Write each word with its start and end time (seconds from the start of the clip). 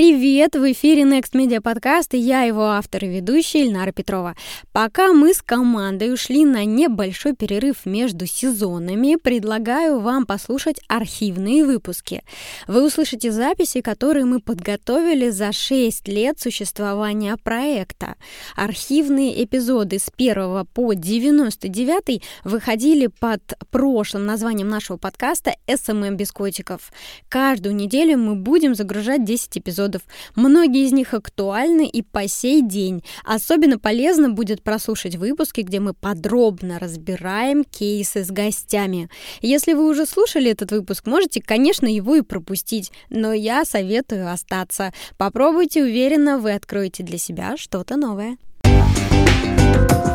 Привет! 0.00 0.54
В 0.56 0.72
эфире 0.72 1.02
Next 1.02 1.34
Media 1.34 1.60
Podcast 1.60 2.16
и 2.16 2.18
я 2.18 2.44
его 2.44 2.68
автор 2.68 3.04
и 3.04 3.08
ведущая 3.08 3.66
Ильнара 3.66 3.92
Петрова. 3.92 4.34
Пока 4.72 5.12
мы 5.12 5.34
с 5.34 5.42
командой 5.42 6.10
ушли 6.10 6.46
на 6.46 6.64
небольшой 6.64 7.34
перерыв 7.36 7.84
между 7.84 8.24
сезонами, 8.24 9.18
предлагаю 9.22 10.00
вам 10.00 10.24
послушать 10.24 10.80
архивные 10.88 11.66
выпуски. 11.66 12.22
Вы 12.66 12.86
услышите 12.86 13.30
записи, 13.30 13.82
которые 13.82 14.24
мы 14.24 14.40
подготовили 14.40 15.28
за 15.28 15.52
6 15.52 16.08
лет 16.08 16.40
существования 16.40 17.36
проекта. 17.36 18.14
Архивные 18.56 19.44
эпизоды 19.44 19.98
с 19.98 20.10
1 20.16 20.64
по 20.72 20.94
99 20.94 22.22
выходили 22.44 23.08
под 23.08 23.42
прошлым 23.70 24.24
названием 24.24 24.70
нашего 24.70 24.96
подкаста 24.96 25.56
«SMM 25.66 26.16
без 26.16 26.32
котиков». 26.32 26.90
Каждую 27.28 27.76
неделю 27.76 28.16
мы 28.16 28.34
будем 28.34 28.74
загружать 28.74 29.26
10 29.26 29.58
эпизодов 29.58 29.89
эпизодов. 29.90 30.02
Многие 30.36 30.86
из 30.86 30.92
них 30.92 31.14
актуальны 31.14 31.86
и 31.86 32.02
по 32.02 32.28
сей 32.28 32.62
день. 32.62 33.02
Особенно 33.24 33.78
полезно 33.78 34.30
будет 34.30 34.62
прослушать 34.62 35.16
выпуски, 35.16 35.62
где 35.62 35.80
мы 35.80 35.94
подробно 35.94 36.78
разбираем 36.78 37.64
кейсы 37.64 38.24
с 38.24 38.30
гостями. 38.30 39.08
Если 39.42 39.74
вы 39.74 39.88
уже 39.88 40.06
слушали 40.06 40.50
этот 40.50 40.72
выпуск, 40.72 41.06
можете, 41.06 41.42
конечно, 41.42 41.86
его 41.86 42.16
и 42.16 42.22
пропустить, 42.22 42.92
но 43.08 43.32
я 43.32 43.64
советую 43.64 44.30
остаться. 44.32 44.92
Попробуйте, 45.16 45.82
уверенно, 45.82 46.38
вы 46.38 46.52
откроете 46.52 47.02
для 47.02 47.18
себя 47.18 47.56
что-то 47.56 47.96
новое. 47.96 48.36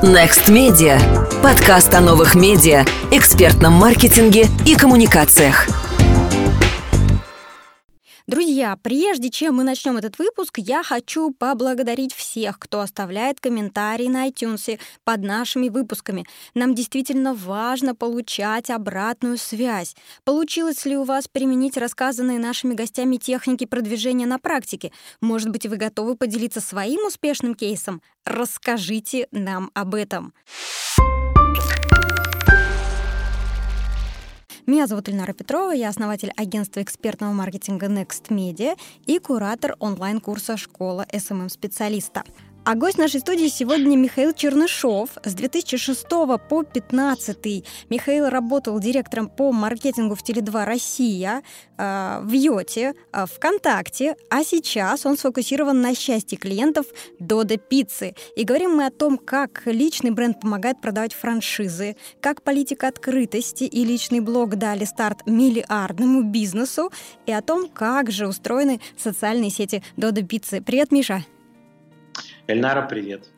Next 0.04 0.49
Media. 0.49 0.99
Подкаст 1.41 1.94
о 1.94 2.02
новых 2.02 2.35
медиа, 2.35 2.85
экспертном 3.12 3.73
маркетинге 3.73 4.48
и 4.66 4.76
коммуникациях. 4.76 5.84
Друзья, 8.27 8.75
прежде 8.81 9.29
чем 9.29 9.57
мы 9.57 9.63
начнем 9.63 9.97
этот 9.97 10.17
выпуск, 10.17 10.57
я 10.57 10.81
хочу 10.81 11.29
поблагодарить 11.29 12.11
всех, 12.11 12.57
кто 12.57 12.79
оставляет 12.79 13.39
комментарии 13.39 14.07
на 14.07 14.27
iTunes 14.27 14.79
под 15.04 15.21
нашими 15.21 15.70
выпусками. 15.70 16.26
Нам 16.55 16.73
действительно 16.73 17.35
важно 17.35 17.93
получать 17.93 18.71
обратную 18.71 19.37
связь. 19.37 19.95
Получилось 20.23 20.85
ли 20.85 20.98
у 20.98 21.04
вас 21.04 21.27
применить 21.27 21.77
рассказанные 21.77 22.40
нашими 22.40 22.73
гостями 22.73 23.17
техники 23.17 23.67
продвижения 23.67 24.26
на 24.26 24.39
практике? 24.39 24.91
Может 25.21 25.49
быть, 25.49 25.67
вы 25.67 25.77
готовы 25.77 26.15
поделиться 26.15 26.62
своим 26.62 27.05
успешным 27.05 27.54
кейсом? 27.54 28.01
Расскажите 28.26 29.27
нам 29.32 29.70
об 29.76 29.93
этом. 29.93 30.34
Меня 34.68 34.88
зовут 34.88 35.10
Ильнара 35.10 35.32
Петрова, 35.32 35.71
я 35.74 35.90
основатель 35.90 36.32
агентства 36.35 36.82
экспертного 36.82 37.32
маркетинга 37.34 37.85
Next 37.85 38.30
Media 38.30 38.76
и 39.05 39.20
куратор 39.20 39.76
онлайн-курса 39.77 40.57
«Школа 40.57 41.05
SMM-специалиста». 41.13 42.24
А 42.68 42.74
гость 42.74 42.98
нашей 42.98 43.20
студии 43.20 43.48
сегодня 43.48 43.96
Михаил 43.96 44.34
Чернышов. 44.34 45.10
С 45.24 45.35
2006 45.35 46.04
по 46.10 46.63
2015 46.63 47.63
Михаил 47.91 48.27
работал 48.27 48.80
директором 48.80 49.30
по 49.30 49.52
маркетингу 49.52 50.16
в 50.16 50.24
Tele2 50.24 50.65
Россия, 50.65 51.43
э, 51.77 52.20
в 52.24 52.32
Йоте, 52.32 52.96
э, 53.13 53.26
ВКонтакте, 53.27 54.16
а 54.32 54.44
сейчас 54.44 55.05
он 55.05 55.16
сфокусирован 55.16 55.80
на 55.80 55.94
счастье 55.94 56.40
клиентов 56.40 56.88
Дода 57.20 57.57
Пиццы. 57.57 58.16
И 58.35 58.44
говорим 58.44 58.77
мы 58.77 58.88
о 58.88 58.91
том, 58.91 59.20
как 59.20 59.62
личный 59.68 60.10
бренд 60.10 60.40
помогает 60.40 60.82
продавать 60.82 61.13
франшизы, 61.13 61.96
как 62.20 62.41
политика 62.41 62.88
открытости 62.88 63.66
и 63.66 63.85
личный 63.85 64.22
блог 64.22 64.56
дали 64.56 64.85
старт 64.85 65.19
миллиардному 65.28 66.24
бизнесу, 66.24 66.91
и 67.28 67.31
о 67.31 67.44
том, 67.44 67.69
как 67.69 68.09
же 68.09 68.28
устроены 68.28 68.81
социальные 68.97 69.52
сети 69.52 69.84
Дода 69.97 70.24
Пиццы. 70.24 70.62
Привет, 70.62 70.91
Миша! 70.91 71.24
Эльнара, 72.47 72.84
привет. 72.88 73.29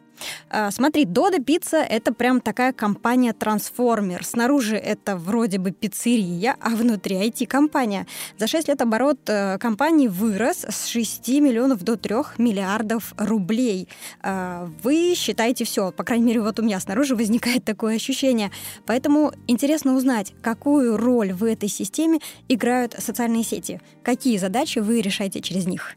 А, 0.49 0.71
смотри, 0.71 1.05
Дода 1.05 1.39
Пицца— 1.39 1.77
это 1.89 2.13
прям 2.13 2.41
такая 2.41 2.73
компания-трансформер. 2.73 4.25
Снаружи 4.25 4.75
это 4.75 5.15
вроде 5.15 5.59
бы 5.59 5.71
пиццерия, 5.71 6.55
а 6.59 6.69
внутри 6.69 7.15
IT-компания. 7.15 8.07
За 8.37 8.47
6 8.47 8.67
лет 8.67 8.81
оборот 8.81 9.19
э, 9.27 9.57
компании 9.59 10.07
вырос 10.07 10.65
с 10.67 10.87
6 10.87 11.27
миллионов 11.39 11.83
до 11.83 11.97
3 11.97 12.15
миллиардов 12.37 13.13
рублей. 13.17 13.87
А, 14.21 14.69
вы 14.83 15.13
считаете 15.15 15.65
все, 15.65 15.91
по 15.91 16.03
крайней 16.03 16.25
мере, 16.25 16.41
вот 16.41 16.59
у 16.59 16.63
меня 16.63 16.79
снаружи 16.79 17.15
возникает 17.15 17.63
такое 17.65 17.95
ощущение. 17.95 18.51
Поэтому 18.85 19.33
интересно 19.47 19.95
узнать, 19.95 20.33
какую 20.41 20.97
роль 20.97 21.33
в 21.33 21.43
этой 21.43 21.69
системе 21.69 22.19
играют 22.47 22.95
социальные 22.97 23.43
сети, 23.43 23.81
какие 24.03 24.37
задачи 24.37 24.79
вы 24.79 25.01
решаете 25.01 25.41
через 25.41 25.67
них. 25.67 25.95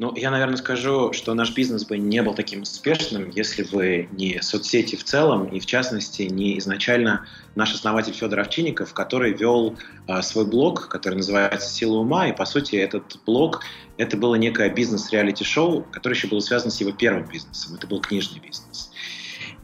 Ну, 0.00 0.16
я, 0.16 0.30
наверное, 0.30 0.56
скажу, 0.56 1.12
что 1.12 1.34
наш 1.34 1.54
бизнес 1.54 1.84
бы 1.84 1.98
не 1.98 2.22
был 2.22 2.32
таким 2.32 2.62
успешным, 2.62 3.28
если 3.28 3.64
бы 3.64 4.08
не 4.12 4.40
соцсети 4.40 4.96
в 4.96 5.04
целом, 5.04 5.48
и 5.48 5.60
в 5.60 5.66
частности, 5.66 6.22
не 6.22 6.58
изначально 6.58 7.26
наш 7.54 7.74
основатель 7.74 8.14
Федор 8.14 8.40
Овчинников, 8.40 8.94
который 8.94 9.34
вел 9.34 9.76
а, 10.06 10.22
свой 10.22 10.46
блог, 10.46 10.88
который 10.88 11.16
называется 11.16 11.68
«Сила 11.68 11.98
ума», 11.98 12.28
и, 12.28 12.32
по 12.34 12.46
сути, 12.46 12.76
этот 12.76 13.18
блог— 13.26 13.60
это 13.98 14.16
было 14.16 14.36
некое 14.36 14.70
бизнес-реалити-шоу, 14.70 15.82
которое 15.92 16.16
еще 16.16 16.28
было 16.28 16.40
связано 16.40 16.70
с 16.70 16.80
его 16.80 16.92
первым 16.92 17.28
бизнесом. 17.28 17.74
Это 17.74 17.86
был 17.86 18.00
книжный 18.00 18.40
бизнес. 18.40 18.90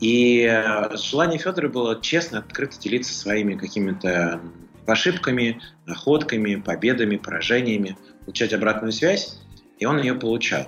И 0.01 0.45
а, 0.45 0.95
желание 0.99 1.39
Федора 1.39 1.71
было 1.71 1.99
честно, 2.03 2.41
открыто 2.41 2.79
делиться 2.79 3.15
своими 3.15 3.55
какими-то 3.55 4.43
ошибками, 4.87 5.63
находками, 5.87 6.57
победами, 6.57 7.17
поражениями, 7.17 7.97
получать 8.27 8.53
обратную 8.53 8.93
связь 8.93 9.41
и 9.79 9.87
он 9.87 9.99
ее 9.99 10.15
получал. 10.15 10.67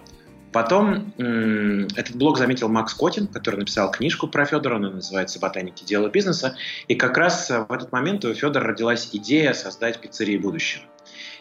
Потом 0.52 1.12
этот 1.18 2.16
блог 2.16 2.38
заметил 2.38 2.68
Макс 2.68 2.94
Котин, 2.94 3.26
который 3.26 3.56
написал 3.56 3.90
книжку 3.90 4.28
про 4.28 4.46
Федора, 4.46 4.76
она 4.76 4.90
называется 4.90 5.38
«Ботаники. 5.38 5.84
Дело 5.84 6.08
бизнеса». 6.08 6.56
И 6.86 6.94
как 6.94 7.18
раз 7.18 7.50
в 7.50 7.70
этот 7.70 7.92
момент 7.92 8.24
у 8.24 8.32
Федора 8.32 8.68
родилась 8.68 9.10
идея 9.12 9.52
создать 9.52 10.00
пиццерии 10.00 10.38
будущего. 10.38 10.84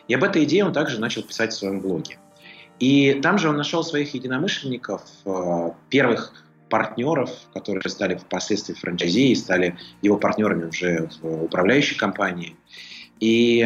И 0.07 0.13
об 0.13 0.23
этой 0.23 0.43
идее 0.43 0.65
он 0.65 0.73
также 0.73 0.99
начал 0.99 1.23
писать 1.23 1.53
в 1.53 1.55
своем 1.55 1.79
блоге. 1.79 2.17
И 2.79 3.19
там 3.21 3.37
же 3.37 3.49
он 3.49 3.57
нашел 3.57 3.83
своих 3.83 4.13
единомышленников, 4.13 5.01
э, 5.25 5.71
первых 5.89 6.33
партнеров, 6.69 7.31
которые 7.53 7.89
стали 7.89 8.15
впоследствии 8.15 8.73
франчайзи 8.73 9.31
и 9.31 9.35
стали 9.35 9.77
его 10.01 10.17
партнерами 10.17 10.65
уже 10.65 11.09
в 11.21 11.45
управляющей 11.45 11.97
компании. 11.97 12.55
И 13.19 13.61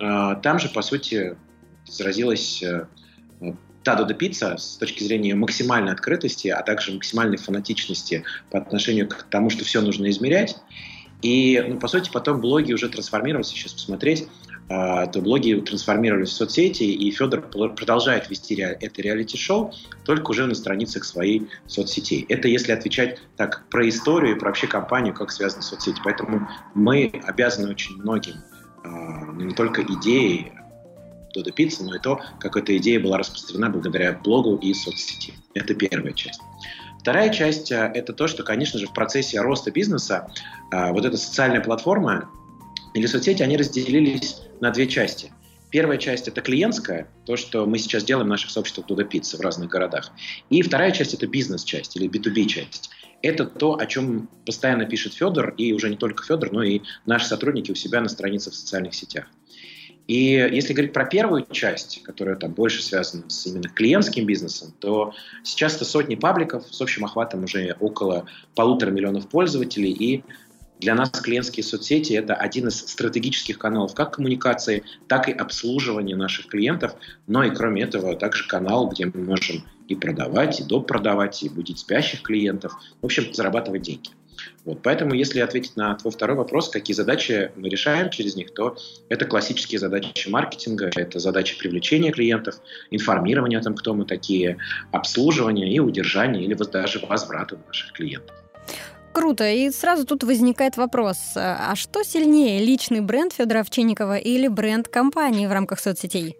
э, 0.00 0.36
там 0.42 0.58
же, 0.58 0.68
по 0.68 0.82
сути, 0.82 1.36
заразилась 1.84 2.62
э, 2.62 2.86
та 3.84 3.94
Додо 3.94 4.14
Пицца 4.14 4.56
с 4.56 4.76
точки 4.76 5.04
зрения 5.04 5.34
максимальной 5.34 5.92
открытости, 5.92 6.48
а 6.48 6.62
также 6.62 6.92
максимальной 6.92 7.36
фанатичности 7.36 8.24
по 8.50 8.58
отношению 8.58 9.08
к 9.08 9.26
тому, 9.30 9.50
что 9.50 9.64
все 9.64 9.80
нужно 9.80 10.08
измерять. 10.10 10.56
И, 11.22 11.62
ну, 11.68 11.78
по 11.78 11.88
сути, 11.88 12.10
потом 12.12 12.40
блоги 12.40 12.72
уже 12.72 12.88
трансформировались, 12.88 13.48
сейчас 13.48 13.72
посмотреть, 13.72 14.26
э, 14.68 15.06
то 15.10 15.20
блоги 15.20 15.54
трансформировались 15.54 16.30
в 16.30 16.32
соцсети, 16.32 16.82
и 16.82 17.10
Федор 17.10 17.42
продолжает 17.42 18.28
вести 18.28 18.54
ре- 18.56 18.76
это 18.80 19.00
реалити-шоу, 19.00 19.72
только 20.04 20.30
уже 20.30 20.46
на 20.46 20.54
страницах 20.54 21.04
своей 21.04 21.48
соцсетей. 21.66 22.26
Это 22.28 22.48
если 22.48 22.72
отвечать 22.72 23.20
так 23.36 23.66
про 23.70 23.88
историю 23.88 24.36
и 24.36 24.38
про 24.38 24.48
вообще 24.48 24.66
компанию, 24.66 25.14
как 25.14 25.30
связаны 25.30 25.62
соцсети. 25.62 26.00
Поэтому 26.04 26.48
мы 26.74 27.10
обязаны 27.24 27.70
очень 27.70 27.96
многим, 27.96 28.34
э, 28.84 28.88
не 29.36 29.54
только 29.54 29.82
идеей, 29.82 30.52
Додо 31.34 31.50
Пиццы, 31.50 31.84
но 31.84 31.96
и 31.96 31.98
то, 31.98 32.20
как 32.40 32.56
эта 32.56 32.76
идея 32.78 33.00
была 33.00 33.18
распространена 33.18 33.70
благодаря 33.70 34.12
блогу 34.12 34.56
и 34.56 34.72
соцсети. 34.72 35.34
Это 35.54 35.74
первая 35.74 36.12
часть. 36.12 36.40
Вторая 37.00 37.28
часть 37.28 37.70
э,– 37.70 37.92
это 37.94 38.14
то, 38.14 38.26
что, 38.28 38.44
конечно 38.44 38.78
же, 38.78 38.86
в 38.86 38.94
процессе 38.94 39.40
роста 39.40 39.70
бизнеса 39.70 40.26
э, 40.72 40.90
вот 40.92 41.04
эта 41.04 41.18
социальная 41.18 41.60
платформа 41.60 42.30
или 42.94 43.04
соцсети, 43.04 43.42
они 43.42 43.58
разделились 43.58 44.40
на 44.60 44.70
две 44.70 44.86
части. 44.86 45.30
Первая 45.70 45.98
часть– 45.98 46.28
это 46.28 46.40
клиентская, 46.40 47.08
то, 47.26 47.36
что 47.36 47.66
мы 47.66 47.78
сейчас 47.78 48.04
делаем 48.04 48.28
в 48.28 48.30
наших 48.30 48.50
сообществах 48.50 48.86
Дуда 48.86 49.04
Пицца 49.04 49.36
в 49.36 49.40
разных 49.40 49.68
городах. 49.68 50.12
И 50.48 50.62
вторая 50.62 50.92
часть– 50.92 51.12
это 51.14 51.26
бизнес-часть 51.26 51.96
или 51.96 52.08
B2B-часть. 52.08 52.90
Это 53.22 53.44
то, 53.44 53.78
о 53.78 53.84
чем 53.86 54.28
постоянно 54.46 54.86
пишет 54.86 55.14
Федор, 55.14 55.52
и 55.56 55.72
уже 55.72 55.90
не 55.90 55.96
только 55.96 56.24
Федор, 56.24 56.52
но 56.52 56.62
и 56.62 56.80
наши 57.06 57.26
сотрудники 57.26 57.72
у 57.72 57.74
себя 57.74 58.00
на 58.00 58.08
страницах 58.08 58.52
в 58.52 58.56
социальных 58.56 58.94
сетях. 58.94 59.26
И 60.06 60.32
если 60.32 60.74
говорить 60.74 60.92
про 60.92 61.06
первую 61.06 61.46
часть, 61.50 62.02
которая 62.02 62.36
там 62.36 62.52
больше 62.52 62.82
связана 62.82 63.28
с 63.28 63.46
именно 63.46 63.68
клиентским 63.68 64.26
бизнесом, 64.26 64.74
то 64.78 65.14
сейчас 65.42 65.76
это 65.76 65.86
сотни 65.86 66.14
пабликов 66.14 66.66
с 66.70 66.80
общим 66.80 67.04
охватом 67.06 67.44
уже 67.44 67.74
около 67.80 68.26
полутора 68.54 68.90
миллионов 68.90 69.28
пользователей. 69.28 69.92
И 69.92 70.24
для 70.78 70.94
нас 70.94 71.10
клиентские 71.10 71.64
соцсети– 71.64 72.12
это 72.14 72.34
один 72.34 72.68
из 72.68 72.80
стратегических 72.80 73.58
каналов 73.58 73.94
как 73.94 74.16
коммуникации, 74.16 74.84
так 75.08 75.28
и 75.30 75.32
обслуживания 75.32 76.16
наших 76.16 76.48
клиентов. 76.48 76.94
Но 77.26 77.42
и 77.42 77.50
кроме 77.50 77.82
этого, 77.82 78.14
также 78.16 78.46
канал, 78.46 78.88
где 78.90 79.06
мы 79.06 79.22
можем 79.22 79.64
и 79.88 79.94
продавать, 79.94 80.60
и 80.60 80.64
допродавать, 80.64 81.42
и 81.42 81.48
будить 81.48 81.78
спящих 81.78 82.20
клиентов. 82.20 82.74
В 83.00 83.06
общем, 83.06 83.32
зарабатывать 83.32 83.82
деньги. 83.82 84.10
Вот, 84.64 84.82
поэтому, 84.82 85.14
если 85.14 85.40
ответить 85.40 85.76
на 85.76 85.94
твой 85.94 86.12
второй 86.12 86.36
вопрос, 86.36 86.68
какие 86.70 86.94
задачи 86.94 87.50
мы 87.56 87.68
решаем 87.68 88.10
через 88.10 88.36
них, 88.36 88.52
то 88.54 88.76
это 89.08 89.26
классические 89.26 89.78
задачи 89.78 90.28
маркетинга, 90.28 90.90
это 90.94 91.18
задачи 91.18 91.58
привлечения 91.58 92.12
клиентов, 92.12 92.56
информирования 92.90 93.58
о 93.58 93.62
том, 93.62 93.74
кто 93.74 93.94
мы 93.94 94.04
такие, 94.06 94.58
обслуживания 94.92 95.72
и 95.72 95.78
удержания 95.80 96.44
или 96.44 96.54
даже 96.54 96.98
возврата 97.06 97.58
наших 97.66 97.92
клиентов. 97.92 98.34
Круто. 99.12 99.48
И 99.48 99.70
сразу 99.70 100.04
тут 100.04 100.24
возникает 100.24 100.76
вопрос, 100.76 101.18
а 101.36 101.74
что 101.76 102.02
сильнее, 102.02 102.64
личный 102.64 103.00
бренд 103.00 103.32
Федора 103.32 103.60
Овчинникова 103.60 104.16
или 104.16 104.48
бренд 104.48 104.88
компании 104.88 105.46
в 105.46 105.52
рамках 105.52 105.78
соцсетей? 105.78 106.36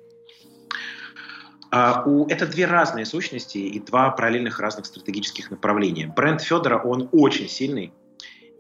А, 1.77 2.05
у, 2.07 2.25
это 2.29 2.47
две 2.47 2.67
разные 2.67 3.05
сущности 3.05 3.59
и 3.59 3.81
два 3.81 4.11
параллельных 4.11 4.61
разных 4.61 4.87
стратегических 4.87 5.51
направления. 5.51 6.07
Бренд 6.07 6.41
Федора, 6.41 6.79
он 6.79 7.09
очень 7.11 7.49
сильный, 7.49 7.93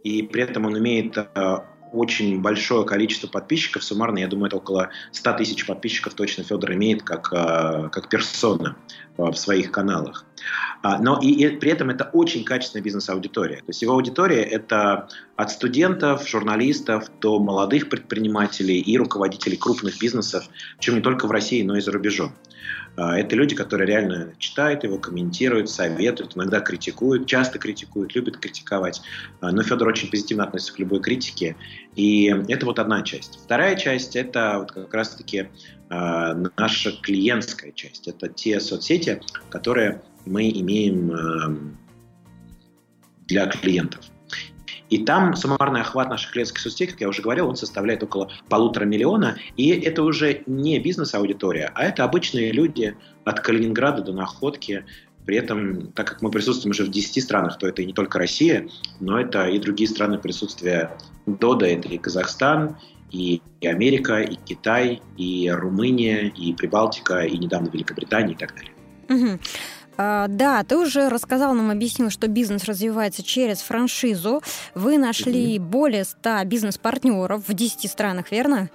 и 0.03 0.25
при 0.25 0.43
этом 0.43 0.67
он 0.67 0.77
имеет 0.81 1.17
а, 1.17 1.65
очень 1.93 2.43
большое 2.43 2.85
количество 2.85 3.29
подписчиков. 3.29 3.85
Суммарно, 3.85 4.19
я 4.19 4.27
думаю, 4.27 4.49
это 4.49 4.57
около 4.57 4.91
100 5.13 5.33
тысяч 5.35 5.65
подписчиков 5.65 6.15
точно 6.15 6.43
Федор 6.43 6.73
имеет 6.73 7.05
как, 7.05 7.33
а, 7.33 7.89
как 7.91 8.09
персона 8.09 8.77
в 9.17 9.35
своих 9.35 9.71
каналах. 9.71 10.25
А, 10.83 10.99
но 10.99 11.21
и, 11.23 11.29
и 11.29 11.57
при 11.57 11.71
этом 11.71 11.91
это 11.91 12.11
очень 12.13 12.45
качественная 12.45 12.83
бизнес-аудитория. 12.83 13.59
То 13.59 13.69
есть 13.69 13.81
его 13.81 13.93
аудитория– 13.93 14.43
это 14.43 15.07
от 15.37 15.53
студентов, 15.53 16.29
журналистов 16.29 17.05
до 17.21 17.39
молодых 17.39 17.91
предпринимателей 17.91 18.81
и 18.81 18.99
руководителей 18.99 19.57
крупных 19.57 20.01
бизнесов, 20.01 20.49
причем 20.79 20.97
не 20.97 21.01
только 21.01 21.29
в 21.29 21.31
России, 21.31 21.63
но 21.63 21.77
и 21.77 21.81
за 21.81 21.93
рубежом. 21.93 22.35
А, 22.97 23.19
это 23.19 23.37
люди, 23.37 23.55
которые 23.55 23.87
реально 23.87 24.35
читают 24.39 24.85
его, 24.85 24.99
комментируют, 24.99 25.69
советуют, 25.71 26.37
иногда 26.37 26.61
критикуют, 26.61 27.27
часто 27.27 27.59
критикуют, 27.59 28.15
любят 28.15 28.39
критиковать. 28.39 29.03
А, 29.41 29.53
но 29.53 29.63
Федор 29.63 29.89
очень 29.89 30.11
позитивно 30.11 30.45
относится 30.45 30.75
к 30.75 30.79
любой 30.79 31.01
критике. 31.01 31.57
И 31.97 32.27
это 32.49 32.67
вот 32.67 32.79
одна 32.79 33.03
часть. 33.03 33.39
Вторая 33.45 33.77
часть– 33.77 34.17
это 34.17 34.59
вот 34.61 34.73
как 34.73 34.93
раз-таки 34.95 35.49
наша 35.91 36.93
клиентская 37.03 37.71
часть. 37.71 38.09
Это 38.09 38.29
те 38.29 38.59
соцсети, 38.59 39.21
которые 39.51 40.03
мы 40.25 40.51
имеем 40.51 41.77
для 43.27 43.47
клиентов. 43.47 44.01
И 44.91 44.99
там 45.05 45.35
суммарный 45.35 45.81
охват 45.81 46.11
наших 46.11 46.33
клиентских 46.33 46.61
соцсетей, 46.61 46.89
как 46.89 47.01
я 47.01 47.09
уже 47.09 47.23
говорил, 47.23 47.49
он 47.49 47.57
составляет 47.57 48.03
около 48.03 48.31
полутора 48.49 48.85
миллиона. 48.85 49.37
И 49.57 49.71
это 49.71 50.03
уже 50.03 50.43
не 50.47 50.79
бизнес-аудитория, 50.79 51.73
а 51.75 51.85
это 51.85 52.05
обычные 52.05 52.53
люди 52.53 52.97
от 53.25 53.41
Калининграда 53.41 54.03
до 54.03 54.13
Находки. 54.13 54.85
При 55.25 55.37
этом, 55.37 55.93
так 55.93 56.07
как 56.07 56.23
мы 56.23 56.31
присутствуем 56.31 56.73
уже 56.73 56.85
в 56.85 56.91
10 56.91 57.23
странах, 57.23 57.59
то 57.59 57.67
это 57.67 57.81
и 57.81 57.87
не 57.87 57.95
только 57.95 58.19
Россия, 58.19 58.69
но 59.01 59.19
это 59.19 59.49
и 59.49 59.59
другие 59.59 59.89
страны 59.89 60.19
присутствия 60.19 60.97
ДОДА, 61.25 61.67
это 61.67 61.89
и 61.89 61.97
Казахстан, 61.97 62.77
и 63.11 63.41
Америка, 63.63 64.21
и 64.21 64.35
Китай, 64.35 65.01
и 65.17 65.51
Румыния, 65.51 66.29
и 66.29 66.53
Прибалтика, 66.53 67.21
и 67.21 67.39
недавно 67.39 67.71
Великобритания 67.71 68.35
и 68.35 68.37
так 68.37 68.55
далее. 68.55 68.73
Угу. 69.09 69.39
А, 69.97 70.27
да, 70.29 70.63
ты 70.65 70.77
уже 70.77 71.09
рассказал 71.09 71.55
нам, 71.55 71.71
объяснил, 71.71 72.11
что 72.11 72.29
бизнес 72.29 72.65
развивается 72.65 73.23
через 73.23 73.61
франшизу. 73.61 74.43
Вы 74.75 74.99
нашли 74.99 75.57
mm 75.57 75.61
более 75.61 76.05
100 76.05 76.45
бизнес-партнеров 76.45 77.49
в 77.49 77.55
10 77.55 77.91
странах, 77.91 78.31
верно? 78.31 78.71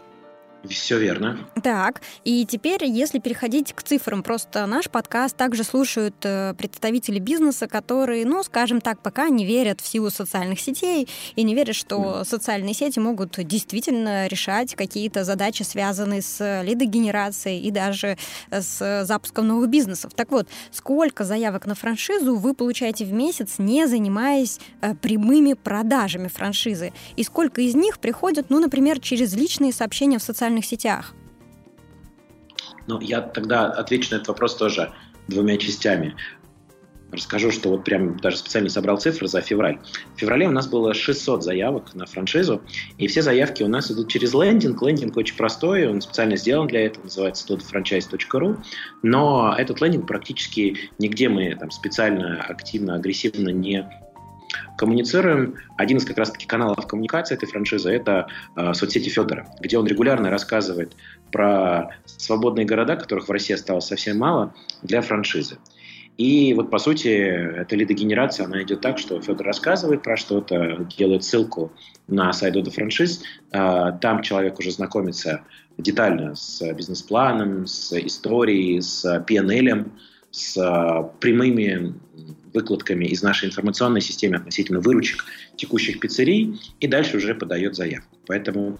Все 0.67 0.99
верно. 0.99 1.39
Так, 1.63 2.01
и 2.25 2.45
теперь, 2.45 2.83
если 2.83 3.19
переходить 3.19 3.73
к 3.73 3.81
цифрам, 3.81 4.23
просто 4.23 4.65
наш 4.65 4.89
подкаст 4.89 5.37
также 5.37 5.63
слушают 5.63 6.15
э, 6.23 6.53
представители 6.57 7.19
бизнеса, 7.19 7.67
которые, 7.67 8.25
ну, 8.25 8.43
скажем 8.43 8.81
так, 8.81 9.01
пока 9.01 9.29
не 9.29 9.45
верят 9.45 9.79
в 9.79 9.87
силу 9.87 10.09
социальных 10.09 10.59
сетей 10.59 11.07
и 11.35 11.43
не 11.43 11.55
верят, 11.55 11.75
что 11.75 12.23
социальные 12.25 12.73
сети 12.73 12.99
могут 12.99 13.37
действительно 13.45 14.27
решать 14.27 14.75
какие-то 14.75 15.23
задачи, 15.23 15.63
связанные 15.63 16.21
с 16.21 16.61
лидогенерацией 16.63 17.61
и 17.61 17.71
даже 17.71 18.17
с 18.51 19.05
запуском 19.05 19.47
новых 19.47 19.69
бизнесов. 19.69 20.11
Так 20.13 20.29
вот, 20.31 20.47
сколько 20.71 21.23
заявок 21.23 21.67
на 21.67 21.75
франшизу 21.75 22.35
вы 22.35 22.53
получаете 22.53 23.05
в 23.05 23.13
месяц, 23.13 23.55
не 23.59 23.87
занимаясь 23.87 24.59
э, 24.81 24.93
прямыми 24.95 25.53
продажами 25.53 26.27
франшизы? 26.27 26.91
И 27.15 27.23
сколько 27.23 27.61
из 27.61 27.75
них 27.75 27.99
приходят, 27.99 28.49
ну, 28.49 28.59
например, 28.59 28.99
через 28.99 29.33
личные 29.35 29.71
сообщения 29.71 30.19
в 30.19 30.23
социальных 30.23 30.48
социальных 30.49 30.65
сетях? 30.65 31.13
Ну, 32.87 32.99
я 33.01 33.21
тогда 33.21 33.67
отвечу 33.67 34.09
на 34.11 34.15
этот 34.15 34.29
вопрос 34.29 34.55
тоже 34.55 34.91
двумя 35.27 35.57
частями. 35.57 36.15
Расскажу, 37.11 37.51
что 37.51 37.69
вот 37.69 37.83
прям 37.83 38.17
даже 38.17 38.37
специально 38.37 38.69
собрал 38.69 38.97
цифры 38.97 39.27
за 39.27 39.41
февраль. 39.41 39.79
В 40.15 40.19
феврале 40.19 40.47
у 40.47 40.51
нас 40.51 40.67
было 40.67 40.93
600 40.93 41.43
заявок 41.43 41.95
на 41.95 42.05
франшизу, 42.05 42.61
и 42.99 43.07
все 43.07 43.23
заявки 43.23 43.63
у 43.63 43.67
нас 43.67 43.91
идут 43.91 44.09
через 44.09 44.33
лендинг. 44.33 44.81
Лендинг 44.81 45.17
очень 45.17 45.35
простой, 45.35 45.87
он 45.87 46.01
специально 46.01 46.35
сделан 46.35 46.67
для 46.67 46.85
этого, 46.85 47.05
называется 47.05 47.47
todfranchise.ru, 47.47 48.57
но 49.01 49.55
этот 49.57 49.81
лендинг 49.81 50.07
практически 50.07 50.77
нигде 50.99 51.29
мы 51.29 51.55
там 51.55 51.71
специально, 51.71 52.43
активно, 52.43 52.95
агрессивно 52.95 53.49
не 53.49 53.87
коммуницируем. 54.79 55.55
Один 55.77 55.97
из 55.97 56.05
как 56.05 56.17
раз-таки 56.17 56.47
каналов 56.47 56.87
коммуникации 56.87 57.35
этой 57.35 57.47
франшизы– 57.47 57.89
это 57.91 58.27
э, 58.55 58.73
соцсети 58.73 59.09
Федора, 59.09 59.45
где 59.59 59.77
он 59.77 59.85
регулярно 59.85 60.29
рассказывает 60.29 60.95
про 61.31 61.95
свободные 62.05 62.65
города, 62.65 62.95
которых 62.95 63.27
в 63.27 63.31
России 63.31 63.53
осталось 63.53 63.85
совсем 63.85 64.17
мало, 64.17 64.53
для 64.81 65.01
франшизы. 65.01 65.57
И 66.17 66.53
вот, 66.53 66.69
по 66.69 66.79
сути, 66.79 67.07
эта 67.07 67.75
лидогенерация, 67.75 68.45
она 68.45 68.63
идет 68.63 68.79
так, 68.79 68.97
что 68.97 69.21
Федор 69.21 69.45
рассказывает 69.45 70.01
про 70.01 70.15
что-то, 70.15 70.87
делает 70.97 71.25
ссылку 71.25 71.73
на 72.07 72.31
сайт 72.31 72.53
Дода 72.53 72.71
франшиз, 72.71 73.21
э, 73.51 73.91
там 73.99 74.21
человек 74.21 74.59
уже 74.59 74.71
знакомится 74.71 75.41
детально 75.77 76.35
с 76.35 76.61
бизнес-планом, 76.73 77.67
с 77.67 77.91
историей, 77.99 78.79
с 78.79 79.05
PNL, 79.27 79.89
с 80.31 81.11
прямыми 81.19 81.95
выкладками 82.53 83.05
из 83.05 83.21
нашей 83.21 83.47
информационной 83.47 84.01
системы 84.01 84.37
относительно 84.37 84.79
выручек 84.79 85.25
текущих 85.55 85.99
пиццерий 85.99 86.59
и 86.79 86.87
дальше 86.87 87.17
уже 87.17 87.35
подает 87.35 87.75
заявку. 87.75 88.17
Поэтому 88.27 88.79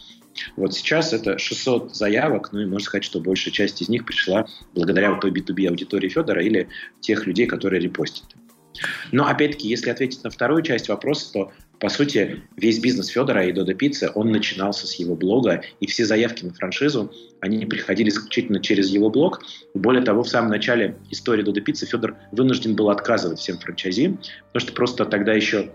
вот 0.55 0.73
сейчас 0.73 1.13
это 1.13 1.37
600 1.37 1.95
заявок, 1.95 2.51
ну 2.51 2.61
и 2.61 2.65
можно 2.65 2.85
сказать, 2.85 3.03
что 3.03 3.19
большая 3.19 3.53
часть 3.53 3.81
из 3.81 3.89
них 3.89 4.05
пришла 4.05 4.47
благодаря 4.73 5.11
вот 5.11 5.21
той 5.21 5.31
B2B 5.31 5.67
аудитории 5.67 6.09
Федора 6.09 6.43
или 6.43 6.67
тех 7.01 7.25
людей, 7.25 7.45
которые 7.45 7.81
репостят. 7.81 8.35
Но 9.11 9.25
опять-таки, 9.27 9.67
если 9.67 9.89
ответить 9.89 10.23
на 10.23 10.29
вторую 10.29 10.61
часть 10.61 10.89
вопроса, 10.89 11.31
то 11.33 11.51
по 11.79 11.87
сути, 11.87 12.41
весь 12.57 12.79
бизнес 12.79 13.07
Федора 13.07 13.45
и 13.45 13.53
Додо 13.53 13.73
Пиццы, 13.73 14.11
он 14.13 14.31
начинался 14.31 14.85
с 14.85 14.95
его 14.95 15.15
блога, 15.15 15.63
и 15.79 15.87
все 15.87 16.05
заявки 16.05 16.43
на 16.43 16.53
франшизу, 16.53 17.11
они 17.39 17.65
приходили 17.65 18.09
исключительно 18.09 18.59
через 18.59 18.89
его 18.89 19.09
блог. 19.09 19.41
Более 19.73 20.03
того, 20.03 20.23
в 20.23 20.29
самом 20.29 20.49
начале 20.49 20.97
истории 21.09 21.41
Додо 21.41 21.61
Пиццы 21.61 21.85
Федор 21.85 22.17
вынужден 22.31 22.75
был 22.75 22.89
отказывать 22.89 23.39
всем 23.39 23.57
франчайзи, 23.59 24.17
потому 24.51 24.61
что 24.61 24.73
просто 24.73 25.05
тогда 25.05 25.33
еще 25.33 25.69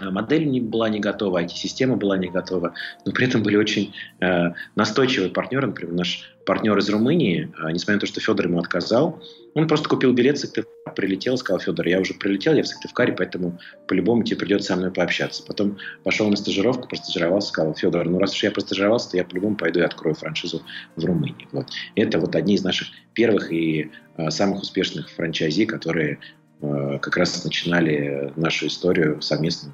модель 0.00 0.48
не 0.48 0.60
была 0.60 0.88
не 0.88 1.00
готова, 1.00 1.42
IT-система 1.42 1.96
была 1.96 2.16
не 2.16 2.28
готова, 2.28 2.74
но 3.04 3.12
при 3.12 3.26
этом 3.26 3.42
были 3.42 3.56
очень 3.56 3.94
э, 4.20 4.52
настойчивые 4.76 5.30
партнеры, 5.30 5.68
например, 5.68 5.94
наш 5.94 6.30
партнер 6.46 6.76
из 6.78 6.88
Румынии, 6.88 7.52
э, 7.62 7.70
несмотря 7.72 7.94
на 7.94 8.00
то, 8.00 8.06
что 8.06 8.20
Федор 8.20 8.46
ему 8.46 8.58
отказал, 8.58 9.22
он 9.54 9.66
просто 9.66 9.88
купил 9.88 10.12
билет 10.12 10.36
в 10.36 10.40
Сыктывкар, 10.40 10.94
прилетел, 10.94 11.36
сказал, 11.36 11.60
Федор, 11.60 11.86
я 11.86 12.00
уже 12.00 12.14
прилетел, 12.14 12.54
я 12.54 12.62
в 12.62 12.68
Сыктывкаре, 12.68 13.12
поэтому 13.12 13.58
по-любому 13.88 14.22
тебе 14.22 14.36
придется 14.36 14.68
со 14.68 14.76
мной 14.76 14.90
пообщаться. 14.90 15.42
Потом 15.44 15.78
пошел 16.04 16.28
на 16.28 16.36
стажировку, 16.36 16.88
простажировался, 16.88 17.48
сказал, 17.48 17.74
Федор, 17.74 18.08
ну 18.08 18.18
раз 18.18 18.32
уж 18.32 18.42
я 18.42 18.50
простажировался, 18.50 19.10
то 19.10 19.16
я 19.16 19.24
по-любому 19.24 19.56
пойду 19.56 19.80
и 19.80 19.82
открою 19.82 20.14
франшизу 20.14 20.62
в 20.96 21.04
Румынии. 21.04 21.48
Вот. 21.52 21.66
Это 21.94 22.18
вот 22.18 22.34
одни 22.36 22.54
из 22.54 22.62
наших 22.62 22.88
первых 23.14 23.52
и 23.52 23.90
э, 24.16 24.30
самых 24.30 24.62
успешных 24.62 25.10
франчайзи, 25.10 25.66
которые 25.66 26.14
э, 26.14 26.39
как 26.60 27.16
раз 27.16 27.44
начинали 27.44 28.32
нашу 28.36 28.66
историю 28.66 29.22
совместно 29.22 29.72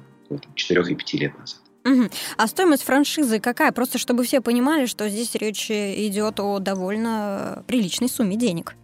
4 0.55 0.81
и 0.91 0.95
5 0.95 1.13
лет 1.15 1.37
назад. 1.37 1.59
Угу. 1.85 2.09
А 2.37 2.47
стоимость 2.47 2.83
франшизы 2.83 3.39
какая? 3.39 3.71
Просто 3.71 3.97
чтобы 3.97 4.23
все 4.23 4.41
понимали, 4.41 4.85
что 4.85 5.07
здесь 5.07 5.33
речь 5.35 5.71
идет 5.71 6.39
о 6.39 6.59
довольно 6.59 7.63
приличной 7.67 8.09
сумме 8.09 8.35
денег. 8.35 8.75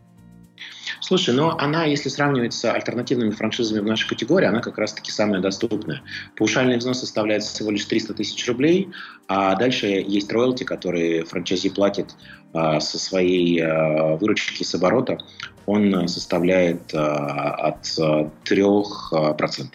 Слушай, 1.03 1.36
но 1.36 1.57
она, 1.60 1.83
если 1.83 2.07
сравнивать 2.07 2.53
с 2.53 2.63
альтернативными 2.63 3.31
франшизами 3.31 3.81
в 3.81 3.86
нашей 3.86 4.07
категории, 4.07 4.45
она 4.45 4.62
как 4.62 4.77
раз-таки 4.77 5.12
самая 5.12 5.41
доступная. 5.41 6.01
Паушальный 6.38 6.77
взнос 6.77 7.01
составляет 7.01 7.43
всего 7.43 7.72
лишь 7.72 7.83
300 7.83 8.13
тысяч 8.13 8.48
рублей, 8.48 8.88
а 9.27 9.53
дальше 9.55 9.88
есть 9.88 10.31
роялти, 10.31 10.63
которые 10.63 11.25
франчайзи 11.25 11.72
платит 11.72 12.15
а, 12.53 12.79
со 12.79 12.98
своей 12.98 13.60
а, 13.62 14.15
выручки 14.15 14.63
с 14.63 14.74
оборота. 14.75 15.17
Он 15.65 16.07
составляет 16.07 16.93
а, 16.93 17.51
от 17.51 17.83
3%. 17.83 19.67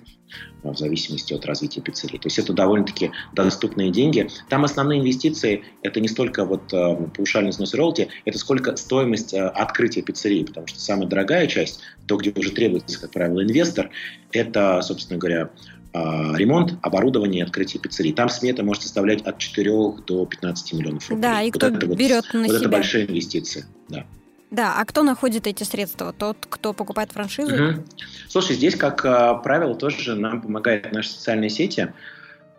Э, 0.62 0.70
в 0.70 0.78
зависимости 0.78 1.32
от 1.35 1.47
развития 1.47 1.80
пиццерии. 1.80 2.18
То 2.18 2.26
есть 2.26 2.38
это 2.38 2.52
довольно-таки 2.52 3.11
доступные 3.32 3.90
деньги. 3.90 4.28
Там 4.49 4.64
основные 4.64 5.00
инвестиции– 5.00 5.64
это 5.82 6.00
не 6.00 6.08
столько 6.08 6.44
вот 6.44 6.73
э, 6.73 6.97
паушальный 7.16 7.52
снос 7.52 7.75
роялти, 7.75 8.08
это 8.25 8.38
сколько 8.38 8.76
стоимость 8.76 9.35
э, 9.35 9.47
открытия 9.47 10.02
пиццерии, 10.02 10.44
потому 10.44 10.66
что 10.66 10.80
самая 10.80 11.08
дорогая 11.08 11.47
часть, 11.47 11.80
то, 12.06 12.16
где 12.16 12.32
уже 12.35 12.50
требуется, 12.50 13.00
как 13.00 13.12
правило, 13.12 13.42
инвестор, 13.42 13.90
это, 14.32 14.80
собственно 14.82 15.18
говоря, 15.18 15.50
а, 15.94 16.35
ремонт, 16.37 16.75
оборудование 16.82 17.40
и 17.40 17.42
открытие 17.42 17.80
пиццерии. 17.80 18.12
Там 18.12 18.28
смета 18.28 18.62
может 18.62 18.82
составлять 18.82 19.23
от 19.23 19.38
4 19.38 19.70
до 20.06 20.26
15 20.26 20.73
миллионов 20.75 21.08
рублей. 21.08 21.23
Да, 21.23 21.42
и 21.42 21.50
кто 21.50 21.70
вот 21.70 21.97
берет 21.97 22.25
вот, 22.25 22.35
на 22.35 22.40
вот 22.40 22.49
себя. 22.49 22.58
это 22.58 22.68
большие 22.68 23.06
инвестиции, 23.06 23.64
да. 23.88 24.06
Да, 24.50 24.75
а 24.78 24.85
кто 24.85 25.02
находит 25.02 25.47
эти 25.47 25.64
средства? 25.64 26.12
Тот, 26.12 26.38
кто 26.49 26.73
покупает 26.73 27.12
франшизу? 27.12 27.55
Угу. 27.55 27.85
Слушай, 28.28 28.57
здесь, 28.57 28.76
как 28.76 29.05
э, 29.05 29.35
правило, 29.43 29.75
тоже 29.75 30.14
нам 30.14 30.40
помогают 30.40 30.90
наши 30.93 31.11
социальные 31.11 31.50
сети. 31.50 31.93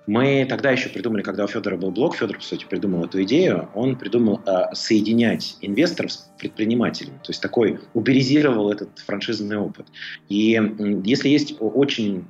Мы 0.05 0.45
тогда 0.49 0.71
еще 0.71 0.89
придумали, 0.89 1.21
когда 1.21 1.43
у 1.43 1.47
Федора 1.47 1.77
был 1.77 1.91
блог, 1.91 2.15
Федор, 2.15 2.37
по 2.37 2.43
сути, 2.43 2.65
придумал 2.67 3.05
эту 3.05 3.21
идею, 3.23 3.69
он 3.75 3.95
придумал 3.95 4.41
э, 4.45 4.73
соединять 4.73 5.57
инвесторов 5.61 6.11
с 6.11 6.29
предпринимателями, 6.39 7.17
то 7.17 7.29
есть 7.29 7.41
такой 7.41 7.79
уберизировал 7.93 8.71
этот 8.71 8.97
франшизный 8.99 9.57
опыт. 9.57 9.85
И 10.27 10.59
э, 10.59 11.01
если 11.03 11.29
есть 11.29 11.55
очень 11.59 12.25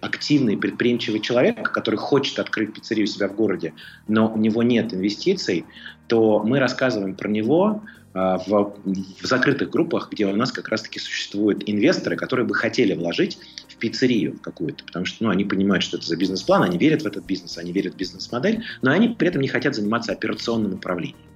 активный, 0.00 0.56
предприимчивый 0.56 1.20
человек, 1.20 1.70
который 1.70 1.96
хочет 1.96 2.38
открыть 2.38 2.74
пиццерию 2.74 3.04
у 3.04 3.06
себя 3.06 3.28
в 3.28 3.34
городе, 3.34 3.74
но 4.08 4.32
у 4.32 4.38
него 4.38 4.62
нет 4.62 4.94
инвестиций, 4.94 5.64
то 6.08 6.42
мы 6.42 6.58
рассказываем 6.58 7.14
про 7.14 7.28
него, 7.28 7.66
а, 7.76 7.99
в, 8.12 8.74
в 9.22 9.26
закрытых 9.26 9.70
группах, 9.70 10.08
где 10.10 10.26
у 10.26 10.34
нас 10.34 10.50
как 10.52 10.68
раз-таки 10.68 10.98
существуют 10.98 11.62
инвесторы, 11.66 12.16
которые 12.16 12.46
бы 12.46 12.54
хотели 12.54 12.94
вложить 12.94 13.38
пиццерию 13.80 14.38
какую-то, 14.38 14.84
потому 14.84 15.06
что 15.06 15.24
ну, 15.24 15.30
они 15.30 15.44
понимают, 15.44 15.82
что 15.82 15.96
это 15.96 16.06
за 16.06 16.16
бизнес-план, 16.16 16.62
они 16.62 16.78
верят 16.78 17.02
в 17.02 17.06
этот 17.06 17.24
бизнес, 17.24 17.58
они 17.58 17.72
верят 17.72 17.94
в 17.94 17.96
бизнес-модель, 17.96 18.62
но 18.82 18.92
они 18.92 19.08
при 19.08 19.28
этом 19.28 19.40
не 19.40 19.48
хотят 19.48 19.74
заниматься 19.74 20.12
операционным 20.12 20.74
управлением. 20.74 21.30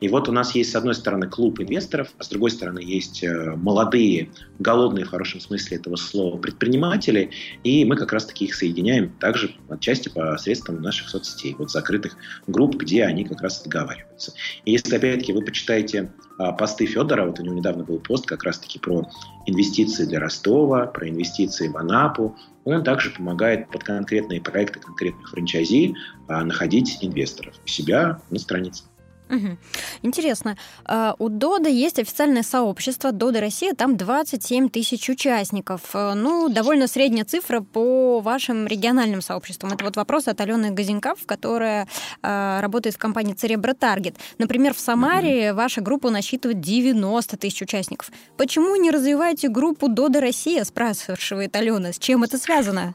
И 0.00 0.08
вот 0.08 0.28
у 0.28 0.32
нас 0.32 0.54
есть, 0.54 0.70
с 0.70 0.76
одной 0.76 0.94
стороны, 0.94 1.28
клуб 1.28 1.60
инвесторов, 1.60 2.08
а 2.18 2.24
с 2.24 2.28
другой 2.28 2.50
стороны, 2.50 2.80
есть 2.80 3.22
э, 3.22 3.54
молодые, 3.56 4.30
голодные, 4.58 5.04
в 5.04 5.08
хорошем 5.08 5.40
смысле 5.40 5.76
этого 5.76 5.96
слова, 5.96 6.38
предприниматели, 6.38 7.30
и 7.64 7.84
мы 7.84 7.96
как 7.96 8.12
раз-таки 8.12 8.46
их 8.46 8.54
соединяем 8.54 9.10
также 9.18 9.54
отчасти 9.68 10.08
посредством 10.08 10.80
наших 10.82 11.08
соцсетей, 11.08 11.54
вот 11.58 11.70
закрытых 11.70 12.16
групп, 12.46 12.76
где 12.76 13.04
они 13.04 13.24
как 13.24 13.42
раз 13.42 13.62
договариваются. 13.62 14.32
И 14.64 14.72
если, 14.72 14.96
опять-таки, 14.96 15.32
вы 15.32 15.42
почитаете 15.42 16.12
посты 16.58 16.86
Федора, 16.86 17.26
вот 17.26 17.38
у 17.40 17.42
него 17.42 17.54
недавно 17.54 17.84
был 17.84 17.98
пост 17.98 18.26
как 18.26 18.44
раз-таки 18.44 18.78
про 18.78 19.08
инвестиции 19.46 20.04
для 20.04 20.20
Ростова, 20.20 20.86
про 20.86 21.08
инвестиции 21.08 21.68
в 21.68 21.76
Анапу, 21.76 22.36
он 22.64 22.84
также 22.84 23.10
помогает 23.10 23.68
под 23.68 23.84
конкретные 23.84 24.40
проекты 24.40 24.80
конкретных 24.80 25.30
франчайзи 25.30 25.94
а, 26.28 26.44
находить 26.44 26.98
инвесторов 27.00 27.54
у 27.64 27.68
себя 27.68 28.20
на 28.30 28.38
странице. 28.38 28.84
Угу. 29.30 29.56
Интересно. 30.02 30.56
А, 30.84 31.14
у 31.18 31.28
Дода 31.28 31.68
есть 31.68 31.98
официальное 31.98 32.42
сообщество 32.42 33.12
Дода 33.12 33.40
Россия, 33.40 33.74
там 33.74 33.96
27 33.96 34.68
тысяч 34.68 35.08
участников. 35.08 35.82
Э, 35.94 36.14
ну, 36.14 36.48
довольно 36.48 36.88
средняя 36.88 37.24
цифра 37.24 37.60
по 37.60 38.20
вашим 38.20 38.66
региональным 38.66 39.22
сообществам. 39.22 39.72
Это 39.72 39.84
вот 39.84 39.96
вопрос 39.96 40.26
от 40.26 40.40
Алены 40.40 40.70
Газенкав, 40.70 41.18
которая 41.26 41.86
а, 42.22 42.60
работает 42.60 42.96
в 42.96 42.98
компании 42.98 43.34
Церебро 43.34 43.72
Таргет. 43.72 44.16
Например, 44.38 44.74
в 44.74 44.80
Самаре 44.80 45.52
ваша 45.52 45.80
группа 45.80 46.10
насчитывает 46.10 46.60
90 46.60 47.36
тысяч 47.36 47.62
участников. 47.62 48.10
Почему 48.36 48.74
не 48.76 48.90
развиваете 48.90 49.48
группу 49.48 49.88
Дода 49.88 50.20
Россия, 50.20 50.64
спрашивает 50.64 51.54
Алена. 51.54 51.92
С 51.92 51.98
чем 51.98 52.24
это 52.24 52.36
связано? 52.38 52.94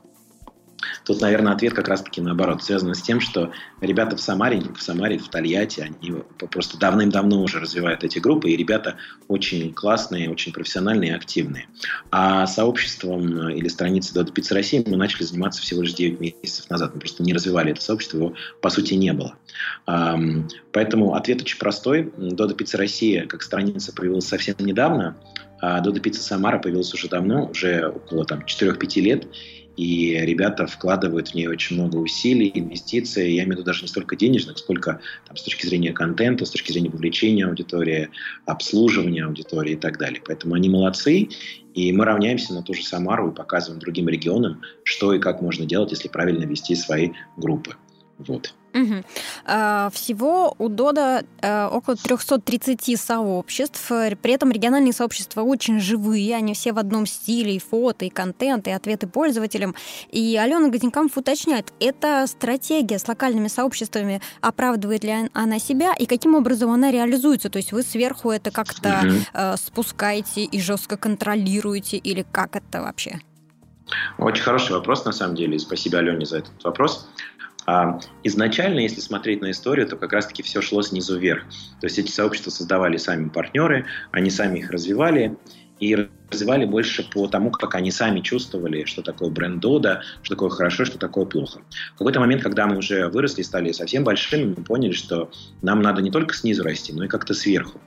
Тут, 1.04 1.22
наверное, 1.22 1.54
ответ 1.54 1.74
как 1.74 1.88
раз-таки 1.88 2.22
наоборот, 2.22 2.64
связан 2.64 2.94
с 2.94 3.02
тем, 3.02 3.20
что 3.20 3.52
ребята 3.82 4.16
в 4.16 4.22
Самаре, 4.22 4.62
в 4.62 4.82
Самаре, 4.82 5.18
в 5.18 5.28
Тольятти, 5.30 5.82
они 5.82 6.24
просто 6.52 6.78
давным-давно 6.78 7.42
уже 7.42 7.60
развивают 7.60 8.04
эти 8.04 8.20
группы, 8.20 8.50
и 8.50 8.56
ребята 8.56 8.96
очень 9.28 9.74
классные, 9.74 10.30
очень 10.30 10.54
профессиональные 10.54 11.16
активные. 11.16 11.68
А 12.12 12.48
сообществом 12.48 13.48
э, 13.48 13.58
или 13.58 13.68
страницей 13.68 14.20
Dodo 14.20 14.34
Pizza 14.34 14.54
России 14.54 14.84
мы 14.86 14.98
начали 14.98 15.24
заниматься 15.24 15.62
всего 15.62 15.82
лишь 15.82 15.94
9 15.94 16.20
месяцев 16.20 16.70
назад. 16.70 16.94
Мы 16.94 17.00
просто 17.00 17.24
не 17.24 17.34
развивали 17.34 17.72
это 17.72 17.82
сообщество, 17.82 18.18
его 18.18 18.34
по 18.62 18.70
сути 18.70 18.94
не 18.94 19.14
было. 19.14 19.36
Поэтому 19.86 21.16
ответ 21.16 21.42
очень 21.42 21.58
простой. 21.58 22.04
Dodo 22.18 22.56
Pizza 22.56 22.78
Россия 22.78 23.26
как 23.26 23.42
страница 23.42 23.94
появилась 23.94 24.28
совсем 24.28 24.56
недавно, 24.60 25.16
а 25.62 25.82
Dodo 25.82 26.02
Pizza 26.02 26.20
Самара 26.20 26.60
появилась 26.60 26.94
уже 26.94 27.08
давно, 27.08 27.48
уже 27.48 27.88
около 27.88 28.26
там, 28.26 28.42
4-5 28.42 29.02
лет, 29.02 29.28
и 29.78 30.18
ребята 30.22 30.68
вкладывают 30.68 31.30
в 31.30 31.36
нее 31.36 31.50
очень 31.50 31.76
много 31.76 31.98
усилий, 31.98 32.52
инвестиций, 32.54 33.34
я 33.34 33.44
имею 33.44 33.48
в 33.48 33.52
виду 33.58 33.64
даже 33.64 33.82
не 33.82 33.88
столько 33.88 34.16
денежных, 34.16 34.58
сколько 34.58 35.00
там, 35.28 35.36
с 35.36 35.44
точки 35.44 35.66
зрения 35.66 35.92
контента, 35.92 36.46
с 36.46 36.52
точки 36.52 36.72
зрения 36.72 36.90
вовлечения 36.90 37.46
аудитории, 37.48 38.10
обслуживания 38.46 39.26
аудитории 39.26 39.74
и 39.74 39.78
так 39.78 39.98
далее. 39.98 40.22
Поэтому 40.26 40.56
они 40.56 40.70
молодцы, 40.70 41.30
и 41.74 41.92
мы 41.92 42.06
равняемся 42.06 42.54
на 42.54 42.64
ту 42.64 42.74
же 42.74 42.84
Самару 42.84 43.32
и 43.32 43.36
показываем 43.36 43.80
другим 43.80 44.08
регионам, 44.08 44.62
что 44.84 45.14
и 45.14 45.20
как 45.20 45.42
можно 45.42 45.66
делать, 45.66 45.92
если 45.92 46.08
правильно 46.08 46.46
вести 46.46 46.76
свои 46.76 47.12
группы. 47.38 47.76
Вот. 48.18 48.54
Угу. 48.76 49.92
Всего 49.94 50.54
у 50.58 50.68
Дода 50.68 51.24
э, 51.42 51.68
около 51.68 51.96
330 51.96 53.00
сообществ. 53.00 53.88
При 53.88 54.34
этом 54.34 54.52
региональные 54.52 54.92
сообщества 54.92 55.42
очень 55.44 55.80
живые, 55.80 56.36
они 56.36 56.54
все 56.54 56.74
в 56.74 56.78
одном 56.78 57.06
стиле, 57.06 57.56
и 57.56 57.60
фото, 57.60 58.04
и 58.04 58.10
контент, 58.10 58.68
и 58.68 58.72
ответы 58.72 59.08
пользователям. 59.08 59.76
И 60.12 60.36
Алена 60.36 60.68
Газенкамф 60.68 61.18
уточняет, 61.18 61.72
эта 61.80 62.26
стратегия 62.28 63.00
с 63.00 63.08
локальными 63.08 63.48
сообществами 63.48 64.22
оправдывает 64.42 65.06
ли 65.06 65.30
она 65.34 65.60
себя, 65.60 65.94
и 65.98 66.06
каким 66.06 66.36
образом 66.36 66.72
она 66.72 66.92
реализуется? 66.92 67.50
То 67.50 67.58
есть 67.58 67.72
вы 67.72 67.82
сверху 67.82 68.32
это 68.32 68.52
как-то 68.52 69.04
угу. 69.04 69.58
спускаете 69.58 70.44
и 70.44 70.60
жестко 70.60 70.98
контролируете, 70.98 71.98
или 71.98 72.26
как 72.30 72.58
это 72.58 72.82
вообще? 72.82 73.22
Очень 74.18 74.44
хороший 74.44 74.74
вопрос, 74.74 75.06
на 75.06 75.12
самом 75.12 75.36
деле, 75.36 75.60
спасибо 75.60 76.00
Алене 76.00 76.26
за 76.26 76.40
этот 76.40 76.64
вопрос. 76.64 77.08
А 77.66 78.00
изначально, 78.24 78.80
если 78.80 79.02
смотреть 79.02 79.42
на 79.42 79.52
историю, 79.52 79.88
то 79.88 79.96
как 79.96 80.14
раз-таки 80.14 80.44
все 80.44 80.62
шло 80.62 80.82
снизу 80.82 81.18
вверх. 81.18 81.44
То 81.82 81.88
есть 81.88 81.98
эти 81.98 82.12
сообщества 82.12 82.52
создавали 82.52 82.98
сами 82.98 83.30
партнеры, 83.30 83.86
они 84.12 84.30
сами 84.30 84.60
их 84.60 84.70
развивали 84.70 85.36
и 85.80 86.08
развивали 86.32 86.66
больше 86.66 87.04
по 87.10 87.28
тому, 87.28 87.52
как 87.52 87.76
они 87.76 87.92
сами 87.92 88.22
чувствовали, 88.22 88.86
что 88.86 89.02
такое 89.02 89.30
бренд 89.30 89.60
Дода, 89.60 90.02
что 90.22 90.36
такое 90.36 90.50
хорошо, 90.50 90.86
что 90.86 90.98
такое 90.98 91.26
плохо. 91.26 91.62
В 91.96 91.98
какой-то 91.98 92.20
момент, 92.20 92.44
когда 92.44 92.66
мы 92.66 92.78
уже 92.78 93.10
выросли, 93.10 93.42
стали 93.42 93.72
совсем 93.72 94.04
большими, 94.04 94.54
мы 94.58 94.64
поняли, 94.64 94.94
что 94.94 95.32
нам 95.62 95.82
надо 95.82 96.02
не 96.02 96.12
только 96.12 96.34
снизу 96.34 96.64
расти, 96.64 96.94
но 96.94 97.06
и 97.06 97.08
как-то 97.08 97.34
сверху. 97.34 97.80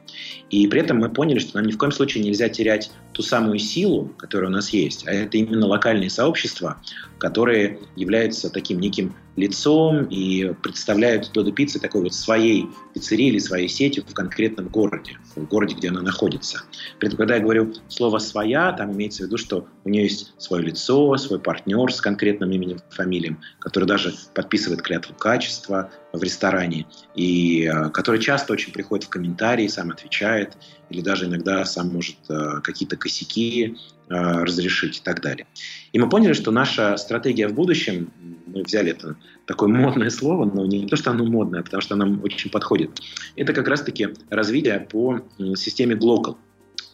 И 0.51 0.67
при 0.67 0.81
этом 0.81 0.99
мы 0.99 1.09
поняли, 1.09 1.39
что 1.39 1.57
нам 1.57 1.67
ни 1.67 1.73
в 1.73 1.79
коем 1.79 1.93
случае 1.93 2.25
нельзя 2.25 2.49
терять 2.49 2.91
ту 3.13 3.23
самую 3.23 3.59
силу, 3.59 4.13
которая 4.19 4.51
у 4.51 4.53
нас 4.53 4.71
есть, 4.71 5.07
а 5.07 5.13
это 5.13 5.39
именно 5.39 5.67
локальные 5.67 6.11
сообщества, 6.11 6.81
которые 7.19 7.79
являются 7.97 8.51
таким 8.51 8.81
неким 8.81 9.15
лицом 9.39 10.05
и 10.05 10.53
представляют 10.63 11.31
Додо 11.33 11.53
Пиццы 11.53 11.81
такой 11.81 12.03
вот 12.03 12.15
своей 12.15 12.67
пиццерии 12.95 13.29
или 13.29 13.39
своей 13.39 13.69
сетью 13.69 14.05
в 14.07 14.13
конкретном 14.13 14.69
городе, 14.69 15.17
в 15.37 15.47
городе, 15.47 15.75
где 15.75 15.89
она 15.89 16.03
находится. 16.03 16.63
При 16.99 17.09
этом, 17.09 17.19
когда 17.19 17.37
я 17.37 17.41
говорю 17.41 17.73
слово 17.89 18.19
«своя», 18.19 18.73
там 18.73 18.93
имеется 18.93 19.23
в 19.23 19.27
виду, 19.27 19.39
что 19.39 19.67
у 19.85 19.89
нее 19.89 20.05
есть 20.05 20.35
свое 20.39 20.65
лицо, 20.65 21.17
свой 21.17 21.39
партнер 21.39 21.93
с 21.93 22.01
конкретным 22.01 22.51
именем, 22.51 22.79
фамилием, 22.91 23.41
который 23.61 23.85
даже 23.85 24.15
подписывает 24.35 24.83
клятву 24.83 25.15
качества 25.15 25.91
в 26.13 26.23
ресторане, 26.23 26.87
и 27.15 27.65
э, 27.65 27.91
который 27.91 28.21
часто 28.21 28.53
очень 28.53 28.73
приходит 28.73 29.07
в 29.07 29.09
комментарии, 29.09 29.69
сам 29.69 29.91
отвечает, 29.91 30.57
или 30.91 31.01
даже 31.01 31.27
иногда 31.27 31.65
сам 31.65 31.89
может 31.89 32.17
э, 32.29 32.61
какие-то 32.63 32.97
косяки 32.97 33.77
э, 34.09 34.15
разрешить 34.15 34.99
и 34.99 35.01
так 35.03 35.21
далее. 35.21 35.47
И 35.93 35.99
мы 35.99 36.09
поняли, 36.09 36.33
что 36.33 36.51
наша 36.51 36.97
стратегия 36.97 37.49
в 37.49 37.55
будущем, 37.55 38.11
мы 38.55 38.63
взяли 38.63 38.91
это 38.91 39.17
такое 39.47 39.69
модное 39.69 40.11
слово, 40.11 40.45
но 40.45 40.67
не 40.67 40.87
то, 40.87 40.97
что 40.97 41.11
оно 41.11 41.25
модное, 41.25 41.61
а 41.61 41.63
потому 41.63 41.81
что 41.81 41.97
нам 41.97 42.23
очень 42.23 42.51
подходит. 42.51 42.91
Это 43.37 43.53
как 43.53 43.69
раз-таки 43.69 44.09
развитие 44.31 44.81
по 44.81 45.21
системе 45.55 45.95
Global. 45.95 46.37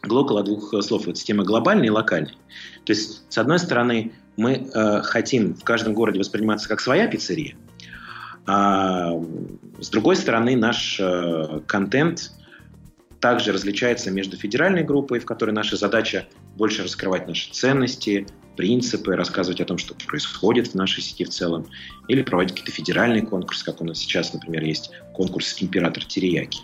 Global 0.03 0.39
от 0.39 0.45
двух 0.47 0.75
слов. 0.83 1.09
Это 1.09 1.15
система 1.15 1.45
глобальная 1.45 1.87
и 1.87 1.91
локальная. 1.91 2.35
То 2.85 2.93
есть, 2.93 3.25
с 3.29 3.39
одной 3.39 3.59
стороны, 3.59 4.13
мы 4.37 4.53
э, 4.53 5.03
хотим 5.03 5.55
в 5.55 5.65
каждом 5.65 5.95
городе 5.95 6.19
восприниматься 6.19 6.69
как 6.69 6.81
своя 6.81 7.07
пиццерия, 7.07 7.57
а 8.47 9.13
с 9.81 9.89
другой 9.89 10.17
стороны, 10.17 10.57
наш 10.57 10.99
э, 11.01 11.61
контент 11.67 12.33
также 13.25 13.53
различается 13.53 14.11
между 14.11 14.37
федеральной 14.37 14.85
группой, 14.85 15.19
в 15.19 15.25
которой 15.25 15.53
наша 15.53 15.77
задача 15.77 16.27
больше 16.57 16.83
раскрывать 16.83 17.27
наши 17.27 17.51
ценности, 17.51 18.27
принципы, 18.55 19.17
рассказывать 19.17 19.63
о 19.63 19.65
том, 19.65 19.79
что 19.79 19.95
происходит 19.95 20.69
в 20.69 20.75
нашей 20.75 21.03
сети 21.03 21.25
в 21.25 21.31
целом, 21.31 21.67
или 22.09 22.21
проводить 22.21 22.53
какие-то 22.53 22.73
федеральные 22.73 23.23
конкурсы, 23.23 23.65
как 23.65 23.81
у 23.81 23.85
нас 23.87 23.97
сейчас, 23.97 24.35
например, 24.35 24.63
есть 24.65 24.91
конкурс 25.15 25.57
«Император 25.63 26.05
Терияки». 26.05 26.59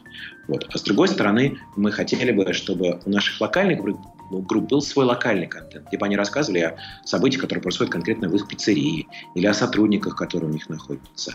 Вот. 0.49 0.69
А 0.71 0.77
с 0.77 0.83
другой 0.83 1.09
стороны, 1.09 1.57
мы 1.77 1.93
хотели 1.93 2.31
бы, 2.31 2.53
чтобы 2.53 3.01
у 3.07 3.09
наших 3.09 3.41
локальных 3.41 3.81
ну, 4.31 4.41
групп 4.41 4.69
был 4.69 4.81
свой 4.81 5.05
локальный 5.05 5.47
контент, 5.47 5.91
бы 5.91 6.07
они 6.07 6.17
рассказывали 6.17 6.61
о 6.61 6.77
событиях, 7.05 7.43
которые 7.43 7.63
происходят 7.63 7.93
конкретно 7.93 8.29
в 8.29 8.35
их 8.35 8.49
пиццерии, 8.49 9.09
или 9.35 9.47
о 9.47 9.55
сотрудниках, 9.55 10.17
которые 10.17 10.51
у 10.51 10.53
них 10.53 10.69
находятся. 10.69 11.35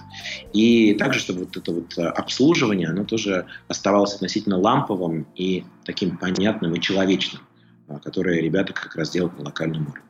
И 0.54 0.94
также, 0.94 1.20
чтобы 1.20 1.42
вот 1.42 1.58
это 1.58 1.72
вот 1.72 1.98
обслуживание, 1.98 2.90
оно 2.90 3.04
тоже 3.04 3.46
оставалось 3.68 4.16
относительно 4.16 4.58
ламповым 4.58 5.28
и 5.36 5.66
таким 5.84 6.18
понятным 6.18 6.74
и 6.74 6.82
человечным, 6.82 7.42
а, 7.88 8.00
которое 8.00 8.42
ребята 8.42 8.74
как 8.74 8.96
раз 8.96 9.12
делают 9.12 9.38
на 9.38 9.46
локальном 9.46 9.88
уровне. 9.88 10.02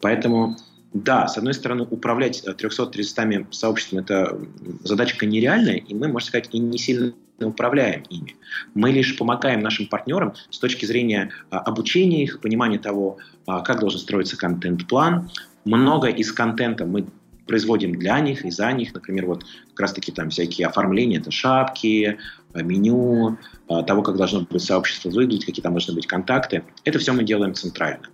Поэтому 0.00 0.56
да, 0.94 1.26
с 1.26 1.38
одной 1.38 1.54
стороны, 1.54 1.84
управлять 1.84 2.44
300-300 2.46 3.46
сообществами– 3.50 4.00
это 4.02 4.38
задачка 4.84 5.24
нереальная, 5.24 5.76
и 5.76 5.94
мы, 5.94 6.08
можно 6.08 6.28
сказать, 6.28 6.50
и 6.52 6.58
не 6.58 6.78
сильно 6.78 7.14
управляем 7.40 8.02
ими. 8.10 8.36
Мы 8.74 8.90
лишь 8.92 9.16
помогаем 9.16 9.60
нашим 9.60 9.86
партнерам 9.86 10.34
с 10.50 10.58
точки 10.58 10.84
зрения 10.84 11.30
а, 11.50 11.58
обучения 11.58 12.22
их, 12.22 12.40
понимания 12.40 12.78
того, 12.78 13.18
а, 13.46 13.60
как 13.60 13.80
должен 13.80 13.98
строиться 13.98 14.36
контент-план. 14.36 15.30
Много 15.64 16.08
из 16.08 16.30
контента 16.30 16.84
мы 16.84 17.06
производим 17.46 17.92
для 17.98 18.20
них 18.20 18.44
и 18.44 18.50
за 18.50 18.70
них. 18.72 18.94
Например, 18.94 19.26
вот 19.26 19.44
как 19.70 19.80
раз-таки 19.80 20.12
там 20.12 20.30
всякие 20.30 20.68
оформления, 20.68 21.18
это 21.18 21.30
шапки, 21.30 22.18
а, 22.52 22.62
меню, 22.62 23.38
того, 23.86 24.02
как 24.02 24.16
должно 24.16 24.42
быть 24.42 24.62
сообщество 24.62 25.08
выглядеть, 25.08 25.46
какие 25.46 25.62
там 25.62 25.72
должны 25.72 25.94
быть 25.94 26.06
контакты. 26.06 26.62
Это 26.84 26.98
все 26.98 27.12
мы 27.12 27.24
делаем 27.24 27.54
центрально. 27.54 28.06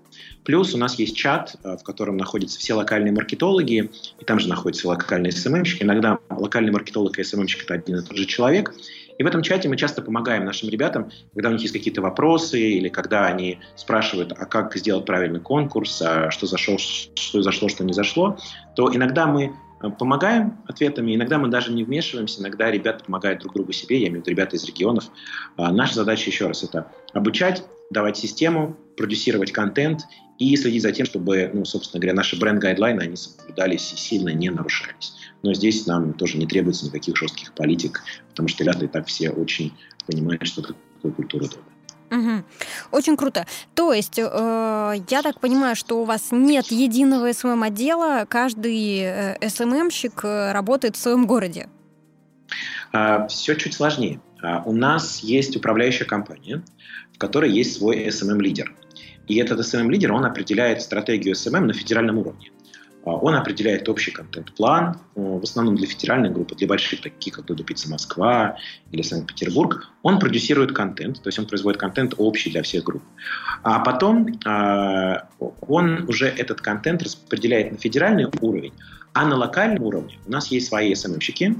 Плюс 0.48 0.74
у 0.74 0.78
нас 0.78 0.98
есть 0.98 1.14
чат, 1.14 1.56
э, 1.62 1.76
в 1.76 1.82
котором 1.82 2.16
находятся 2.16 2.58
все 2.58 2.72
локальные 2.72 3.12
маркетологи, 3.12 3.90
и 4.18 4.24
там 4.24 4.40
же 4.40 4.48
находятся 4.48 4.88
локальные 4.88 5.30
СММщики. 5.30 5.82
Иногда 5.82 6.20
локальный 6.30 6.72
маркетолог 6.72 7.18
и 7.18 7.22
СММщик– 7.22 7.64
это 7.64 7.74
один 7.74 7.98
и 7.98 8.02
тот 8.02 8.16
же 8.16 8.24
человек. 8.24 8.72
И 9.18 9.22
в 9.22 9.26
этом 9.26 9.42
чате 9.42 9.68
мы 9.68 9.76
часто 9.76 10.00
помогаем 10.00 10.46
нашим 10.46 10.70
ребятам, 10.70 11.10
когда 11.34 11.50
у 11.50 11.52
них 11.52 11.60
есть 11.60 11.74
какие-то 11.74 12.00
вопросы 12.00 12.58
или 12.58 12.88
когда 12.88 13.26
они 13.26 13.58
спрашивают, 13.76 14.32
а 14.32 14.46
как 14.46 14.74
сделать 14.74 15.04
правильный 15.04 15.40
конкурс, 15.40 16.00
а 16.00 16.30
что 16.30 16.46
зашло, 16.46 16.78
что 16.78 17.42
зашло, 17.42 17.68
что 17.68 17.84
не 17.84 17.92
зашло, 17.92 18.38
то 18.74 18.90
иногда 18.96 19.26
мы 19.26 19.52
э, 19.82 19.90
помогаем 19.90 20.56
ответами, 20.66 21.14
иногда 21.14 21.36
мы 21.36 21.48
даже 21.48 21.72
не 21.72 21.84
вмешиваемся, 21.84 22.40
иногда 22.40 22.70
ребята 22.70 23.04
помогают 23.04 23.40
друг 23.40 23.52
другу 23.52 23.72
себе, 23.72 23.98
я 23.98 24.08
имею 24.08 24.22
в 24.22 24.26
виду 24.26 24.30
ребята 24.30 24.56
из 24.56 24.64
регионов. 24.64 25.10
А 25.58 25.70
наша 25.70 25.96
задача 25.96 26.30
еще 26.30 26.46
раз 26.46 26.64
это 26.64 26.90
обучать, 27.12 27.64
давать 27.90 28.16
систему, 28.16 28.76
продюсировать 28.96 29.52
контент 29.52 30.02
и 30.38 30.56
следить 30.56 30.82
за 30.82 30.92
тем, 30.92 31.06
чтобы, 31.06 31.50
ну, 31.52 31.64
собственно 31.64 32.00
говоря, 32.00 32.14
наши 32.14 32.38
бренд-гайдлайны, 32.38 33.02
они 33.02 33.16
соблюдались 33.16 33.92
и 33.92 33.96
сильно 33.96 34.30
не 34.30 34.50
нарушались. 34.50 35.14
Но 35.42 35.54
здесь 35.54 35.86
нам 35.86 36.12
тоже 36.14 36.38
не 36.38 36.46
требуется 36.46 36.86
никаких 36.86 37.16
жестких 37.16 37.54
политик, 37.54 38.02
потому 38.30 38.48
что 38.48 38.64
ребята 38.64 38.84
и 38.84 38.88
так 38.88 39.06
все 39.06 39.30
очень 39.30 39.72
понимают, 40.06 40.46
что 40.46 40.62
такое 40.62 41.12
культура 41.12 41.48
дома. 41.48 41.64
Угу. 42.10 42.44
Очень 42.92 43.16
круто. 43.16 43.46
То 43.74 43.92
есть, 43.92 44.18
э, 44.18 44.22
я 45.10 45.22
так 45.22 45.40
понимаю, 45.40 45.76
что 45.76 46.00
у 46.00 46.04
вас 46.04 46.28
нет 46.30 46.66
единого 46.68 47.32
СММ-отдела, 47.32 48.24
каждый 48.26 49.00
э, 49.00 49.48
СММщик 49.48 50.24
э, 50.24 50.52
работает 50.52 50.96
в 50.96 50.98
своем 51.00 51.26
городе. 51.26 51.68
А, 52.92 53.26
все 53.28 53.54
чуть 53.54 53.74
сложнее. 53.74 54.20
А, 54.42 54.62
у 54.64 54.72
нас 54.72 55.20
есть 55.20 55.56
управляющая 55.56 56.06
компания, 56.06 56.62
в 57.18 57.20
которой 57.20 57.50
есть 57.50 57.76
свой 57.76 58.06
SMM-лидер. 58.06 58.72
И 59.26 59.38
этот 59.38 59.58
SMM-лидер, 59.58 60.12
он 60.12 60.24
определяет 60.24 60.82
стратегию 60.82 61.34
SMM 61.34 61.64
на 61.64 61.72
федеральном 61.72 62.18
уровне. 62.18 62.52
А, 63.04 63.10
он 63.10 63.34
определяет 63.34 63.88
общий 63.88 64.12
контент-план, 64.12 64.94
э, 64.94 65.20
в 65.20 65.42
основном 65.42 65.74
для 65.74 65.88
федеральной 65.88 66.30
группы, 66.30 66.54
для 66.54 66.68
больших, 66.68 67.00
таких 67.00 67.34
как 67.34 67.46
Додо 67.46 67.64
Пицца 67.64 67.90
Москва 67.90 68.56
или 68.92 69.02
Санкт-Петербург. 69.02 69.88
Он 70.02 70.20
продюсирует 70.20 70.70
контент, 70.70 71.20
то 71.20 71.26
есть 71.26 71.40
он 71.40 71.46
производит 71.46 71.80
контент 71.80 72.14
общий 72.18 72.50
для 72.50 72.62
всех 72.62 72.84
групп. 72.84 73.02
А 73.64 73.80
потом 73.80 74.28
а, 74.46 75.28
он 75.40 76.08
уже 76.08 76.28
этот 76.28 76.60
контент 76.60 77.02
распределяет 77.02 77.72
на 77.72 77.78
федеральный 77.78 78.28
уровень, 78.40 78.74
а 79.12 79.26
на 79.26 79.34
локальном 79.34 79.82
уровне 79.82 80.20
у 80.24 80.30
нас 80.30 80.52
есть 80.52 80.68
свои 80.68 80.92
SMM-щики, 80.92 81.56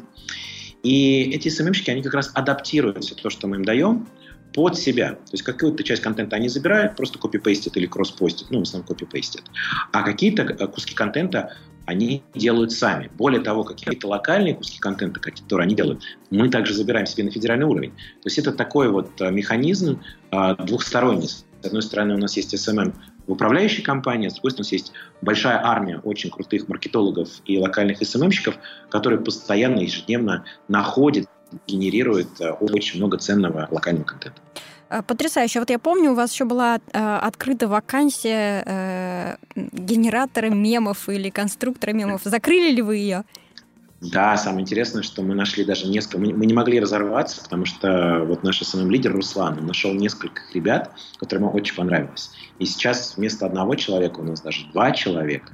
и 0.84 1.32
эти 1.34 1.48
SMM-щики, 1.48 1.90
они 1.90 2.02
как 2.02 2.14
раз 2.14 2.30
адаптируют 2.34 3.02
все 3.02 3.16
то, 3.16 3.30
что 3.30 3.48
мы 3.48 3.56
им 3.56 3.64
даем, 3.64 4.06
под 4.52 4.76
себя. 4.76 5.10
То 5.10 5.32
есть 5.32 5.42
какую-то 5.42 5.82
часть 5.84 6.02
контента 6.02 6.36
они 6.36 6.48
забирают, 6.48 6.96
просто 6.96 7.18
копипейстят 7.18 7.76
или 7.76 7.86
кросс-постят, 7.86 8.50
ну, 8.50 8.60
в 8.60 8.62
основном 8.62 8.86
копипейстят. 8.86 9.44
А 9.92 10.02
какие-то 10.02 10.42
э, 10.42 10.66
куски 10.66 10.94
контента 10.94 11.54
они 11.86 12.22
делают 12.34 12.72
сами. 12.72 13.10
Более 13.16 13.40
того, 13.40 13.64
какие-то 13.64 14.08
локальные 14.08 14.54
куски 14.54 14.78
контента, 14.78 15.20
которые 15.20 15.64
они 15.64 15.74
делают, 15.74 16.02
мы 16.30 16.50
также 16.50 16.74
забираем 16.74 17.06
себе 17.06 17.24
на 17.24 17.30
федеральный 17.30 17.64
уровень. 17.64 17.92
То 17.92 18.26
есть 18.26 18.38
это 18.38 18.52
такой 18.52 18.90
вот 18.90 19.20
э, 19.20 19.30
механизм 19.30 20.00
э, 20.30 20.54
двухсторонний. 20.66 21.28
С 21.28 21.44
одной 21.64 21.82
стороны, 21.82 22.14
у 22.14 22.18
нас 22.18 22.36
есть 22.36 22.54
SMM 22.54 22.94
в 23.26 23.32
управляющей 23.32 23.82
компании, 23.82 24.28
с 24.28 24.34
другой 24.34 24.50
стороны, 24.52 24.60
у 24.60 24.66
нас 24.66 24.72
есть 24.72 24.92
большая 25.22 25.64
армия 25.64 25.98
очень 25.98 26.30
крутых 26.30 26.68
маркетологов 26.68 27.28
и 27.46 27.58
локальных 27.58 28.02
SMM-щиков, 28.02 28.56
которые 28.90 29.20
постоянно, 29.20 29.80
ежедневно 29.80 30.44
находят 30.68 31.26
генерирует 31.66 32.40
э, 32.40 32.50
очень 32.50 32.98
много 32.98 33.18
ценного 33.18 33.68
локального 33.70 34.04
контента. 34.04 34.40
Э, 34.90 35.02
потрясающе. 35.02 35.60
Вот 35.60 35.70
я 35.70 35.78
помню, 35.78 36.12
у 36.12 36.14
вас 36.14 36.32
еще 36.32 36.44
была 36.44 36.76
э, 36.76 37.16
открыта 37.16 37.68
вакансия 37.68 38.62
э, 38.64 39.36
генератора 39.54 40.48
мемов 40.48 41.08
или 41.08 41.30
конструктора 41.30 41.92
мемов. 41.92 42.22
Закрыли 42.24 42.70
ли 42.70 42.82
вы 42.82 42.96
ее? 42.96 43.24
Да, 44.00 44.36
самое 44.36 44.62
интересное, 44.62 45.02
что 45.02 45.22
мы 45.22 45.34
нашли 45.34 45.64
даже 45.64 45.88
несколько... 45.88 46.18
Мы, 46.18 46.32
мы 46.32 46.46
не 46.46 46.54
могли 46.54 46.78
разорваться, 46.78 47.42
потому 47.42 47.64
что 47.64 48.24
вот 48.26 48.44
наш 48.44 48.62
основной 48.62 48.92
лидер 48.92 49.12
Руслан, 49.12 49.58
он 49.58 49.66
нашел 49.66 49.92
несколько 49.92 50.40
ребят, 50.54 50.92
которым 51.18 51.52
очень 51.52 51.74
понравилось. 51.74 52.30
И 52.60 52.64
сейчас 52.64 53.16
вместо 53.16 53.44
одного 53.44 53.74
человека 53.74 54.20
у 54.20 54.22
нас 54.22 54.40
даже 54.40 54.66
два 54.72 54.92
человека. 54.92 55.52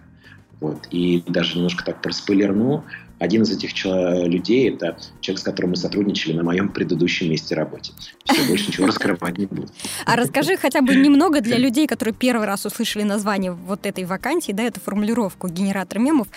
Вот. 0.61 0.87
И 0.91 1.25
даже 1.27 1.57
немножко 1.57 1.85
так 1.85 2.03
проспойлерну, 2.03 2.85
один 3.19 3.43
из 3.43 3.51
этих 3.51 3.73
людей– 3.85 4.69
это 4.75 4.97
человек, 5.21 5.41
с 5.41 5.45
которым 5.45 5.71
мы 5.71 5.77
сотрудничали 5.77 6.33
на 6.33 6.43
моем 6.43 6.69
предыдущем 6.69 7.31
месте 7.31 7.55
работы. 7.55 7.93
Все, 8.25 8.45
больше 8.49 8.69
ничего 8.69 8.87
раскрывать 8.87 9.39
не 9.39 9.47
буду. 9.47 9.69
А 10.05 10.17
расскажи 10.17 10.57
хотя 10.57 10.83
бы 10.83 10.95
немного 10.95 11.41
для 11.41 11.59
людей, 11.59 11.87
которые 11.87 12.15
первый 12.15 12.47
раз 12.47 12.67
услышали 12.67 13.03
название 13.03 13.53
вот 13.53 13.87
этой 13.87 14.05
вакансии, 14.05 14.53
да, 14.53 14.65
эту 14.65 14.81
формулировку 14.81 15.49
«генератор 15.49 15.99
мемов», 15.99 16.29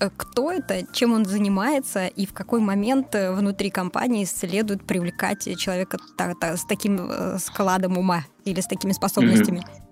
э, 0.00 0.10
кто 0.16 0.50
это, 0.50 0.82
чем 0.92 1.12
он 1.12 1.24
занимается 1.24 2.06
и 2.06 2.26
в 2.26 2.32
какой 2.32 2.60
момент 2.60 3.14
э, 3.14 3.32
внутри 3.32 3.70
компании 3.70 4.24
следует 4.24 4.84
привлекать 4.84 5.44
человека 5.58 5.98
с 6.40 6.64
таким 6.64 7.10
э, 7.10 7.38
складом 7.38 7.98
ума 7.98 8.24
или 8.44 8.60
с 8.60 8.66
такими 8.66 8.92
способностями? 8.92 9.58
Mm-hmm. 9.58 9.91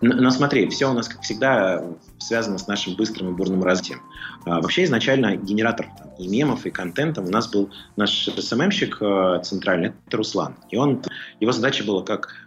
Но 0.00 0.30
смотри, 0.30 0.68
все 0.68 0.90
у 0.90 0.94
нас, 0.94 1.08
как 1.08 1.22
всегда, 1.22 1.84
связано 2.18 2.58
с 2.58 2.66
нашим 2.66 2.96
быстрым 2.96 3.30
и 3.30 3.32
бурным 3.32 3.62
развитием. 3.62 4.00
А, 4.44 4.60
вообще, 4.60 4.84
изначально 4.84 5.36
генератор 5.36 5.88
и 6.18 6.28
мемов, 6.28 6.66
и 6.66 6.70
контента 6.70 7.20
у 7.20 7.28
нас 7.28 7.48
был 7.48 7.70
наш 7.96 8.28
СММщик 8.28 8.98
э, 9.00 9.40
центральный, 9.42 9.92
это 10.06 10.16
Руслан. 10.16 10.56
И 10.70 10.76
он, 10.76 11.02
его 11.40 11.52
задача 11.52 11.84
была 11.84 12.02
как 12.02 12.46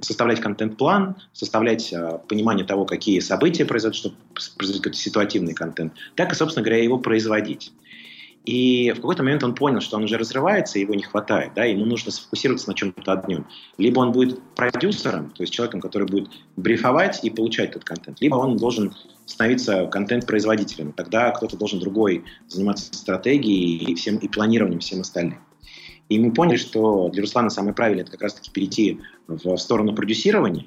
составлять 0.00 0.40
контент-план, 0.40 1.16
составлять 1.32 1.92
э, 1.92 2.18
понимание 2.28 2.64
того, 2.64 2.84
какие 2.84 3.20
события 3.20 3.64
произойдут, 3.64 3.96
чтобы 3.98 4.16
произойти 4.56 4.80
какой-то 4.80 4.98
ситуативный 4.98 5.54
контент, 5.54 5.92
так 6.14 6.32
и, 6.32 6.36
собственно 6.36 6.64
говоря, 6.64 6.82
его 6.82 6.98
производить. 6.98 7.72
И 8.46 8.92
в 8.92 8.96
какой-то 8.96 9.24
момент 9.24 9.42
он 9.42 9.56
понял, 9.56 9.80
что 9.80 9.96
он 9.96 10.04
уже 10.04 10.16
разрывается, 10.16 10.78
его 10.78 10.94
не 10.94 11.02
хватает, 11.02 11.50
да, 11.56 11.64
ему 11.64 11.84
нужно 11.84 12.12
сфокусироваться 12.12 12.68
на 12.68 12.74
чем-то 12.74 13.12
одном. 13.12 13.44
Либо 13.76 13.98
он 13.98 14.12
будет 14.12 14.40
продюсером, 14.54 15.30
то 15.30 15.42
есть 15.42 15.52
человеком, 15.52 15.80
который 15.80 16.06
будет 16.06 16.28
брифовать 16.54 17.24
и 17.24 17.30
получать 17.30 17.70
этот 17.70 17.82
контент, 17.82 18.20
либо 18.20 18.36
он 18.36 18.56
должен 18.56 18.94
становиться 19.26 19.86
контент-производителем. 19.86 20.92
Тогда 20.92 21.32
кто-то 21.32 21.56
должен 21.56 21.80
другой 21.80 22.24
заниматься 22.46 22.94
стратегией 22.94 23.84
и, 23.84 23.94
всем, 23.96 24.18
и 24.18 24.28
планированием 24.28 24.78
всем 24.78 25.00
остальным. 25.00 25.40
И 26.08 26.20
мы 26.20 26.32
поняли, 26.32 26.56
что 26.56 27.08
для 27.08 27.22
Руслана 27.22 27.50
самое 27.50 27.74
правильное 27.74 28.04
это 28.04 28.12
как 28.12 28.22
раз-таки 28.22 28.52
перейти 28.52 29.00
в 29.26 29.56
сторону 29.56 29.92
продюсирования, 29.92 30.66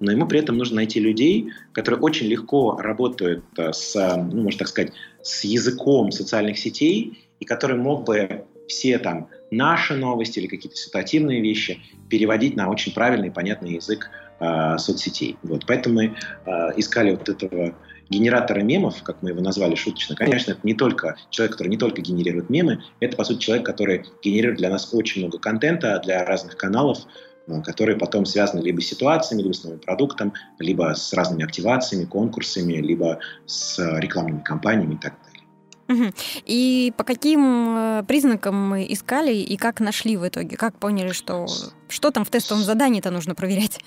но 0.00 0.12
ему 0.12 0.26
при 0.26 0.40
этом 0.40 0.58
нужно 0.58 0.76
найти 0.76 1.00
людей, 1.00 1.52
которые 1.72 2.00
очень 2.00 2.26
легко 2.26 2.76
работают 2.78 3.44
э, 3.56 3.72
с, 3.72 3.94
ну, 4.16 4.42
можно 4.42 4.58
так 4.58 4.68
сказать, 4.68 4.92
с 5.26 5.44
языком 5.44 6.12
социальных 6.12 6.58
сетей, 6.58 7.18
и 7.40 7.44
который 7.44 7.76
мог 7.76 8.04
бы 8.04 8.44
все 8.68 8.98
там 8.98 9.28
наши 9.50 9.94
новости 9.94 10.38
или 10.38 10.46
какие-то 10.46 10.76
ситуативные 10.76 11.40
вещи 11.40 11.80
переводить 12.08 12.56
на 12.56 12.70
очень 12.70 12.92
правильный 12.92 13.28
и 13.28 13.30
понятный 13.32 13.74
язык 13.74 14.08
э, 14.40 14.78
соцсетей. 14.78 15.36
Вот. 15.42 15.64
Поэтому 15.66 15.96
мы 15.96 16.04
э, 16.06 16.50
искали 16.76 17.10
вот 17.10 17.28
этого 17.28 17.74
генератора 18.08 18.60
мемов, 18.60 19.02
как 19.02 19.20
мы 19.22 19.30
его 19.30 19.40
назвали 19.40 19.74
шуточно. 19.74 20.14
Конечно, 20.14 20.52
это 20.52 20.60
не 20.62 20.74
только 20.74 21.16
человек, 21.30 21.54
который 21.54 21.68
не 21.68 21.76
только 21.76 22.02
генерирует 22.02 22.48
мемы, 22.48 22.84
это, 23.00 23.16
по 23.16 23.24
сути, 23.24 23.38
человек, 23.38 23.66
который 23.66 24.04
генерирует 24.22 24.58
для 24.58 24.70
нас 24.70 24.94
очень 24.94 25.22
много 25.22 25.38
контента 25.38 26.00
для 26.04 26.24
разных 26.24 26.56
каналов, 26.56 26.98
которые 27.64 27.96
потом 27.96 28.26
связаны 28.26 28.60
либо 28.60 28.80
с 28.80 28.86
ситуациями, 28.86 29.42
либо 29.42 29.52
с 29.52 29.64
новым 29.64 29.78
продуктом, 29.78 30.32
либо 30.58 30.94
с 30.94 31.12
разными 31.12 31.44
активациями, 31.44 32.04
конкурсами, 32.04 32.74
либо 32.74 33.18
с 33.46 33.78
рекламными 33.98 34.40
кампаниями 34.40 34.94
и 34.94 34.98
так 34.98 35.14
далее. 35.24 35.36
И 36.44 36.92
по 36.96 37.04
каким 37.04 37.76
э, 37.76 38.04
признакам 38.08 38.70
мы 38.70 38.86
искали 38.88 39.32
и 39.34 39.56
как 39.56 39.78
нашли 39.78 40.16
в 40.16 40.26
итоге? 40.26 40.56
Как 40.56 40.78
поняли, 40.78 41.12
что 41.12 41.46
что 41.88 42.10
там 42.10 42.24
в 42.24 42.30
тестовом 42.30 42.64
задании-то 42.64 43.10
нужно 43.12 43.36
проверять? 43.36 43.78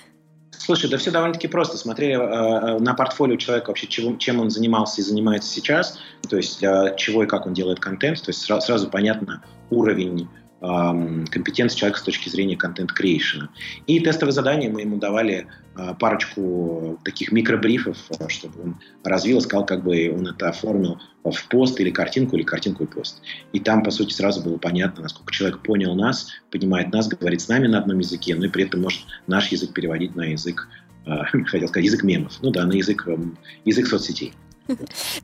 Слушай, 0.52 0.90
да 0.90 0.98
все 0.98 1.12
довольно-таки 1.12 1.48
просто. 1.48 1.78
Смотрели 1.78 2.14
э, 2.14 2.80
на 2.80 2.94
портфолио 2.94 3.36
человека 3.36 3.70
вообще, 3.70 3.88
чего, 3.88 4.16
чем 4.16 4.40
он 4.40 4.50
занимался 4.50 5.02
и 5.02 5.04
занимается 5.04 5.50
сейчас, 5.50 6.00
то 6.30 6.38
есть 6.38 6.60
для 6.60 6.92
чего 6.96 7.24
и 7.24 7.28
как 7.28 7.46
он 7.46 7.54
делает 7.54 7.80
контент, 7.80 8.22
то 8.22 8.30
есть 8.30 8.42
сразу, 8.42 8.66
сразу 8.66 8.90
понятно 8.90 9.44
уровень 9.70 10.30
компетенции 10.60 11.78
человека 11.78 12.00
с 12.00 12.04
точки 12.04 12.28
зрения 12.28 12.58
контент-креейшена. 12.58 13.50
И 13.88 14.00
тестовое 14.02 14.34
задание 14.34 14.70
мы 14.70 14.82
ему 14.82 14.98
давали 14.98 15.48
а, 15.76 15.94
парочку 15.94 17.00
таких 17.06 17.32
микробрифов, 17.32 17.98
а, 18.20 18.28
чтобы 18.28 18.62
он 18.62 18.80
развил, 19.04 19.40
сказал, 19.40 19.66
как 19.66 19.84
бы 19.84 20.14
он 20.14 20.28
это 20.28 20.50
оформил 20.50 21.00
в 21.24 21.48
пост 21.48 21.80
или 21.80 21.92
картинку, 21.92 22.36
или 22.36 22.44
картинку 22.44 22.84
и 22.84 22.88
пост. 22.88 23.22
И 23.54 23.60
там, 23.60 23.84
по 23.84 23.92
сути, 23.92 24.14
сразу 24.14 24.44
было 24.44 24.58
понятно, 24.58 25.04
насколько 25.04 25.32
человек 25.32 25.60
понял 25.60 25.96
нас, 25.96 26.28
понимает 26.52 26.92
нас, 26.92 27.08
говорит 27.08 27.40
с 27.40 27.48
нами 27.48 27.68
на 27.68 27.80
одном 27.80 28.00
языке, 28.00 28.36
но 28.36 28.46
и 28.46 28.50
при 28.50 28.66
этом 28.66 28.82
может 28.82 29.02
наш 29.28 29.48
язык 29.50 29.74
переводить 29.74 30.16
на 30.16 30.32
язык, 30.32 30.68
хотел 31.06 31.70
сказать, 31.70 31.86
язык 31.86 32.04
мемов, 32.04 32.34
ну 32.42 32.52
да, 32.52 32.66
на 32.66 32.74
язык, 32.74 33.08
язык 33.64 33.88
соцсетей. 33.88 34.34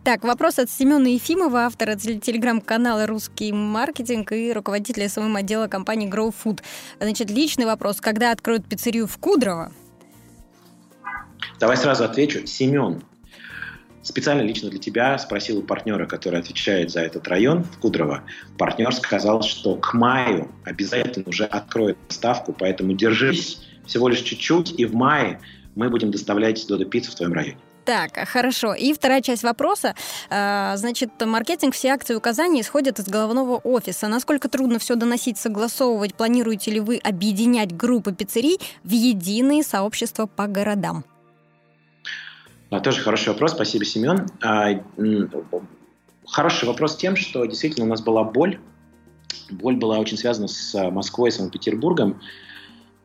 Так, 0.04 0.24
вопрос 0.24 0.60
от 0.60 0.70
Семена 0.70 1.08
Ефимова, 1.08 1.66
автора 1.66 1.96
телеграм-канала 1.96 3.06
«Русский 3.06 3.52
маркетинг» 3.52 4.32
и 4.32 4.52
руководителя 4.54 5.10
SMM 5.10 5.36
отдела 5.36 5.68
компании 5.68 6.10
Grow 6.10 6.34
Food. 6.44 6.62
Значит, 7.00 7.30
личный 7.30 7.66
вопрос. 7.66 8.02
Когда 8.02 8.32
откроют 8.32 8.68
пиццерию 8.68 9.08
в 9.08 9.18
Кудрово? 9.18 9.72
Давай 11.60 11.78
сразу 11.78 12.04
отвечу. 12.04 12.46
Семен, 12.46 13.02
специально 14.02 14.42
лично 14.42 14.70
для 14.70 14.80
тебя 14.80 15.18
спросил 15.18 15.60
у 15.60 15.62
партнера, 15.62 16.06
который 16.06 16.40
отвечает 16.40 16.92
за 16.92 17.02
этот 17.02 17.28
район 17.28 17.64
в 17.64 17.80
Кудрово. 17.80 18.24
Партнер 18.58 18.94
сказал, 18.94 19.42
что 19.42 19.76
к 19.76 19.94
маю 19.94 20.52
обязательно 20.64 21.28
уже 21.28 21.46
откроет 21.46 21.98
ставку, 22.10 22.54
поэтому 22.54 22.94
держись 22.94 23.62
всего 23.86 24.10
лишь 24.10 24.22
чуть-чуть, 24.22 24.80
и 24.80 24.86
в 24.86 24.96
мае 24.96 25.40
мы 25.76 25.90
будем 25.90 26.12
доставлять 26.12 26.66
Додо 26.68 26.86
пиццу 26.86 27.12
в 27.12 27.16
твоем 27.16 27.34
районе. 27.34 27.58
Так, 27.86 28.28
хорошо. 28.28 28.74
И 28.74 28.94
вторая 28.94 29.22
часть 29.22 29.44
вопроса. 29.44 29.94
А, 30.32 30.76
значит, 30.76 31.12
маркетинг, 31.24 31.76
все 31.76 31.90
акции 31.90 32.14
и 32.14 32.18
указания 32.18 32.62
исходят 32.62 32.98
из 32.98 33.06
головного 33.06 33.58
офиса. 33.58 34.08
Насколько 34.08 34.50
трудно 34.50 34.80
все 34.80 34.96
доносить, 34.96 35.38
согласовывать? 35.38 36.16
Планируете 36.16 36.72
ли 36.72 36.80
вы 36.80 36.98
объединять 36.98 37.78
группы 37.78 38.12
пиццерий 38.12 38.60
в 38.84 38.90
единые 38.90 39.62
сообщества 39.62 40.26
по 40.26 40.48
городам? 40.48 41.06
А, 42.72 42.80
тоже 42.80 43.02
хороший 43.02 43.30
вопрос. 43.30 43.52
Спасибо, 43.52 43.86
Семен. 43.86 44.26
А, 44.42 44.82
хороший 46.26 46.66
вопрос 46.68 46.98
тем, 46.98 47.16
что 47.16 47.46
действительно 47.46 47.86
у 47.86 47.90
нас 47.90 48.02
была 48.02 48.24
боль. 48.24 48.60
Боль 49.52 49.76
была 49.76 50.00
очень 50.00 50.18
связана 50.18 50.48
с 50.48 50.90
Москвой, 50.90 51.32
Санкт-Петербургом. 51.32 52.20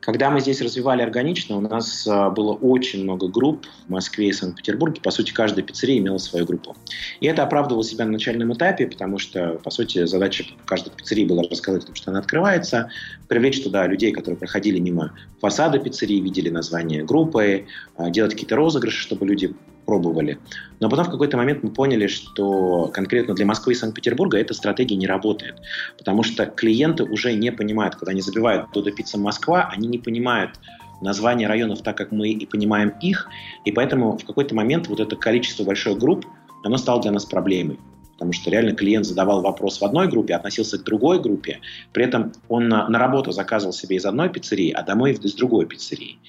Когда 0.01 0.31
мы 0.31 0.41
здесь 0.41 0.61
развивали 0.61 1.03
органично, 1.03 1.57
у 1.57 1.61
нас 1.61 2.07
а, 2.07 2.31
было 2.31 2.53
очень 2.53 3.03
много 3.03 3.27
групп 3.27 3.67
в 3.85 3.89
Москве 3.91 4.29
и 4.29 4.33
Санкт-Петербурге. 4.33 4.99
По 4.99 5.11
сути, 5.11 5.31
каждая 5.31 5.63
пиццерия 5.63 5.99
имела 5.99 6.17
свою 6.17 6.45
группу. 6.47 6.75
И 7.19 7.27
это 7.27 7.43
оправдывало 7.43 7.83
себя 7.83 8.05
на 8.05 8.13
начальном 8.13 8.51
этапе, 8.51 8.87
потому 8.87 9.19
что, 9.19 9.59
по 9.63 9.69
сути, 9.69 10.05
задача 10.05 10.43
каждой 10.65 10.91
пиццерии 10.91 11.25
была 11.25 11.43
рассказать, 11.43 11.85
что 11.93 12.09
она 12.09 12.19
открывается, 12.19 12.89
привлечь 13.27 13.61
туда 13.61 13.85
людей, 13.85 14.11
которые 14.11 14.39
проходили 14.39 14.79
мимо 14.79 15.13
фасада 15.39 15.77
пиццерии, 15.77 16.19
видели 16.19 16.49
название 16.49 17.03
группы, 17.03 17.67
а, 17.95 18.09
делать 18.09 18.31
какие-то 18.33 18.55
розыгрыши, 18.55 18.99
чтобы 18.99 19.27
люди 19.27 19.53
пробовали. 19.85 20.37
Но 20.79 20.89
потом 20.89 21.05
в 21.05 21.11
какой-то 21.11 21.37
момент 21.37 21.63
мы 21.63 21.71
поняли, 21.71 22.07
что 22.07 22.89
конкретно 22.93 23.33
для 23.35 23.45
Москвы 23.45 23.73
и 23.73 23.75
Санкт-Петербурга 23.75 24.37
эта 24.37 24.53
стратегия 24.53 24.95
не 24.95 25.07
работает. 25.07 25.55
Потому 25.97 26.23
что 26.23 26.45
клиенты 26.45 27.03
уже 27.03 27.33
не 27.33 27.51
понимают, 27.51 27.95
когда 27.95 28.11
они 28.11 28.21
забивают 28.21 28.71
Додо 28.73 28.91
Пицца 28.91 29.17
Москва, 29.17 29.69
они 29.71 29.87
не 29.87 29.97
понимают 29.97 30.59
названия 31.01 31.47
районов 31.47 31.81
так, 31.81 31.97
как 31.97 32.11
мы 32.11 32.29
и 32.29 32.45
понимаем 32.45 32.93
их. 33.01 33.27
И 33.65 33.71
поэтому 33.71 34.17
в 34.17 34.25
какой-то 34.25 34.55
момент 34.55 34.87
вот 34.87 34.99
это 34.99 35.15
количество 35.15 35.63
большой 35.63 35.95
групп, 35.95 36.25
оно 36.63 36.77
стало 36.77 37.01
для 37.01 37.11
нас 37.11 37.25
проблемой 37.25 37.79
потому 38.21 38.33
что 38.33 38.51
реально 38.51 38.73
клиент 38.73 39.07
задавал 39.07 39.41
вопрос 39.41 39.81
в 39.81 39.83
одной 39.83 40.07
группе, 40.07 40.35
относился 40.35 40.77
к 40.77 40.83
другой 40.83 41.19
группе, 41.19 41.59
при 41.91 42.05
этом 42.05 42.31
он 42.49 42.69
на, 42.69 42.87
на 42.87 42.99
работу 42.99 43.31
заказывал 43.31 43.73
себе 43.73 43.95
из 43.95 44.05
одной 44.05 44.29
пиццерии, 44.29 44.69
а 44.69 44.83
домой 44.83 45.13
из 45.13 45.33
другой 45.33 45.65
пиццерии. 45.65 46.19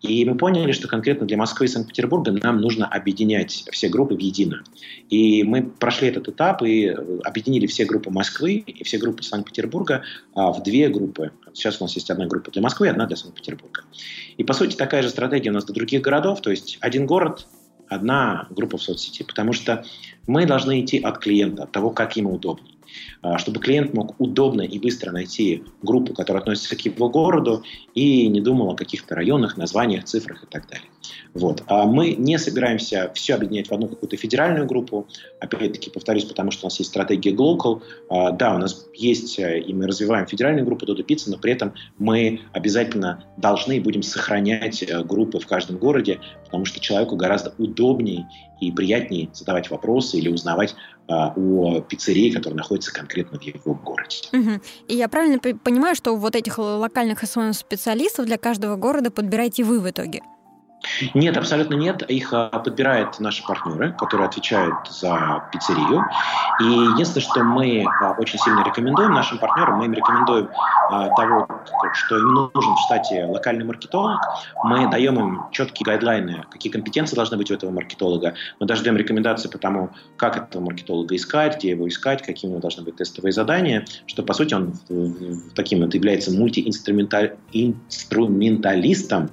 И 0.00 0.24
мы 0.24 0.38
поняли, 0.38 0.72
что 0.72 0.88
конкретно 0.88 1.26
для 1.26 1.36
Москвы 1.36 1.66
и 1.66 1.68
Санкт-Петербурга 1.68 2.32
нам 2.32 2.62
нужно 2.62 2.86
объединять 2.86 3.66
все 3.70 3.90
группы 3.90 4.14
в 4.14 4.18
едино. 4.18 4.62
И 5.10 5.44
мы 5.44 5.62
прошли 5.62 6.08
этот 6.08 6.26
этап 6.26 6.62
и 6.62 6.86
объединили 7.22 7.66
все 7.66 7.84
группы 7.84 8.08
Москвы 8.08 8.54
и 8.54 8.82
все 8.84 8.96
группы 8.96 9.22
Санкт-Петербурга 9.22 10.04
а, 10.34 10.52
в 10.52 10.62
две 10.62 10.88
группы. 10.88 11.32
Сейчас 11.52 11.82
у 11.82 11.84
нас 11.84 11.94
есть 11.96 12.08
одна 12.10 12.24
группа 12.24 12.50
для 12.50 12.62
Москвы 12.62 12.86
и 12.86 12.90
одна 12.90 13.04
для 13.04 13.16
Санкт-Петербурга. 13.16 13.82
И, 14.38 14.42
по 14.42 14.54
сути, 14.54 14.74
такая 14.74 15.02
же 15.02 15.10
стратегия 15.10 15.50
у 15.50 15.52
нас 15.52 15.66
для 15.66 15.74
других 15.74 16.00
городов, 16.00 16.40
то 16.40 16.50
есть 16.50 16.78
один 16.80 17.04
город, 17.04 17.46
одна 17.88 18.46
группа 18.50 18.78
в 18.78 18.82
соцсети, 18.82 19.22
потому 19.22 19.52
что 19.52 19.84
мы 20.26 20.46
должны 20.46 20.80
идти 20.80 20.98
от 20.98 21.18
клиента, 21.18 21.64
от 21.64 21.72
того, 21.72 21.90
как 21.90 22.16
ему 22.16 22.34
удобнее. 22.34 22.76
А, 23.22 23.38
чтобы 23.38 23.60
клиент 23.60 23.94
мог 23.94 24.14
удобно 24.20 24.62
и 24.62 24.78
быстро 24.78 25.12
найти 25.12 25.64
группу, 25.82 26.14
которая 26.14 26.42
относится 26.42 26.76
к 26.76 26.80
его 26.80 27.08
городу, 27.08 27.64
и 27.94 28.28
не 28.28 28.40
думал 28.40 28.70
о 28.70 28.76
каких-то 28.76 29.14
районах, 29.14 29.56
названиях, 29.56 30.04
цифрах 30.04 30.44
и 30.44 30.46
так 30.46 30.68
далее. 30.68 30.88
Вот. 31.34 31.62
А 31.66 31.84
мы 31.84 32.12
не 32.12 32.38
собираемся 32.38 33.10
все 33.14 33.34
объединять 33.34 33.68
в 33.68 33.72
одну 33.72 33.88
какую-то 33.88 34.16
федеральную 34.16 34.66
группу. 34.66 35.06
Опять-таки, 35.40 35.90
повторюсь, 35.90 36.24
потому 36.24 36.50
что 36.50 36.66
у 36.66 36.66
нас 36.66 36.78
есть 36.78 36.90
стратегия 36.90 37.32
Global. 37.32 37.82
А, 38.08 38.30
да, 38.32 38.54
у 38.54 38.58
нас 38.58 38.86
есть, 38.94 39.38
э, 39.38 39.60
и 39.60 39.72
мы 39.72 39.86
развиваем 39.86 40.26
федеральную 40.26 40.64
группу 40.64 40.86
Dodo 40.86 41.04
Pizza, 41.06 41.24
но 41.28 41.38
при 41.38 41.52
этом 41.52 41.74
мы 41.98 42.40
обязательно 42.52 43.24
должны 43.36 43.76
и 43.76 43.80
будем 43.80 44.02
сохранять 44.02 44.82
э, 44.82 45.02
группы 45.02 45.38
в 45.38 45.46
каждом 45.46 45.78
городе, 45.78 46.20
потому 46.44 46.64
что 46.64 46.80
человеку 46.80 47.16
гораздо 47.16 47.54
удобнее 47.58 48.28
и 48.60 48.72
приятнее 48.72 49.28
задавать 49.32 49.70
вопросы 49.70 50.16
или 50.18 50.28
узнавать 50.28 50.74
а, 51.08 51.32
о 51.36 51.80
пиццерии, 51.80 52.30
которая 52.30 52.56
находится 52.56 52.92
конкретно 52.92 53.38
в 53.38 53.42
его 53.42 53.74
городе. 53.74 54.16
Угу. 54.32 54.50
И 54.88 54.96
я 54.96 55.08
правильно 55.08 55.38
понимаю, 55.38 55.94
что 55.94 56.16
вот 56.16 56.34
этих 56.34 56.58
локальных 56.58 57.22
СММ-специалистов 57.22 58.26
для 58.26 58.38
каждого 58.38 58.76
города 58.76 59.10
подбираете 59.10 59.62
вы 59.62 59.80
в 59.80 59.88
итоге? 59.88 60.22
Нет, 61.14 61.36
абсолютно 61.36 61.74
нет. 61.74 62.02
Их 62.10 62.32
а, 62.32 62.48
подбирают 62.48 63.20
наши 63.20 63.44
партнеры, 63.44 63.92
которые 63.92 64.28
отвечают 64.28 64.74
за 64.88 65.44
пиццерию. 65.52 66.04
И 66.60 66.64
единственное, 66.64 67.22
что 67.22 67.44
мы 67.44 67.84
а, 68.00 68.14
очень 68.18 68.38
сильно 68.38 68.64
рекомендуем 68.64 69.12
нашим 69.12 69.38
партнерам, 69.38 69.78
мы 69.78 69.84
им 69.86 69.92
рекомендуем 69.92 70.48
а, 70.90 71.08
того, 71.16 71.48
что 71.92 72.16
им 72.16 72.34
нужен 72.34 72.74
в 72.74 72.80
штате 72.86 73.24
локальный 73.24 73.64
маркетолог. 73.64 74.20
Мы 74.64 74.88
даем 74.90 75.18
им 75.18 75.42
четкие 75.52 75.84
гайдлайны, 75.84 76.44
какие 76.50 76.72
компетенции 76.72 77.16
должны 77.16 77.36
быть 77.36 77.50
у 77.50 77.54
этого 77.54 77.70
маркетолога. 77.70 78.34
Мы 78.60 78.66
даже 78.66 78.82
даем 78.82 78.96
рекомендации 78.96 79.48
по 79.48 79.58
тому, 79.58 79.90
как 80.16 80.36
этого 80.36 80.62
маркетолога 80.62 81.16
искать, 81.16 81.58
где 81.58 81.70
его 81.70 81.88
искать, 81.88 82.22
какие 82.22 82.48
у 82.48 82.52
него 82.52 82.60
должны 82.60 82.84
быть 82.84 82.96
тестовые 82.96 83.32
задания, 83.32 83.84
что, 84.06 84.22
по 84.22 84.34
сути, 84.34 84.54
он 84.54 84.74
таким 85.54 85.82
это 85.82 85.96
является 85.96 86.30
мультиинструменталистом, 86.32 89.30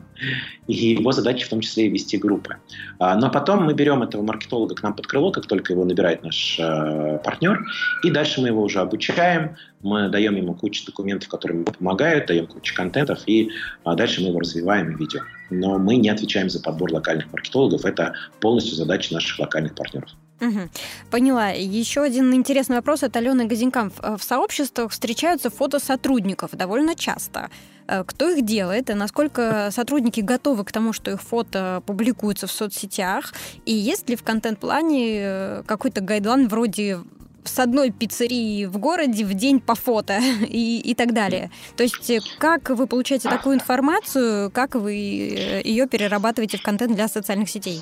и 0.68 0.74
его 0.74 1.12
задача 1.12 1.46
в 1.46 1.50
том 1.50 1.62
числе 1.62 1.88
и 1.88 1.90
вести 1.90 2.18
группы. 2.18 2.58
А, 3.00 3.16
но 3.16 3.30
потом 3.30 3.66
мы 3.66 3.74
берем 3.74 4.04
этого 4.04 4.22
маркетолога 4.22 4.76
к 4.76 4.84
нам 4.84 4.94
под 4.94 5.08
крыло, 5.08 5.32
как 5.32 5.48
только 5.48 5.74
его 5.74 5.86
набирает 5.86 6.24
наш 6.24 6.58
э, 6.60 7.20
партнер, 7.24 7.66
и 8.04 8.10
дальше 8.10 8.42
мы 8.42 8.48
его 8.48 8.64
уже 8.64 8.80
обучаем, 8.80 9.56
мы 9.82 10.10
даем 10.10 10.36
ему 10.36 10.54
кучу 10.54 10.86
документов, 10.86 11.30
которые 11.30 11.58
ему 11.58 11.66
помогают, 11.66 12.28
даем 12.28 12.48
кучу 12.48 12.74
контентов, 12.76 13.20
и 13.26 13.52
а, 13.84 13.96
дальше 13.96 14.22
мы 14.22 14.30
его 14.30 14.40
развиваем 14.40 14.92
и 14.92 14.96
ведем. 14.96 15.24
Но 15.50 15.78
мы 15.78 15.98
не 15.98 16.10
отвечаем 16.10 16.50
за 16.50 16.62
подбор 16.62 16.92
локальных 16.92 17.32
маркетологов, 17.32 17.86
это 17.86 18.14
полностью 18.40 18.76
задача 18.76 19.14
наших 19.14 19.40
локальных 19.40 19.76
партнеров. 19.76 20.10
Угу. 20.48 20.70
Поняла. 21.12 21.50
Еще 21.50 22.02
один 22.02 22.34
интересный 22.34 22.78
вопрос 22.78 23.04
от 23.04 23.16
Алены 23.16 23.46
Газинкам. 23.46 23.92
В 24.02 24.22
сообществах 24.22 24.92
встречаются 24.92 25.50
фото 25.50 25.80
сотрудников 25.80 26.52
довольно 26.52 26.96
часто. 26.96 27.50
Э, 27.88 28.04
кто 28.06 28.30
их 28.30 28.46
делает 28.46 28.90
и 28.90 28.94
насколько 28.94 29.70
сотрудники 29.72 30.22
готовы 30.22 30.64
к 30.64 30.72
тому, 30.72 30.94
что 30.94 31.12
их 31.12 31.22
фото 31.22 31.84
публикуются 31.86 32.48
в 32.48 32.52
соцсетях? 32.52 33.34
И 33.66 33.74
есть 33.74 34.10
ли 34.10 34.16
в 34.16 34.24
контент-плане 34.24 35.18
э, 35.20 35.64
какой-то 35.66 36.02
гайдлайн 36.02 36.48
вроде 36.48 37.00
с 37.44 37.60
одной 37.60 37.92
пиццерии 37.92 38.66
в 38.66 38.78
городе 38.78 39.26
в 39.26 39.34
день 39.34 39.60
по 39.60 39.76
фото 39.76 40.20
и, 40.48 40.80
и 40.80 40.96
так 40.96 41.14
далее. 41.14 41.52
То 41.76 41.84
есть 41.84 42.10
э, 42.10 42.20
как 42.40 42.70
вы 42.70 42.88
получаете 42.88 43.30
такую 43.30 43.56
информацию, 43.56 44.52
как 44.52 44.76
вы 44.76 44.94
ее 44.94 45.88
перерабатываете 45.88 46.58
в 46.58 46.64
контент 46.64 46.96
для 46.96 47.08
социальных 47.08 47.50
сетей? 47.50 47.82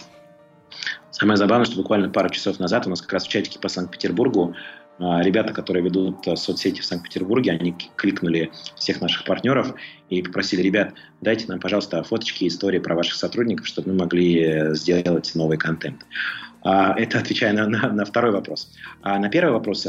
Самое 1.11 1.37
забавное, 1.37 1.65
что 1.65 1.75
буквально 1.75 2.09
пару 2.09 2.29
часов 2.29 2.59
назад 2.59 2.87
у 2.87 2.89
нас 2.89 3.01
как 3.01 3.13
раз 3.13 3.25
в 3.25 3.29
чатике 3.29 3.59
по 3.59 3.67
Санкт-Петербургу 3.67 4.55
а, 4.99 5.21
ребята, 5.21 5.51
которые 5.51 5.83
ведут 5.83 6.27
а, 6.27 6.35
соцсети 6.35 6.81
в 6.81 6.85
Санкт-Петербурге, 6.85 7.51
они 7.51 7.75
кликнули 7.95 8.51
всех 8.75 9.01
наших 9.01 9.25
партнеров 9.25 9.73
и 10.09 10.21
попросили, 10.21 10.61
ребят, 10.61 10.93
дайте 11.21 11.47
нам, 11.47 11.59
пожалуйста, 11.59 12.03
фоточки, 12.03 12.47
истории 12.47 12.79
про 12.79 12.95
ваших 12.95 13.15
сотрудников, 13.15 13.65
чтобы 13.67 13.91
мы 13.91 13.99
могли 13.99 14.43
э, 14.43 14.75
сделать 14.75 15.31
новый 15.33 15.57
контент. 15.57 16.05
А, 16.63 16.93
это 16.97 17.17
отвечая 17.17 17.53
на, 17.53 17.67
на, 17.67 17.91
на 17.91 18.05
второй 18.05 18.31
вопрос. 18.31 18.71
А 19.01 19.17
на 19.17 19.29
первый 19.29 19.53
вопрос, 19.53 19.87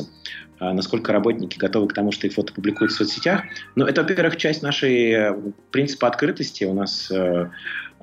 насколько 0.58 1.12
работники 1.12 1.58
готовы 1.58 1.88
к 1.88 1.92
тому, 1.92 2.12
что 2.12 2.26
их 2.26 2.32
фото 2.32 2.54
публикуют 2.54 2.92
в 2.92 2.96
соцсетях. 2.96 3.42
Ну, 3.74 3.84
это, 3.84 4.02
во-первых, 4.02 4.36
часть 4.36 4.62
нашей 4.62 5.10
э, 5.10 5.36
принципа 5.72 6.08
открытости. 6.08 6.64
У 6.64 6.72
нас 6.72 7.10
э, 7.10 7.50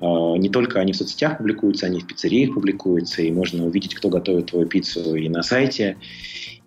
не 0.00 0.48
только 0.48 0.80
они 0.80 0.92
в 0.92 0.96
соцсетях 0.96 1.38
публикуются, 1.38 1.86
они 1.86 2.00
в 2.00 2.06
пиццериях 2.06 2.54
публикуются, 2.54 3.22
и 3.22 3.30
можно 3.30 3.66
увидеть, 3.66 3.94
кто 3.94 4.08
готовит 4.08 4.46
твою 4.46 4.66
пиццу 4.66 5.14
и 5.14 5.28
на 5.28 5.42
сайте. 5.42 5.96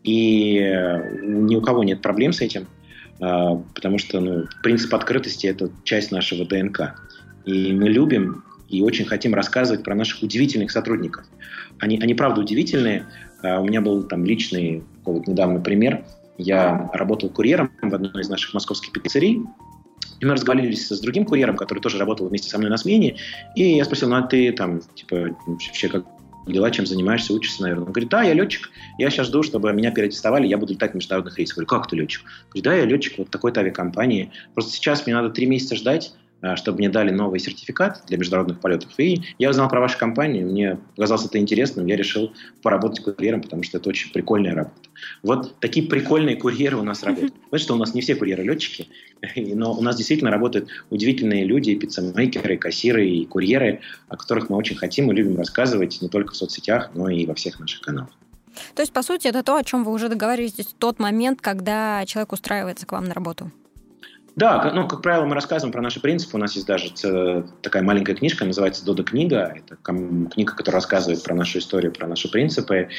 И 0.04 0.60
э, 0.60 1.20
ни 1.24 1.56
у 1.56 1.62
кого 1.62 1.84
нет 1.84 2.02
проблем 2.02 2.34
с 2.34 2.42
этим. 2.42 2.68
потому 3.20 3.98
что 3.98 4.20
ну, 4.20 4.46
принцип 4.62 4.94
открытости– 4.94 5.48
это 5.48 5.70
часть 5.84 6.12
нашего 6.12 6.46
ДНК. 6.46 6.96
И 7.46 7.74
мы 7.74 7.90
любим 7.90 8.44
и 8.70 8.82
очень 8.82 9.06
хотим 9.06 9.34
рассказывать 9.34 9.84
про 9.84 9.96
наших 9.96 10.24
удивительных 10.24 10.72
сотрудников. 10.72 11.26
Они, 11.80 12.00
они 12.00 12.14
правда 12.14 12.42
удивительные. 12.42 13.06
У 13.42 13.64
меня 13.64 13.82
был 13.82 14.04
там 14.04 14.26
личный 14.26 14.84
вот 15.06 15.28
недавний 15.28 15.60
пример. 15.60 16.04
Я 16.38 16.90
работал 16.94 17.30
курьером 17.30 17.72
в 17.82 17.94
одной 17.94 18.22
из 18.22 18.30
наших 18.30 18.54
московских 18.54 18.92
пиццерий, 18.92 19.42
и 20.24 20.26
мы 20.26 20.36
разговаривали 20.36 20.74
с 20.74 21.00
другим 21.02 21.26
курьером, 21.26 21.58
который 21.58 21.80
тоже 21.80 21.98
работал 21.98 22.28
вместе 22.28 22.50
со 22.50 22.58
мной 22.58 22.70
на 22.70 22.78
смене. 22.78 23.18
И 23.56 23.76
я 23.76 23.84
спросил, 23.84 24.08
ну 24.08 24.16
а 24.16 24.22
ты 24.22 24.54
там, 24.54 24.80
типа, 24.96 25.36
вообще 25.46 25.90
как 25.90 26.06
дела, 26.48 26.72
чем 26.72 26.86
занимаешься, 26.86 27.34
учишься, 27.34 27.62
наверное. 27.62 27.86
Он 27.86 27.92
говорит, 27.92 28.10
да, 28.10 28.24
я 28.24 28.34
летчик, 28.34 28.70
я 28.98 29.10
сейчас 29.10 29.28
жду, 29.28 29.44
чтобы 29.44 29.74
меня 29.74 29.92
переаттестовали, 29.92 30.48
я 30.48 30.58
буду 30.58 30.74
летать 30.74 30.92
в 30.92 30.96
международных 30.96 31.38
рейсах. 31.38 31.58
Я 31.58 31.66
говорю, 31.66 31.82
как 31.82 31.90
ты 31.90 31.98
летчик? 31.98 32.24
Говорит, 32.50 32.64
да, 32.64 32.74
я 32.74 32.86
летчик 32.86 33.18
вот 33.18 33.30
такой-то 33.32 33.60
авиакомпании. 33.60 34.32
Просто 34.54 34.72
сейчас 34.72 35.06
мне 35.06 35.14
надо 35.14 35.30
три 35.30 35.46
месяца 35.46 35.76
ждать, 35.76 36.14
чтобы 36.56 36.80
мне 36.80 36.90
дали 36.90 37.12
новый 37.12 37.40
сертификат 37.40 38.04
для 38.08 38.18
международных 38.18 38.60
полетов. 38.60 38.92
И 38.98 39.22
я 39.40 39.50
узнал 39.50 39.70
про 39.70 39.80
вашу 39.80 39.98
компанию, 39.98 40.48
мне 40.48 40.78
показалось 40.96 41.26
это 41.26 41.38
интересным, 41.38 41.86
я 41.86 41.96
решил 41.96 42.34
поработать 42.62 43.04
курьером, 43.04 43.42
потому 43.42 43.64
что 43.64 43.78
это 43.78 43.90
очень 43.90 44.12
прикольная 44.12 44.54
работа. 44.54 44.76
Вот 45.22 45.60
такие 45.60 45.88
прикольные 45.88 46.36
курьеры 46.36 46.78
у 46.78 46.84
нас 46.84 47.04
работают. 47.04 47.34
Знаете, 47.50 47.64
что 47.64 47.74
у 47.76 47.78
нас 47.78 47.94
не 47.94 48.02
все 48.02 48.16
курьеры 48.16 48.44
летчики, 48.44 48.88
но 49.36 49.74
у 49.74 49.82
нас 49.82 49.96
действительно 49.96 50.32
работают 50.32 50.70
удивительные 50.90 51.46
люди, 51.46 51.76
пиццемейкеры, 51.76 52.58
кассиры 52.58 53.08
и 53.08 53.26
курьеры, 53.26 53.82
о 54.08 54.18
которых 54.18 54.50
мы 54.50 54.58
очень 54.58 54.76
хотим 54.76 55.12
и 55.12 55.16
любим 55.16 55.38
рассказывать 55.38 56.02
не 56.02 56.10
только 56.10 56.34
в 56.34 56.36
соцсетях, 56.36 56.92
но 56.94 57.10
и 57.10 57.26
во 57.26 57.34
всех 57.34 57.60
наших 57.60 57.82
каналах. 57.82 58.12
То 58.76 58.82
есть, 58.82 58.94
по 58.94 59.02
сути, 59.02 59.28
это 59.28 59.44
то, 59.44 59.56
о 59.56 59.64
чем 59.64 59.84
вы 59.84 59.92
уже 59.92 60.10
договариваетесь 60.10 60.68
в 60.68 60.74
тот 60.74 61.00
момент, 61.00 61.42
когда 61.42 62.06
человек 62.06 62.34
устраивается 62.34 62.86
к 62.86 62.92
вам 62.92 63.06
на 63.06 63.14
работу? 63.14 63.52
Да, 64.36 64.72
ну, 64.74 64.88
как 64.88 65.02
правило, 65.02 65.26
мы 65.26 65.36
рассказываем 65.36 65.72
про 65.72 65.82
наши 65.82 66.00
принципы. 66.00 66.38
У 66.38 66.40
нас 66.40 66.56
есть 66.56 66.66
даже 66.66 66.92
такая 67.62 67.84
маленькая 67.84 68.16
книжка, 68.16 68.46
называется 68.46 68.84
«Дода 68.84 69.04
книга». 69.04 69.56
Это 69.56 69.76
книга, 69.76 70.56
которая 70.56 70.82
рассказывает 70.82 71.22
про 71.24 71.36
нашу 71.36 71.60
историю, 71.60 71.92
про 71.92 72.08
наши 72.08 72.30
принципы. 72.32 72.90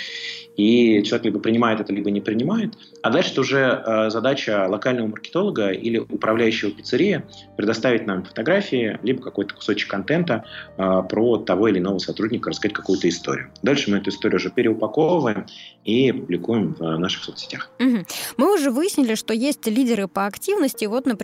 И 0.57 1.03
человек 1.03 1.25
либо 1.25 1.41
принимает 1.41 1.81
это, 1.81 1.93
либо 1.93 2.13
не 2.13 2.21
принимает. 2.21 2.75
А 3.03 3.11
дальше 3.11 3.33
это 3.33 3.41
уже 3.41 3.83
э, 3.85 4.11
задача 4.11 4.67
локального 4.69 5.09
маркетолога 5.09 5.71
или 5.71 5.99
управляющего 5.99 6.71
пиццерии 6.71 7.25
предоставить 7.57 8.07
нам 8.07 8.23
фотографии, 8.23 9.01
либо 9.03 9.21
какой-то 9.21 9.57
кусочек 9.57 9.91
контента 9.91 10.45
э, 10.77 11.03
про 11.09 11.39
того 11.39 11.67
или 11.67 11.81
иного 11.81 11.99
сотрудника, 11.99 12.51
рассказать 12.51 12.75
какую-то 12.75 13.09
историю. 13.09 13.51
Дальше 13.65 13.91
мы 13.91 13.97
эту 13.97 14.11
историю 14.11 14.37
уже 14.37 14.51
переупаковываем 14.51 15.47
и 15.85 16.13
публикуем 16.13 16.77
в 16.79 16.99
наших 16.99 17.25
соцсетях. 17.25 17.71
Угу. 17.81 18.07
Мы 18.37 18.55
уже 18.55 18.71
выяснили, 18.71 19.17
что 19.17 19.35
есть 19.35 19.67
лидеры 19.67 20.07
по 20.07 20.27
активности. 20.27 20.85
Вот, 20.85 21.05
например, 21.05 21.24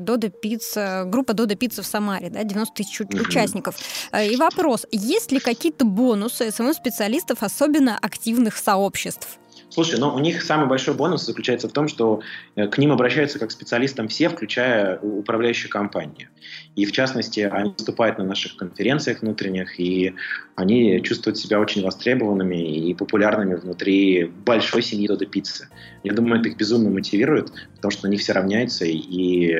Дода 0.00 0.28
Пицца, 0.28 1.04
группа 1.06 1.34
Дода 1.34 1.54
Пицца 1.54 1.82
в 1.82 1.86
Самаре, 1.86 2.30
да, 2.30 2.42
90 2.44 2.74
тысяч 2.74 3.00
угу. 3.00 3.18
участников. 3.18 3.76
Э, 4.12 4.26
и 4.26 4.36
вопрос, 4.36 4.86
есть 4.90 5.32
ли 5.32 5.40
какие-то 5.40 5.84
бонусы 5.84 6.50
СММ-специалистов, 6.50 7.42
особенно 7.42 7.98
активных 7.98 8.56
сообществ? 8.56 9.38
Слушай, 9.70 10.00
ну 10.00 10.14
у 10.14 10.18
них 10.18 10.42
самый 10.42 10.66
большой 10.66 10.94
бонус 10.94 11.26
заключается 11.26 11.68
в 11.68 11.72
том, 11.72 11.88
что 11.88 12.20
э, 12.56 12.66
к 12.68 12.78
ним 12.78 12.90
обращаются 12.90 13.38
как 13.38 13.50
специалистам 13.50 14.08
все, 14.08 14.30
включая 14.30 14.98
управляющую 14.98 15.70
компанию. 15.70 16.28
И 16.74 16.86
в 16.86 16.92
частности, 16.92 17.40
они 17.40 17.74
выступают 17.76 18.18
на 18.18 18.24
наших 18.24 18.56
конференциях 18.56 19.20
внутренних, 19.20 19.78
и 19.78 20.14
они 20.56 21.02
чувствуют 21.02 21.36
себя 21.36 21.60
очень 21.60 21.82
востребованными 21.82 22.88
и 22.88 22.94
популярными 22.94 23.56
внутри 23.56 24.24
большой 24.24 24.82
семьи 24.82 25.06
Дода 25.06 25.26
Пиццы. 25.26 25.68
Я 26.02 26.14
думаю, 26.14 26.40
это 26.40 26.48
их 26.48 26.56
безумно 26.56 26.88
мотивирует, 26.88 27.52
потому 27.76 27.90
что 27.90 28.06
на 28.06 28.10
них 28.10 28.20
все 28.20 28.32
равняются, 28.32 28.86
и 28.86 29.54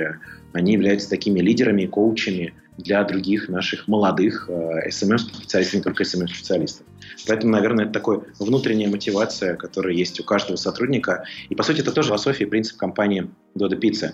они 0.52 0.72
являются 0.72 1.08
такими 1.08 1.40
лидерами 1.40 1.82
и 1.82 1.86
коучами 1.86 2.54
для 2.78 3.02
других 3.04 3.48
наших 3.48 3.88
молодых 3.88 4.48
э, 4.48 4.88
SMM-специалистов, 4.88 5.74
не 5.74 5.82
только 5.82 6.04
SMM-специалистов. 6.04 6.86
Поэтому, 7.26 7.52
наверное, 7.52 7.84
это 7.84 7.94
такая 7.94 8.20
внутренняя 8.38 8.88
мотивация, 8.88 9.56
которая 9.56 9.94
есть 9.94 10.20
у 10.20 10.24
каждого 10.24 10.56
сотрудника. 10.56 11.24
И, 11.48 11.54
по 11.54 11.64
сути, 11.64 11.80
это 11.80 11.92
тоже 11.92 12.08
философия 12.08 12.44
и 12.44 12.46
принцип 12.46 12.76
компании 12.76 13.28
Dodo 13.56 13.78
Pizza. 13.78 14.12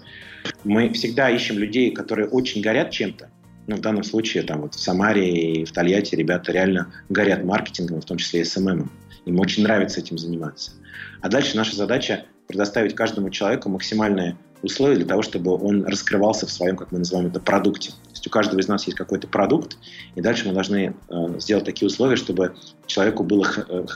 Мы 0.64 0.90
всегда 0.94 1.30
ищем 1.30 1.58
людей, 1.58 1.90
которые 1.90 2.28
очень 2.28 2.62
горят 2.62 2.90
чем-то. 2.90 3.30
Ну, 3.66 3.76
в 3.76 3.80
данном 3.80 4.04
случае, 4.04 4.42
там, 4.42 4.62
вот 4.62 4.74
в 4.74 4.80
Самаре 4.80 5.60
и 5.60 5.64
в 5.64 5.72
Тольятти 5.72 6.14
ребята 6.14 6.52
реально 6.52 6.92
горят 7.08 7.44
маркетингом, 7.44 8.00
в 8.00 8.04
том 8.04 8.18
числе 8.18 8.40
и 8.40 8.44
СММом. 8.44 8.90
Им 9.24 9.40
очень 9.40 9.62
нравится 9.62 10.00
этим 10.00 10.18
заниматься. 10.18 10.72
А 11.20 11.28
дальше 11.28 11.56
наша 11.56 11.74
задача 11.76 12.26
предоставить 12.46 12.94
каждому 12.94 13.30
человеку 13.30 13.70
максимальные 13.70 14.36
условия 14.62 14.96
для 14.96 15.06
того, 15.06 15.22
чтобы 15.22 15.54
он 15.54 15.84
раскрывался 15.84 16.46
в 16.46 16.50
своем, 16.50 16.76
как 16.76 16.92
мы 16.92 16.98
называем 16.98 17.28
это, 17.28 17.40
продукте. 17.40 17.90
То 17.90 18.10
есть 18.12 18.26
у 18.26 18.30
каждого 18.30 18.60
из 18.60 18.68
нас 18.68 18.86
есть 18.86 18.96
какой-то 18.96 19.26
продукт, 19.28 19.76
и 20.14 20.20
дальше 20.20 20.46
мы 20.46 20.54
должны 20.54 20.94
э, 21.08 21.38
сделать 21.38 21.64
такие 21.64 21.86
условия, 21.86 22.16
чтобы 22.16 22.54
человеку 22.86 23.24
было, 23.24 23.46
э, 23.68 23.86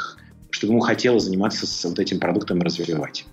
чтобы 0.50 0.74
ему 0.74 0.80
хотелось 0.80 1.24
заниматься 1.24 1.66
с 1.66 1.84
вот 1.84 1.98
этим 1.98 2.20
продуктом 2.20 2.58
и 2.58 2.64
развивать. 2.64 3.24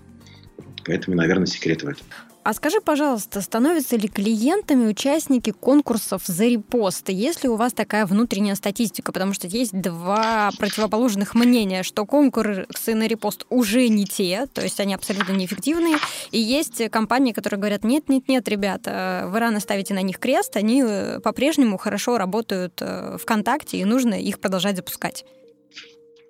Поэтому, 0.84 1.16
наверное, 1.16 1.46
секрет 1.46 1.82
в 1.82 1.88
этом. 1.88 2.06
А 2.46 2.52
скажи, 2.52 2.80
пожалуйста, 2.80 3.40
становятся 3.40 3.96
ли 3.96 4.06
клиентами 4.06 4.86
участники 4.86 5.50
конкурсов 5.50 6.22
за 6.26 6.44
репосты? 6.44 7.10
Есть 7.10 7.42
ли 7.42 7.48
у 7.48 7.56
вас 7.56 7.72
такая 7.72 8.06
внутренняя 8.06 8.54
статистика? 8.54 9.10
Потому 9.10 9.32
что 9.32 9.48
есть 9.48 9.72
два 9.72 10.52
противоположных 10.56 11.34
мнения, 11.34 11.82
что 11.82 12.06
конкурсы 12.06 12.94
на 12.94 13.08
репост 13.08 13.46
уже 13.50 13.88
не 13.88 14.04
те, 14.04 14.46
то 14.46 14.62
есть 14.62 14.78
они 14.78 14.94
абсолютно 14.94 15.32
неэффективные, 15.32 15.96
и 16.30 16.38
есть 16.38 16.88
компании, 16.90 17.32
которые 17.32 17.58
говорят, 17.58 17.82
нет-нет-нет, 17.82 18.48
ребята, 18.48 19.24
вы 19.26 19.40
рано 19.40 19.58
ставите 19.58 19.92
на 19.92 20.02
них 20.02 20.20
крест, 20.20 20.56
они 20.56 20.84
э, 20.86 21.18
по-прежнему 21.18 21.78
хорошо 21.78 22.16
работают 22.16 22.74
э, 22.80 23.18
ВКонтакте, 23.20 23.78
и 23.78 23.84
нужно 23.84 24.14
их 24.14 24.38
продолжать 24.38 24.76
запускать. 24.76 25.24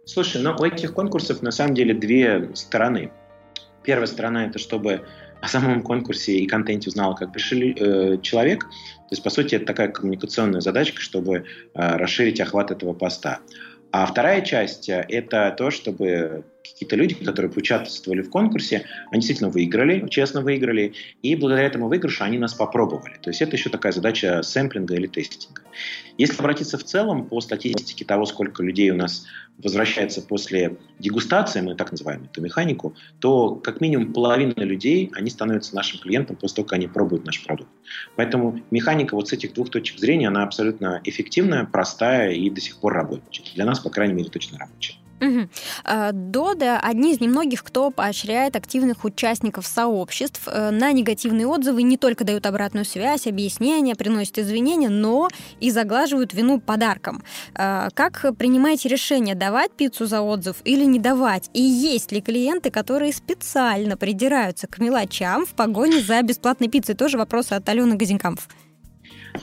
Слушай, 0.07 0.40
ну 0.40 0.57
у 0.59 0.64
этих 0.64 0.94
конкурсов 0.94 1.42
на 1.42 1.50
самом 1.50 1.74
деле 1.74 1.92
две 1.92 2.52
стороны. 2.55 3.12
Первая 3.83 4.07
сторона 4.07 4.46
это 4.46 4.59
чтобы 4.59 5.05
о 5.40 5.49
самом 5.49 5.83
конкурсе 5.83 6.33
и 6.33 6.46
контенте 6.46 6.88
узнал 6.88 7.14
как 7.14 7.31
бы 7.31 7.38
э, 7.38 8.18
человек. 8.22 8.64
То 8.64 9.12
есть, 9.12 9.22
по 9.22 9.31
сути, 9.31 9.55
это 9.55 9.66
такая 9.66 9.88
коммуникационная 9.88 10.61
задачка, 10.61 11.01
чтобы 11.01 11.37
э, 11.37 11.42
расширить 11.75 12.40
охват 12.40 12.70
этого 12.70 12.92
поста. 12.92 13.40
А 13.92 14.07
вторая 14.07 14.40
часть 14.40 14.88
э,– 14.88 15.05
это 15.09 15.55
то, 15.57 15.70
чтобы 15.70 16.44
какие-то 16.72 16.96
люди, 16.96 17.14
которые 17.14 17.50
участвовали 17.55 18.22
в 18.22 18.31
конкурсе, 18.31 18.87
они 19.11 19.20
действительно 19.20 19.50
выиграли, 19.50 20.07
честно 20.09 20.40
выиграли, 20.40 20.94
и 21.22 21.35
благодаря 21.35 21.66
этому 21.66 21.88
выигрышу 21.88 22.24
они 22.24 22.38
нас 22.38 22.55
попробовали. 22.55 23.16
То 23.22 23.31
есть 23.31 23.42
это 23.42 23.57
еще 23.57 23.70
такая 23.70 23.92
задача 23.92 24.42
сэмплинга 24.42 24.94
или 24.94 25.07
тестинга. 25.07 25.62
Если 26.18 26.38
обратиться 26.38 26.79
в 26.79 26.85
целом 26.85 27.26
по 27.26 27.40
статистике 27.40 28.05
того, 28.05 28.24
сколько 28.26 28.62
людей 28.62 28.90
у 28.90 28.96
нас 28.96 29.26
возвращается 29.59 30.22
после 30.22 30.76
дегустации, 30.98 31.61
мы 31.61 31.74
так 31.74 31.90
называем 31.90 32.24
эту 32.24 32.40
механику, 32.42 32.94
то 33.20 33.55
как 33.57 33.81
минимум 33.81 34.12
половина 34.12 34.61
людей, 34.61 35.11
они 35.14 35.31
становятся 35.31 35.74
нашим 35.74 36.00
клиентом 36.00 36.37
после 36.37 36.57
того, 36.57 36.68
как 36.68 36.74
они 36.74 36.88
пробуют 36.88 37.24
наш 37.24 37.42
продукт. 37.44 37.70
Поэтому 38.16 38.61
механика 38.70 39.14
вот 39.14 39.29
с 39.29 39.33
этих 39.33 39.55
двух 39.55 39.70
точек 39.70 39.98
зрения, 39.98 40.29
она 40.29 40.42
абсолютно 40.42 41.00
эффективная, 41.05 41.64
простая 41.64 42.33
и 42.33 42.50
до 42.50 42.61
сих 42.61 42.79
пор 42.79 42.94
рабочая. 42.94 43.44
Для 43.55 43.64
нас, 43.64 43.81
по 43.81 43.90
крайней 43.90 44.14
мере, 44.14 44.29
точно 44.29 44.59
рабочая. 44.59 44.96
Угу. 45.20 45.48
Дода– 46.12 46.79
одни 46.83 47.12
из 47.12 47.20
немногих, 47.20 47.64
кто 47.64 47.90
поощряет 47.90 48.57
активных 48.57 49.05
участников 49.05 49.66
сообществ. 49.66 50.42
Э, 50.46 50.70
на 50.70 50.92
негативные 50.92 51.46
отзывы 51.46 51.83
не 51.83 51.96
только 51.96 52.24
дают 52.24 52.46
обратную 52.46 52.85
связь, 52.85 53.26
объяснения, 53.26 53.94
приносят 53.94 54.38
извинения, 54.38 54.88
но 54.88 55.29
и 55.61 55.70
заглаживают 55.70 56.35
вину 56.35 56.61
подарком. 56.61 57.22
Э, 57.55 57.88
как 57.94 58.37
принимаете 58.37 58.88
решение, 58.88 59.35
давать 59.35 59.72
пиццу 59.72 60.07
за 60.07 60.20
отзыв 60.20 60.57
или 60.64 60.85
не 60.85 60.98
давать? 60.98 61.50
И 61.55 61.62
есть 61.62 62.12
ли 62.12 62.20
клиенты, 62.20 62.70
которые 62.70 63.12
специально 63.12 63.96
придираются 63.96 64.66
к 64.66 64.79
мелочам 64.79 65.46
в 65.46 65.55
погоне 65.55 66.00
за 66.00 66.20
бесплатной 66.22 66.68
пиццей? 66.68 66.94
Тоже 66.94 67.18
вопрос 67.18 67.52
от 67.52 67.68
Алены 67.68 67.96
Газинкамов. 67.96 68.48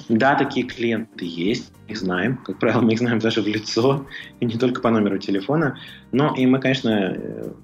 Да, 0.09 0.35
такие 0.35 0.65
клиенты 0.65 1.25
есть, 1.25 1.71
их 1.93 1.99
знаем. 1.99 2.37
Как 2.37 2.59
правило, 2.59 2.81
мы 2.81 2.93
их 2.93 2.99
знаем 2.99 3.19
даже 3.19 3.41
в 3.41 3.47
лицо, 3.47 4.05
и 4.39 4.45
не 4.45 4.57
только 4.57 4.81
по 4.81 4.89
номеру 4.89 5.17
телефона. 5.17 5.77
Но 6.11 6.35
и 6.35 6.45
мы, 6.45 6.59
конечно, 6.59 7.17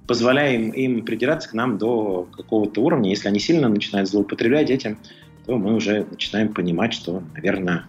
позволяем 0.07 0.71
им 0.71 1.03
придираться 1.03 1.49
к 1.49 1.53
нам 1.53 1.77
до 1.77 2.27
какого-то 2.35 2.81
уровня. 2.81 3.09
Если 3.09 3.27
они 3.27 3.39
сильно 3.39 3.67
начинают 3.67 4.09
злоупотреблять 4.09 4.69
этим, 4.69 4.97
то 5.45 5.57
мы 5.57 5.75
уже 5.75 6.05
начинаем 6.09 6.53
понимать, 6.53 6.93
что, 6.93 7.23
наверное, 7.33 7.85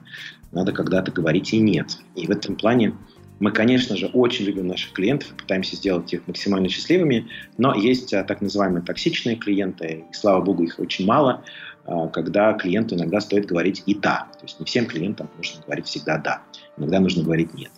надо 0.52 0.72
когда-то 0.72 1.12
говорить 1.12 1.52
и 1.52 1.60
нет. 1.60 1.98
И 2.16 2.26
в 2.26 2.30
этом 2.30 2.56
плане 2.56 2.94
мы, 3.38 3.52
конечно 3.52 3.96
же, 3.96 4.06
очень 4.06 4.44
любим 4.44 4.66
наших 4.66 4.92
клиентов 4.92 5.28
пытаемся 5.28 5.76
сделать 5.76 6.12
их 6.12 6.26
максимально 6.26 6.68
счастливыми, 6.68 7.28
но 7.56 7.74
есть 7.74 8.12
а, 8.12 8.22
так 8.24 8.42
называемые 8.42 8.82
токсичные 8.82 9.36
клиенты, 9.36 10.04
и, 10.10 10.14
слава 10.14 10.42
богу, 10.42 10.64
их 10.64 10.78
очень 10.78 11.06
мало– 11.06 11.42
когда 12.12 12.52
клиенту 12.54 12.94
иногда 12.94 13.20
стоит 13.20 13.46
говорить 13.46 13.82
и 13.86 13.94
«да». 13.94 14.28
То 14.38 14.44
есть 14.44 14.60
не 14.60 14.66
всем 14.66 14.86
клиентам 14.86 15.28
нужно 15.36 15.62
говорить 15.64 15.86
всегда 15.86 16.18
«да». 16.18 16.42
Иногда 16.76 17.00
нужно 17.00 17.22
говорить 17.22 17.52
«нет». 17.54 17.70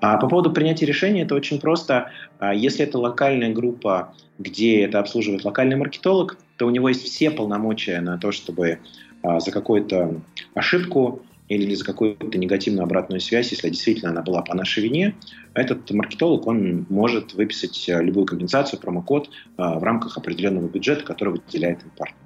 А 0.00 0.18
по 0.18 0.28
поводу 0.28 0.52
принятия 0.52 0.86
решения 0.86 1.22
это 1.22 1.34
очень 1.34 1.60
просто. 1.60 2.10
А, 2.38 2.54
если 2.54 2.84
это 2.84 2.98
локальная 2.98 3.52
группа, 3.52 4.14
где 4.38 4.82
это 4.82 4.98
обслуживает 4.98 5.44
локальный 5.44 5.76
маркетолог, 5.76 6.36
то 6.56 6.66
у 6.66 6.70
него 6.70 6.88
есть 6.88 7.04
все 7.04 7.30
полномочия 7.30 8.00
на 8.00 8.18
то, 8.18 8.32
чтобы 8.32 8.80
а, 9.22 9.40
за 9.40 9.50
какую-то 9.50 10.20
ошибку 10.54 11.22
или 11.48 11.74
за 11.74 11.84
какую-то 11.84 12.38
негативную 12.38 12.84
обратную 12.84 13.20
связь, 13.20 13.50
если 13.52 13.68
действительно 13.68 14.10
она 14.10 14.22
была 14.22 14.42
по 14.42 14.54
нашей 14.54 14.82
вине, 14.82 15.14
этот 15.52 15.90
маркетолог, 15.90 16.46
он 16.46 16.86
может 16.88 17.34
выписать 17.34 17.86
э, 17.88 18.02
любую 18.02 18.24
компенсацию, 18.24 18.80
промокод 18.80 19.28
в 19.58 19.82
рамках 19.82 20.16
определенного 20.16 20.68
бюджета, 20.68 21.04
который 21.04 21.34
выделяет 21.34 21.82
им 21.82 21.90
партнер. 21.96 22.23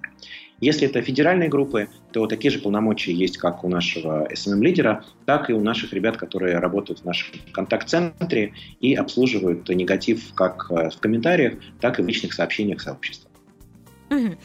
Если 0.61 0.89
это 0.89 1.01
федеральные 1.03 1.49
группы, 1.49 1.89
то 2.13 2.27
такие 2.27 2.51
же 2.51 2.59
полномочия 2.59 3.13
есть 3.13 3.39
как 3.39 3.63
у 3.65 3.69
нашего 3.69 4.27
SMM-лидера, 4.33 5.05
так 5.25 5.51
и 5.51 5.53
у 5.53 5.61
наших 5.61 5.93
ребят, 5.93 6.17
которые 6.17 6.59
работают 6.59 7.01
в 7.01 7.05
нашем 7.05 7.35
контакт-центре 7.53 8.55
и 8.81 8.95
обслуживают 8.95 9.69
негатив 9.69 10.35
как 10.35 10.67
э, 10.71 10.91
в 10.91 10.99
комментариях, 10.99 11.55
так 11.81 11.99
и 11.99 12.03
в 12.03 12.07
личных 12.09 12.33
сообщениях 12.33 12.81
сообщества. 12.81 13.28
Угу. 14.11 14.37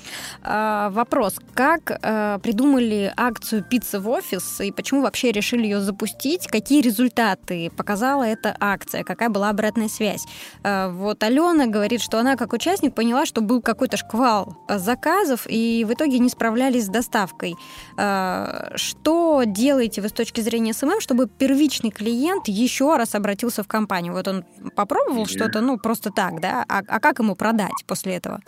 А, 0.43 0.89
вопрос. 0.89 1.39
Как 1.53 1.99
а, 2.01 2.39
придумали 2.39 3.13
акцию 3.15 3.63
«Пицца 3.63 3.99
в 3.99 4.09
офис» 4.09 4.61
и 4.61 4.71
почему 4.71 5.01
вообще 5.01 5.31
решили 5.31 5.63
ее 5.63 5.79
запустить? 5.79 6.47
Какие 6.47 6.81
результаты 6.81 7.71
показала 7.75 8.23
эта 8.23 8.55
акция? 8.59 9.03
Какая 9.03 9.29
была 9.29 9.49
обратная 9.49 9.87
связь? 9.87 10.25
А, 10.63 10.89
вот 10.89 11.23
Алена 11.23 11.67
говорит, 11.67 12.01
что 12.01 12.19
она 12.19 12.35
как 12.35 12.53
участник 12.53 12.93
поняла, 12.93 13.25
что 13.25 13.41
был 13.41 13.61
какой-то 13.61 13.97
шквал 13.97 14.57
заказов 14.67 15.45
и 15.47 15.85
в 15.87 15.93
итоге 15.93 16.19
не 16.19 16.29
справлялись 16.29 16.85
с 16.85 16.89
доставкой. 16.89 17.55
Что 17.95 19.43
делаете 19.45 20.01
вы 20.01 20.09
с 20.09 20.11
точки 20.11 20.41
зрения 20.41 20.73
SMM, 20.73 20.99
чтобы 20.99 21.27
первичный 21.27 21.91
клиент 21.91 22.47
еще 22.47 22.95
раз 22.97 23.15
обратился 23.15 23.63
в 23.63 23.67
компанию? 23.67 24.13
Вот 24.13 24.27
он 24.27 24.45
попробовал 24.75 25.23
mm-hmm. 25.23 25.35
что-то, 25.35 25.61
ну, 25.61 25.77
просто 25.77 26.11
так, 26.11 26.41
да? 26.41 26.65
А, 26.67 26.81
а 26.87 26.99
как 26.99 27.19
ему 27.19 27.35
продать 27.35 27.71
после 27.87 28.15
этого? 28.15 28.41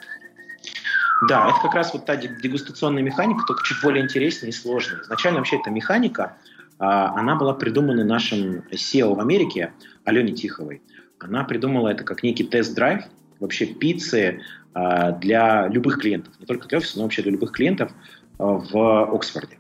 Да, 1.22 1.50
это 1.50 1.60
как 1.62 1.74
раз 1.74 1.94
вот 1.94 2.06
та 2.06 2.16
дегустационная 2.16 3.04
механика, 3.04 3.44
только 3.48 3.64
чуть 3.64 3.82
более 3.82 4.04
интереснее 4.04 4.50
и 4.50 4.54
сложная. 4.54 5.02
Изначально 5.02 5.40
вообще 5.40 5.58
эта 5.58 5.70
механика, 5.70 6.38
а, 6.78 7.18
она 7.18 7.36
была 7.36 7.54
придумана 7.54 8.04
нашим 8.04 8.64
SEO 8.72 9.16
в 9.16 9.20
Америке, 9.20 9.74
Алене 10.04 10.34
Тиховой. 10.34 10.82
Она 11.20 11.44
придумала 11.44 11.90
это 11.90 12.04
как 12.04 12.24
некий 12.24 12.44
тест-драйв, 12.44 13.06
вообще 13.40 13.66
пиццы 13.66 14.42
а, 14.74 15.12
для 15.14 15.68
любых 15.68 16.00
клиентов, 16.00 16.34
не 16.40 16.46
только 16.46 16.68
для 16.68 16.80
офиса, 16.80 16.98
но 16.98 17.04
вообще 17.04 17.22
для 17.22 17.32
любых 17.32 17.52
клиентов 17.54 17.92
а, 18.38 18.44
в 18.44 19.16
Оксфорде. 19.16 19.58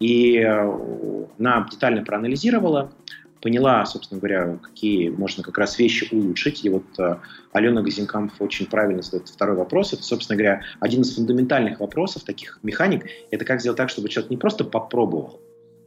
И 0.00 0.38
она 0.38 1.68
детально 1.70 2.02
проанализировала, 2.04 2.92
поняла, 3.40 3.84
собственно 3.86 4.20
говоря, 4.20 4.58
какие 4.62 5.08
можно 5.08 5.42
как 5.42 5.58
раз 5.58 5.78
вещи 5.78 6.08
улучшить. 6.12 6.64
И 6.64 6.68
вот 6.68 6.84
э, 6.98 7.16
Алена 7.52 7.82
Газинкампов 7.82 8.40
очень 8.40 8.66
правильно 8.66 9.02
задает 9.02 9.28
второй 9.28 9.56
вопрос. 9.56 9.92
Это, 9.92 10.02
собственно 10.02 10.36
говоря, 10.36 10.62
один 10.80 11.02
из 11.02 11.14
фундаментальных 11.14 11.80
вопросов 11.80 12.24
таких 12.24 12.58
механик. 12.62 13.06
Это 13.30 13.44
как 13.44 13.60
сделать 13.60 13.78
так, 13.78 13.90
чтобы 13.90 14.08
человек 14.08 14.30
не 14.30 14.36
просто 14.36 14.64
попробовал, 14.64 15.40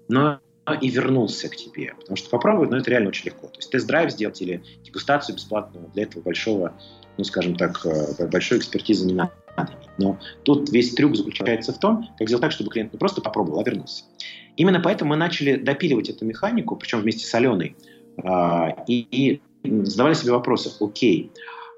но 0.07 0.39
и 0.81 0.89
вернулся 0.89 1.49
к 1.49 1.55
тебе. 1.55 1.93
Потому 1.99 2.15
что 2.15 2.29
попробовать, 2.29 2.71
ну, 2.71 2.77
это 2.77 2.89
реально 2.89 3.09
очень 3.09 3.25
легко. 3.25 3.47
То 3.47 3.57
есть 3.57 3.69
тест-драйв 3.69 4.11
сделать 4.11 4.41
или 4.41 4.63
дегустацию 4.83 5.35
бесплатную, 5.35 5.89
для 5.93 6.03
этого 6.03 6.23
большого, 6.23 6.73
ну, 7.17 7.23
скажем 7.23 7.55
так, 7.55 7.85
э, 7.85 8.27
большой 8.27 8.59
экспертизы 8.59 9.05
не 9.05 9.13
надо. 9.13 9.31
Но 9.97 10.19
тут 10.43 10.71
весь 10.71 10.93
трюк 10.95 11.15
заключается 11.15 11.73
в 11.73 11.79
том, 11.79 12.09
как 12.17 12.27
сделать 12.27 12.41
так, 12.41 12.51
чтобы 12.51 12.71
клиент 12.71 12.93
не 12.93 12.97
просто 12.97 13.21
попробовал, 13.21 13.59
а 13.59 13.63
вернулся. 13.63 14.05
Именно 14.55 14.79
поэтому 14.79 15.11
мы 15.11 15.15
начали 15.15 15.55
допиливать 15.55 16.09
эту 16.09 16.25
механику, 16.25 16.75
причем 16.75 16.99
вместе 16.99 17.25
с 17.25 17.33
Аленой, 17.33 17.75
а, 18.23 18.75
и, 18.87 19.07
и 19.11 19.41
задавали 19.63 20.13
себе 20.13 20.33
вопросы, 20.33 20.71
окей, 20.79 21.31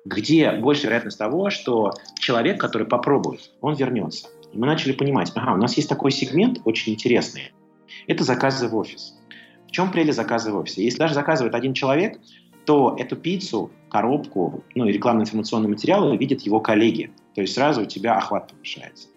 где 0.03 0.51
больше 0.51 0.83
вероятность 0.83 1.17
того, 1.17 1.49
что 1.49 1.91
человек, 2.19 2.59
который 2.59 2.85
попробует, 2.85 3.51
он 3.61 3.75
вернется. 3.75 4.27
И 4.53 4.57
мы 4.57 4.67
начали 4.67 4.91
понимать, 4.91 5.31
ага, 5.35 5.53
у 5.53 5.57
нас 5.57 5.75
есть 5.77 5.89
такой 5.89 6.11
сегмент 6.11 6.59
очень 6.65 6.93
интересный. 6.93 7.53
Это 8.07 8.23
заказы 8.23 8.67
в 8.67 8.75
офис. 8.75 9.17
В 9.67 9.71
чем 9.71 9.91
прелесть 9.91 10.17
заказа 10.17 10.51
в 10.51 10.57
офисе? 10.57 10.83
Если 10.83 10.99
даже 10.99 11.13
заказывает 11.13 11.55
один 11.55 11.73
человек, 11.73 12.19
то 12.65 12.95
эту 12.97 13.15
пиццу, 13.15 13.71
коробку, 13.89 14.63
ну 14.73 14.85
и 14.85 14.91
рекламно-информационные 14.91 15.69
материалы 15.69 16.17
видят 16.17 16.41
его 16.41 16.59
коллеги. 16.59 17.11
То 17.35 17.41
есть 17.41 17.53
сразу 17.53 17.83
у 17.83 17.85
тебя 17.85 18.17
охват 18.17 18.51
повышается. 18.51 19.07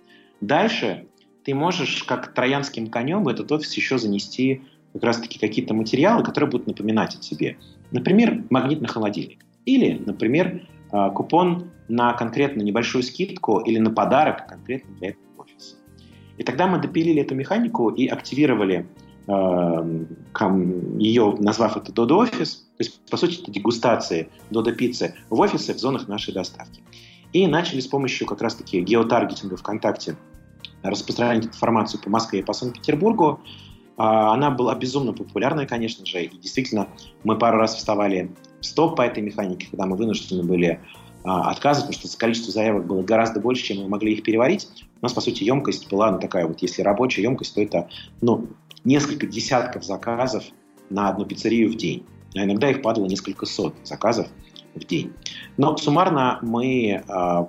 Дальше 0.40 1.06
ты 1.48 1.54
можешь 1.54 2.02
как 2.02 2.34
троянским 2.34 2.88
конем 2.88 3.24
в 3.24 3.28
этот 3.28 3.50
офис 3.50 3.72
еще 3.72 3.96
занести 3.96 4.60
как 4.92 5.02
раз-таки 5.02 5.38
какие-то 5.38 5.72
материалы, 5.72 6.22
которые 6.22 6.50
будут 6.50 6.66
напоминать 6.66 7.14
о 7.14 7.18
тебе. 7.20 7.56
Например, 7.90 8.44
магнит 8.50 8.82
на 8.82 8.88
холодильник. 8.88 9.46
Или, 9.64 9.98
например, 10.04 10.68
а, 10.90 11.08
купон 11.08 11.70
на 11.88 12.12
конкретно 12.12 12.60
небольшую 12.60 13.02
скидку 13.02 13.60
или 13.60 13.78
на 13.78 13.90
подарок 13.90 14.46
конкретно 14.46 14.94
для 14.96 15.08
этого 15.08 15.24
офиса. 15.38 15.76
И 16.36 16.42
тогда 16.42 16.66
мы 16.66 16.82
допилили 16.82 17.22
эту 17.22 17.34
механику 17.34 17.88
и 17.88 18.06
активировали 18.08 18.86
э, 19.26 20.04
ее, 20.98 21.34
назвав 21.38 21.78
это 21.78 21.92
Dodo 21.92 22.16
офис. 22.16 22.68
То 22.76 22.84
есть, 22.84 23.10
по 23.10 23.16
сути, 23.16 23.40
это 23.40 23.50
дегустации 23.50 24.28
Dodo 24.50 24.72
пиццы 24.72 25.14
в 25.30 25.40
офисе 25.40 25.72
в 25.72 25.78
зонах 25.78 26.08
нашей 26.08 26.34
доставки. 26.34 26.82
И 27.32 27.46
начали 27.46 27.80
с 27.80 27.86
помощью 27.86 28.26
как 28.26 28.42
раз-таки 28.42 28.82
геотаргетинга 28.82 29.56
ВКонтакте 29.56 30.18
распространять 30.82 31.46
информацию 31.46 32.00
по 32.02 32.10
Москве 32.10 32.40
и 32.40 32.42
по 32.42 32.52
Санкт-Петербургу. 32.52 33.40
А, 33.96 34.32
она 34.32 34.50
была 34.50 34.74
безумно 34.74 35.12
популярная, 35.12 35.66
конечно 35.66 36.06
же, 36.06 36.24
и 36.24 36.38
действительно 36.38 36.88
мы 37.24 37.36
пару 37.36 37.58
раз 37.58 37.74
вставали 37.74 38.30
в 38.60 38.66
стоп 38.66 38.96
по 38.96 39.02
этой 39.02 39.22
механике, 39.22 39.66
когда 39.70 39.86
мы 39.86 39.96
вынуждены 39.96 40.44
были 40.44 40.80
а, 41.24 41.50
отказывать, 41.50 41.96
потому 41.96 42.08
что 42.08 42.18
количество 42.18 42.52
заявок 42.52 42.86
было 42.86 43.02
гораздо 43.02 43.40
больше, 43.40 43.64
чем 43.64 43.82
мы 43.82 43.88
могли 43.88 44.12
их 44.14 44.22
переварить. 44.22 44.68
У 45.00 45.04
нас, 45.04 45.12
по 45.12 45.20
сути, 45.20 45.44
емкость 45.44 45.90
была 45.90 46.12
ну, 46.12 46.20
такая 46.20 46.46
вот, 46.46 46.62
если 46.62 46.82
рабочая 46.82 47.22
емкость, 47.22 47.54
то 47.54 47.60
это 47.60 47.88
ну, 48.20 48.46
несколько 48.84 49.26
десятков 49.26 49.84
заказов 49.84 50.44
на 50.90 51.08
одну 51.08 51.24
пиццерию 51.24 51.70
в 51.70 51.76
день. 51.76 52.06
А 52.36 52.44
иногда 52.44 52.70
их 52.70 52.82
падало 52.82 53.06
несколько 53.06 53.46
сот 53.46 53.74
заказов 53.84 54.28
в 54.74 54.84
день. 54.84 55.12
Но 55.56 55.76
суммарно 55.76 56.38
мы 56.42 57.02
а, 57.08 57.48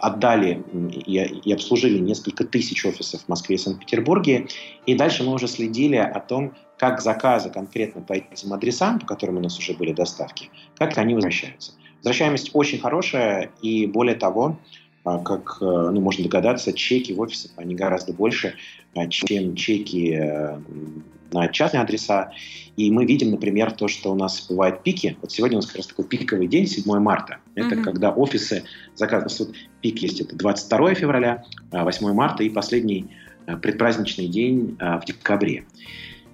отдали 0.00 0.62
и, 1.06 1.16
и 1.18 1.52
обслужили 1.52 1.98
несколько 1.98 2.44
тысяч 2.44 2.84
офисов 2.84 3.22
в 3.22 3.28
Москве 3.28 3.56
и 3.56 3.58
Санкт-Петербурге. 3.58 4.46
И 4.86 4.94
дальше 4.94 5.22
мы 5.24 5.32
уже 5.32 5.46
следили 5.46 5.96
о 5.96 6.20
том, 6.20 6.54
как 6.78 7.00
заказы 7.02 7.50
конкретно 7.50 8.00
по 8.00 8.14
этим 8.14 8.52
адресам, 8.52 8.98
по 8.98 9.06
которым 9.06 9.36
у 9.36 9.40
нас 9.40 9.58
уже 9.58 9.74
были 9.74 9.92
доставки, 9.92 10.48
как 10.76 10.96
они 10.98 11.14
возвращаются. 11.14 11.72
Возвращаемость 11.98 12.50
очень 12.54 12.78
хорошая, 12.78 13.50
и 13.60 13.86
более 13.86 14.14
того, 14.14 14.58
а, 15.04 15.18
как 15.18 15.58
э, 15.60 15.64
ну, 15.64 16.00
можно 16.00 16.24
догадаться, 16.24 16.72
чеки 16.72 17.12
в 17.12 17.20
офисах, 17.20 17.52
они 17.56 17.74
гораздо 17.74 18.12
больше, 18.12 18.54
а, 18.94 19.06
чем 19.08 19.54
чеки 19.54 20.14
э, 20.14 20.58
на 21.32 21.48
частные 21.48 21.82
адреса. 21.82 22.32
И 22.76 22.90
мы 22.90 23.04
видим, 23.04 23.30
например, 23.30 23.72
то, 23.72 23.88
что 23.88 24.12
у 24.12 24.14
нас 24.14 24.46
бывают 24.48 24.82
пики. 24.82 25.16
Вот 25.20 25.32
сегодня 25.32 25.58
у 25.58 25.60
нас 25.60 25.66
как 25.66 25.76
раз 25.76 25.86
такой 25.86 26.06
пиковый 26.06 26.46
день, 26.46 26.66
7 26.66 26.84
марта. 26.98 27.38
Это 27.54 27.74
mm-hmm. 27.74 27.82
когда 27.82 28.10
офисы 28.10 28.64
заказывают. 28.94 29.38
Вот 29.38 29.56
пик 29.82 29.98
есть, 29.98 30.20
это 30.20 30.36
22 30.36 30.94
февраля, 30.94 31.44
8 31.72 32.06
а, 32.06 32.12
марта 32.12 32.42
и 32.42 32.48
последний 32.48 33.10
э, 33.46 33.56
предпраздничный 33.56 34.28
день 34.28 34.76
в 34.78 35.02
декабре. 35.06 35.64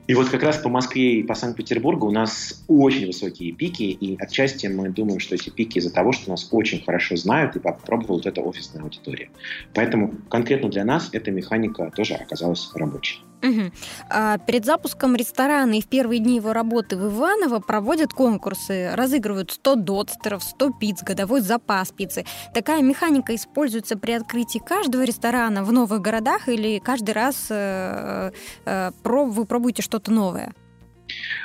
И 0.07 0.15
вот 0.15 0.29
как 0.29 0.43
раз 0.45 0.59
по 0.59 0.69
Москве 0.69 1.21
и 1.21 1.23
по 1.25 1.35
Санкт-Петербургу 1.35 2.07
у 2.07 2.13
нас 2.13 2.65
очень 2.69 3.07
высокие 3.07 3.53
пики, 3.53 3.83
и 3.83 4.17
отчасти 4.21 4.69
мы 4.69 4.91
думаем, 4.91 5.19
что 5.19 5.35
эти 5.35 5.51
пики 5.51 5.79
из-за 5.79 5.93
того, 5.93 6.13
что 6.13 6.31
нас 6.31 6.49
очень 6.53 6.85
хорошо 6.85 7.17
знают 7.17 7.57
и 7.57 7.59
попробовала 7.59 8.19
вот 8.19 8.27
эта 8.27 8.41
офисная 8.41 8.85
аудитория. 8.85 9.31
Поэтому 9.75 10.15
конкретно 10.31 10.69
для 10.69 10.85
нас 10.85 11.09
эта 11.13 11.33
механика 11.33 11.91
тоже 11.95 12.15
оказалась 12.15 12.71
рабочей. 12.75 13.19
Угу. 13.43 13.73
А 14.11 14.39
перед 14.39 14.65
запуском 14.65 15.15
ресторана 15.15 15.75
и 15.79 15.83
в 15.83 15.87
первые 15.87 16.21
дни 16.21 16.37
его 16.37 16.53
работы 16.53 16.97
в 16.97 17.07
Иваново 17.09 17.61
проводят 17.61 18.13
конкурсы, 18.13 18.91
разыгрывают 18.95 19.53
100 19.53 19.75
дотстеров, 19.77 20.43
100 20.43 20.73
пиц, 20.81 21.03
годовой 21.03 21.41
запас 21.41 21.93
пиццы. 21.93 22.25
Такая 22.55 22.83
механика 22.83 23.35
используется 23.35 23.97
при 23.97 24.13
открытии 24.13 24.59
каждого 24.59 25.03
ресторана 25.05 25.65
в 25.65 25.73
новых 25.73 26.01
городах 26.01 26.49
или 26.49 26.79
каждый 26.79 27.13
раз 27.13 27.47
э, 27.51 28.33
э, 28.65 28.91
вы 29.05 29.45
пробуете 29.45 29.83
что-то 29.83 30.11
новое? 30.11 30.55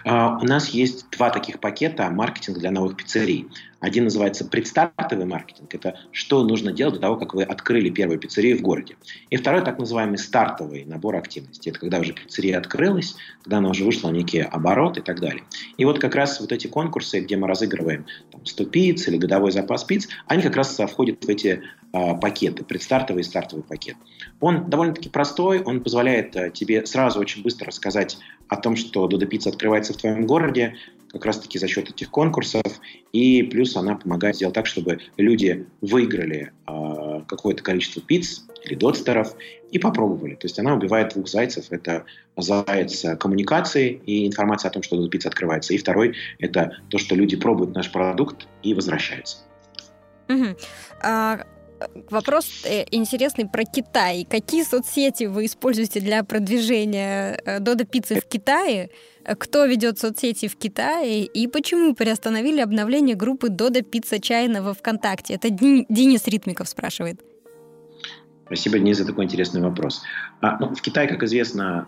Uh, 0.06 0.39
у 0.41 0.45
нас 0.45 0.69
есть 0.69 1.06
два 1.12 1.30
таких 1.30 1.60
пакета 1.60 2.10
маркетинга 2.10 2.60
для 2.60 2.71
новых 2.71 2.97
пиццерий. 2.97 3.47
Один 3.80 4.06
называется 4.06 4.45
предстартовый 4.45 5.26
маркетинг. 5.26 5.74
Это 5.74 6.00
что 6.12 6.43
нужно 6.43 6.71
делать 6.71 6.96
до 6.96 7.02
того, 7.02 7.17
как 7.17 7.33
вы 7.33 7.44
открыли 7.44 7.90
первую 7.90 8.19
пиццерию 8.19 8.58
в 8.58 8.62
городе. 8.62 8.96
И 9.29 9.38
второй 9.38 9.63
так 9.63 9.79
называемый 9.79 10.17
стартовый 10.17 10.86
набор 10.86 11.15
активностей. 11.15 11.71
Это 11.71 11.79
когда 11.79 12.00
уже 12.00 12.13
пиццерия 12.13 12.58
открылась, 12.58 13.15
когда 13.44 13.58
она 13.58 13.69
уже 13.69 13.83
вышла 13.83 14.10
на 14.10 14.15
некие 14.15 14.44
обороты 14.44 15.00
и 15.00 15.04
так 15.04 15.19
далее. 15.19 15.44
И 15.77 15.86
вот 15.86 16.00
как 16.00 16.15
раз 16.15 16.40
вот 16.40 16.52
эти 16.52 16.67
конкурсы, 16.67 17.21
где 17.21 17.38
мы 17.38 17.48
разыгрываем 17.48 18.06
там, 18.31 18.46
100 18.46 18.65
пиц 18.65 19.08
или 19.08 19.17
годовой 19.17 19.52
запас 19.52 19.83
пиц, 19.83 20.08
они 20.27 20.44
как 20.44 20.56
раз 20.56 20.77
входят 20.77 21.25
в 21.25 21.29
эти 21.29 21.63
а, 21.81 21.81
пакеты, 21.92 22.63
предстартовый 22.63 23.21
и 23.21 23.25
стартовый 23.25 23.63
пакет. 23.63 23.98
Он 24.39 24.69
довольно-таки 24.69 25.10
простой, 25.10 25.62
он 25.62 25.81
позволяет 25.81 26.35
а, 26.35 26.50
тебе 26.50 26.85
сразу 26.85 27.19
очень 27.19 27.44
быстро 27.44 27.67
рассказать 27.67 28.17
о 28.48 28.56
том, 28.58 28.75
что 28.75 29.08
Dodo 29.08 29.29
Pizza 29.29 29.50
открывается 29.50 29.94
в 29.94 29.98
твоем 29.98 30.25
городе, 30.25 30.75
как 31.10 31.25
раз-таки 31.25 31.60
за 31.60 31.67
счет 31.67 31.89
этих 31.89 32.10
конкурсов, 32.10 32.63
и 33.12 33.44
плюс 33.44 33.75
она 33.75 33.96
помогает 33.96 34.37
сделать 34.37 34.56
так, 34.56 34.65
чтобы 34.65 35.00
люди 35.17 35.67
выиграли 35.81 36.54
э, 36.67 37.21
какое-то 37.27 37.63
количество 37.63 38.02
пиц 38.02 38.46
или 38.63 38.75
дотстеров 38.75 39.35
и 39.71 39.79
попробовали. 39.79 40.35
То 40.35 40.46
есть 40.46 40.58
она 40.60 40.73
убивает 40.73 41.13
двух 41.13 41.27
зайцев. 41.27 41.65
Это 41.71 42.06
заяц 42.37 43.06
коммуникации 43.19 44.02
и 44.06 44.25
информация 44.25 44.69
о 44.69 44.71
том, 44.71 44.83
что 44.83 44.96
Dodo 44.96 45.10
Pizza 45.12 45.27
открывается. 45.27 45.73
И 45.73 45.77
второй– 45.77 46.15
это 46.39 46.77
то, 46.89 46.98
что 46.98 47.15
люди 47.15 47.35
пробуют 47.35 47.75
наш 47.75 47.92
продукт 47.92 48.48
и 48.63 48.73
возвращаются. 48.73 49.37
Угу. 50.29 50.56
А 51.02 51.46
вопрос 52.10 52.46
э, 52.65 52.86
интересный 52.92 53.48
про 53.48 53.63
Китай. 53.63 54.25
Какие 54.29 54.63
соцсети 54.63 55.25
вы 55.25 55.46
используете 55.46 56.00
для 56.00 56.23
продвижения 56.23 57.40
э, 57.46 57.60
Додо 57.60 57.86
Пиццы 57.86 58.19
в 58.19 58.25
Китае? 58.25 58.90
Кто 59.23 59.65
ведет 59.65 60.00
соцсети 60.00 60.48
в 60.48 60.58
Китае 60.58 61.25
и 61.25 61.48
почему 61.48 61.94
приостановили 61.94 62.60
обновление 62.60 63.15
группы 63.15 63.50
Додо 63.50 63.82
Пицца 63.82 64.19
Чайна 64.19 64.63
во 64.63 64.73
ВКонтакте? 64.73 65.36
Это 65.36 65.50
Денис 65.50 66.27
Ритмиков 66.27 66.67
спрашивает. 66.67 67.21
Спасибо, 68.52 68.79
Денис, 68.79 68.97
за 68.97 69.06
такой 69.06 69.23
интересный 69.23 69.62
вопрос. 69.62 70.04
А, 70.41 70.58
ну, 70.60 70.75
в 70.75 70.81
Китае, 70.81 71.08
как 71.08 71.23
известно, 71.23 71.87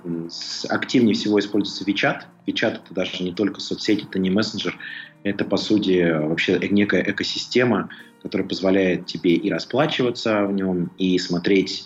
активнее 0.69 1.13
всего 1.13 1.37
используется 1.37 1.83
WeChat. 1.83 2.21
WeChat– 2.47 2.79
это 2.85 2.93
даже 2.93 3.21
не 3.21 3.33
только 3.33 3.59
соцсеть, 3.59 4.05
это 4.05 4.17
не 4.17 4.29
мессенджер, 4.29 4.79
это, 5.23 5.43
по 5.43 5.57
сути, 5.57 6.09
вообще 6.09 6.57
некая 6.71 7.03
экосистема, 7.03 7.89
которая 8.21 8.47
позволяет 8.47 9.07
тебе 9.07 9.33
и 9.33 9.51
расплачиваться 9.51 10.45
в 10.45 10.53
нем, 10.53 10.89
и 10.97 11.17
смотреть 11.17 11.83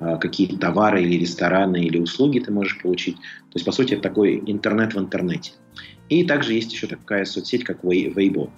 а, 0.00 0.16
какие 0.16 0.56
товары 0.56 1.04
или 1.04 1.20
рестораны 1.20 1.84
или 1.84 1.98
услуги 1.98 2.40
ты 2.40 2.50
можешь 2.50 2.82
получить. 2.82 3.14
То 3.14 3.54
есть, 3.54 3.64
по 3.64 3.70
сути, 3.70 3.92
это 3.92 4.02
такой 4.02 4.42
интернет 4.44 4.92
в 4.92 4.98
интернете. 4.98 5.52
И 6.08 6.24
также 6.24 6.54
есть 6.54 6.72
еще 6.72 6.88
такая 6.88 7.26
соцсеть, 7.26 7.62
как 7.62 7.84
Weibo. 7.84 8.50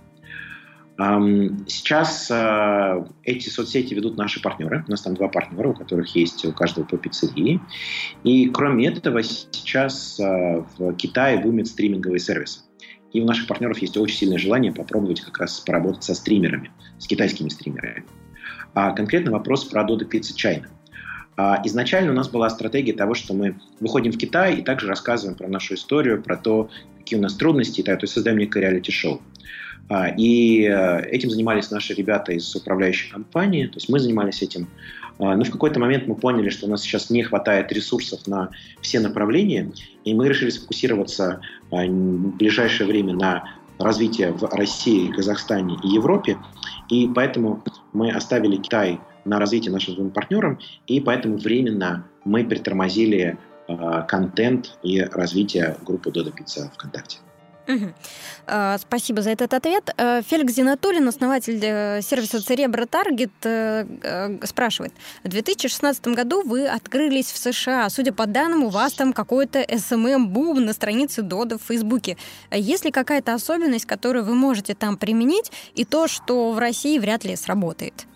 Сейчас 0.98 2.28
а, 2.28 3.06
эти 3.22 3.48
соцсети 3.48 3.94
ведут 3.94 4.16
наши 4.16 4.42
партнеры. 4.42 4.84
У 4.88 4.90
нас 4.90 5.02
там 5.02 5.14
два 5.14 5.28
партнера, 5.28 5.68
у 5.68 5.74
которых 5.74 6.16
есть 6.16 6.44
у 6.44 6.52
каждого 6.52 6.86
по 6.86 6.96
пиццерии. 6.96 7.60
И 8.24 8.48
кроме 8.48 8.88
этого, 8.88 9.22
сейчас 9.22 10.18
а, 10.18 10.66
в 10.76 10.92
Китае 10.94 11.38
бумят 11.38 11.68
стриминговые 11.68 12.18
сервисы. 12.18 12.62
И 13.12 13.20
у 13.20 13.26
наших 13.26 13.46
партнеров 13.46 13.78
есть 13.78 13.96
очень 13.96 14.16
сильное 14.16 14.38
желание 14.38 14.72
попробовать 14.72 15.20
как 15.20 15.38
раз 15.38 15.60
поработать 15.60 16.02
со 16.02 16.14
стримерами, 16.14 16.72
с 16.98 17.06
китайскими 17.06 17.48
стримерами. 17.48 18.04
А 18.74 18.90
конкретно 18.90 19.30
вопрос 19.30 19.66
про 19.66 19.82
Dodo 19.82 20.00
Pizza 20.00 20.34
China. 20.34 20.66
А 21.36 21.62
изначально 21.64 22.10
у 22.10 22.14
нас 22.16 22.28
была 22.28 22.50
стратегия 22.50 22.92
того, 22.92 23.14
что 23.14 23.34
мы 23.34 23.54
выходим 23.78 24.10
в 24.10 24.18
Китай 24.18 24.56
и 24.56 24.62
также 24.62 24.88
рассказываем 24.88 25.38
про 25.38 25.46
нашу 25.46 25.74
историю, 25.74 26.20
про 26.20 26.36
то, 26.36 26.68
какие 26.98 27.20
у 27.20 27.22
нас 27.22 27.34
трудности, 27.34 27.82
то 27.82 27.92
есть 27.92 28.12
создаем 28.12 28.38
некое 28.38 28.62
реалити-шоу. 28.62 29.22
А, 29.88 30.08
и 30.08 30.64
э, 30.64 31.02
этим 31.06 31.30
занимались 31.30 31.70
наши 31.70 31.94
ребята 31.94 32.32
из 32.32 32.54
управляющей 32.54 33.10
компании, 33.10 33.66
то 33.66 33.76
есть 33.76 33.88
мы 33.88 33.98
занимались 33.98 34.42
этим. 34.42 34.68
А, 35.18 35.34
но 35.34 35.44
в 35.44 35.50
какой-то 35.50 35.80
момент 35.80 36.06
мы 36.06 36.14
поняли, 36.14 36.50
что 36.50 36.66
у 36.66 36.70
нас 36.70 36.82
сейчас 36.82 37.10
не 37.10 37.22
хватает 37.22 37.72
ресурсов 37.72 38.26
на 38.26 38.50
все 38.82 39.00
направления, 39.00 39.72
и 40.04 40.14
мы 40.14 40.28
решили 40.28 40.50
сфокусироваться 40.50 41.40
а, 41.70 41.86
в 41.86 42.36
ближайшее 42.36 42.86
время 42.86 43.14
на 43.14 43.44
развитие 43.78 44.32
в 44.32 44.42
России, 44.44 45.10
Казахстане 45.10 45.76
и 45.82 45.88
Европе. 45.88 46.36
И 46.90 47.08
поэтому 47.14 47.62
мы 47.92 48.10
оставили 48.10 48.56
Китай 48.56 49.00
на 49.24 49.38
развитие 49.38 49.72
нашим 49.72 49.94
двум 49.94 50.10
партнерам, 50.10 50.58
и 50.86 51.00
поэтому 51.00 51.38
временно 51.38 52.04
мы 52.24 52.44
притормозили 52.44 53.38
контент 54.08 54.78
и 54.82 55.02
развитие 55.02 55.76
группы 55.84 56.08
Dodo 56.08 56.32
Pizza 56.34 56.72
ВКонтакте. 56.72 57.18
Угу. 57.68 57.92
Спасибо 58.78 59.20
за 59.20 59.30
этот 59.30 59.52
ответ. 59.52 59.90
Э, 59.98 60.22
Феликс 60.22 60.54
Зинатулин, 60.54 61.06
основатель 61.06 61.60
э, 61.62 62.00
сервиса 62.00 62.42
Церебра 62.42 62.86
Таргет, 62.86 63.30
э, 63.44 64.38
спрашивает. 64.44 64.94
В 65.22 65.28
2016 65.28 66.08
году 66.08 66.42
вы 66.42 66.66
открылись 66.66 67.30
в 67.30 67.36
США. 67.36 67.90
Судя 67.90 68.12
по 68.12 68.26
данным, 68.26 68.64
у 68.64 68.70
вас 68.70 68.94
там 68.94 69.12
какой-то 69.12 69.60
SMM-бум 69.60 70.64
на 70.64 70.72
странице 70.72 71.20
Дода 71.20 71.58
в 71.58 71.62
Фейсбуке. 71.62 72.16
Есть 72.50 72.86
ли 72.86 72.90
какая-то 72.90 73.34
особенность, 73.34 73.84
которую 73.84 74.24
вы 74.24 74.34
можете 74.34 74.74
там 74.74 74.96
применить, 74.96 75.52
и 75.74 75.84
то, 75.84 76.08
что 76.08 76.52
в 76.52 76.58
России 76.58 76.98
вряд 76.98 77.24
ли 77.24 77.36
сработает? 77.36 78.06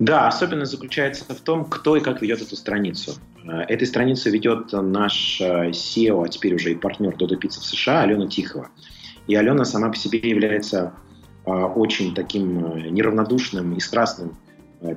Да, 0.00 0.26
особенность 0.26 0.72
заключается 0.72 1.24
в 1.32 1.40
том, 1.40 1.64
кто 1.64 1.96
и 1.96 2.00
как 2.00 2.22
ведет 2.22 2.42
эту 2.42 2.56
страницу. 2.56 3.14
Э, 3.44 3.62
этой 3.68 3.86
страницу 3.86 4.30
ведет 4.30 4.72
наш 4.72 5.40
э, 5.40 5.70
SEO, 5.70 6.24
а 6.24 6.28
теперь 6.28 6.54
уже 6.54 6.72
и 6.72 6.74
партнер 6.74 7.14
Dodo 7.14 7.38
Pizza 7.38 7.60
в 7.60 7.64
США, 7.64 8.02
Алена 8.02 8.26
Тихова. 8.26 8.68
И 9.26 9.34
Алена 9.34 9.64
сама 9.64 9.88
по 9.90 9.96
себе 9.96 10.18
является 10.18 10.94
э, 11.44 11.50
очень 11.50 12.14
таким 12.14 12.92
неравнодушным 12.92 13.74
и 13.74 13.80
страстным 13.80 14.36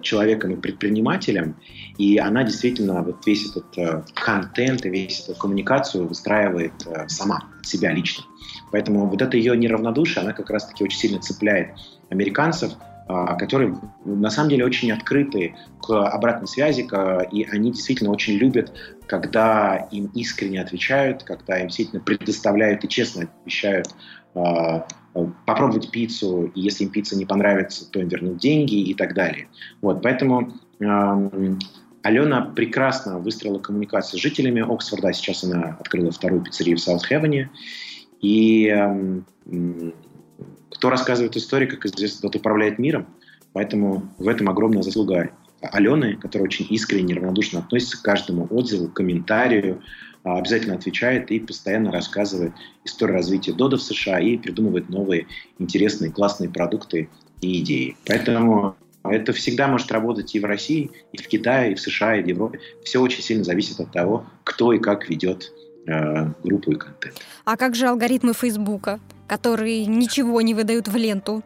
человеком 0.01 0.49
и 0.49 0.55
предпринимателем, 0.55 1.57
и 1.99 2.17
она 2.17 2.43
действительно 2.43 3.03
вот 3.03 3.23
весь 3.27 3.47
этот 3.51 4.01
контент 4.15 4.83
и 4.83 4.89
весь 4.89 5.19
эту 5.19 5.37
коммуникацию 5.37 6.07
выстраивает 6.07 6.73
сама, 7.05 7.43
себя 7.61 7.91
лично. 7.91 8.23
Поэтому 8.71 9.05
вот 9.05 9.21
это 9.21 9.37
ее 9.37 9.55
неравнодушие, 9.55 10.23
она 10.23 10.33
как 10.33 10.49
раз-таки 10.49 10.83
очень 10.83 10.97
сильно 10.97 11.21
цепляет 11.21 11.75
американцев, 12.09 12.71
которые 13.07 13.77
на 14.03 14.29
самом 14.29 14.49
деле 14.49 14.65
очень 14.65 14.91
открыты 14.91 15.55
к 15.81 16.07
обратной 16.09 16.47
связи, 16.47 16.87
и 17.31 17.43
они 17.43 17.71
действительно 17.71 18.11
очень 18.11 18.33
любят, 18.33 18.73
когда 19.05 19.87
им 19.91 20.09
искренне 20.15 20.61
отвечают, 20.61 21.23
когда 21.23 21.59
им 21.59 21.67
действительно 21.67 22.01
предоставляют 22.01 22.83
и 22.83 22.89
честно 22.89 23.29
обещают 23.43 23.93
а, 24.33 24.87
попробовать 25.45 25.91
пиццу, 25.91 26.51
и 26.55 26.61
если 26.61 26.85
им 26.85 26.89
пицца 26.89 27.15
не 27.15 27.25
понравится, 27.25 27.89
то 27.89 27.99
им 27.99 28.07
вернут 28.07 28.37
деньги 28.37 28.75
и 28.75 28.93
так 28.93 29.13
далее. 29.13 29.47
Вот, 29.81 30.01
поэтому 30.01 30.53
Алена 32.01 32.41
прекрасно 32.41 33.19
выстроила 33.19 33.59
коммуникацию 33.59 34.19
с 34.19 34.21
жителями 34.21 34.61
Оксфорда. 34.61 35.13
Сейчас 35.13 35.43
она 35.43 35.77
открыла 35.79 36.11
вторую 36.11 36.41
пиццерию 36.41 36.77
в 36.77 36.81
Саутхевене. 36.81 37.49
И 38.21 38.67
кто 40.85 40.91
рассказывает 40.91 41.35
истории, 41.35 41.65
как 41.65 41.83
известно, 41.87 42.29
тот 42.29 42.35
управляет 42.35 42.77
миром. 42.77 43.07
Поэтому 43.53 44.07
в 44.19 44.27
этом 44.27 44.49
огромная 44.49 44.83
заслуга 44.83 45.31
Алены, 45.61 46.15
которая 46.15 46.47
очень 46.47 46.67
искренне, 46.69 47.15
равнодушно 47.15 47.57
относится 47.57 47.97
к 47.97 48.03
каждому 48.03 48.47
отзыву, 48.51 48.87
комментарию, 48.89 49.81
а, 50.23 50.37
обязательно 50.37 50.75
отвечает 50.75 51.31
и 51.31 51.39
постоянно 51.39 51.91
рассказывает 51.91 52.53
историю 52.83 53.15
развития 53.15 53.53
Дода 53.53 53.77
в 53.77 53.81
США 53.81 54.19
и 54.19 54.37
придумывает 54.37 54.87
новые 54.89 55.25
интересные, 55.57 56.11
классные 56.11 56.51
продукты 56.51 57.09
и 57.41 57.61
идеи. 57.61 57.97
Поэтому 58.05 58.75
это 59.03 59.33
всегда 59.33 59.67
может 59.67 59.91
работать 59.91 60.35
и 60.35 60.39
в 60.39 60.45
России, 60.45 60.91
и 61.13 61.17
в 61.17 61.27
Китае, 61.27 61.71
и 61.71 61.75
в 61.75 61.81
США, 61.81 62.17
и 62.17 62.21
в 62.21 62.27
Европе. 62.27 62.59
Все 62.83 63.01
очень 63.01 63.23
сильно 63.23 63.43
зависит 63.43 63.79
от 63.79 63.91
того, 63.91 64.27
кто 64.43 64.71
и 64.71 64.77
как 64.77 65.09
ведет 65.09 65.51
группу 65.85 66.71
и 66.71 66.75
контент. 66.75 67.21
А 67.45 67.57
как 67.57 67.75
же 67.75 67.87
алгоритмы 67.87 68.33
Фейсбука? 68.33 68.99
которые 69.27 69.85
ничего 69.85 70.41
не 70.41 70.53
выдают 70.53 70.87
в 70.87 70.95
ленту. 70.95 71.43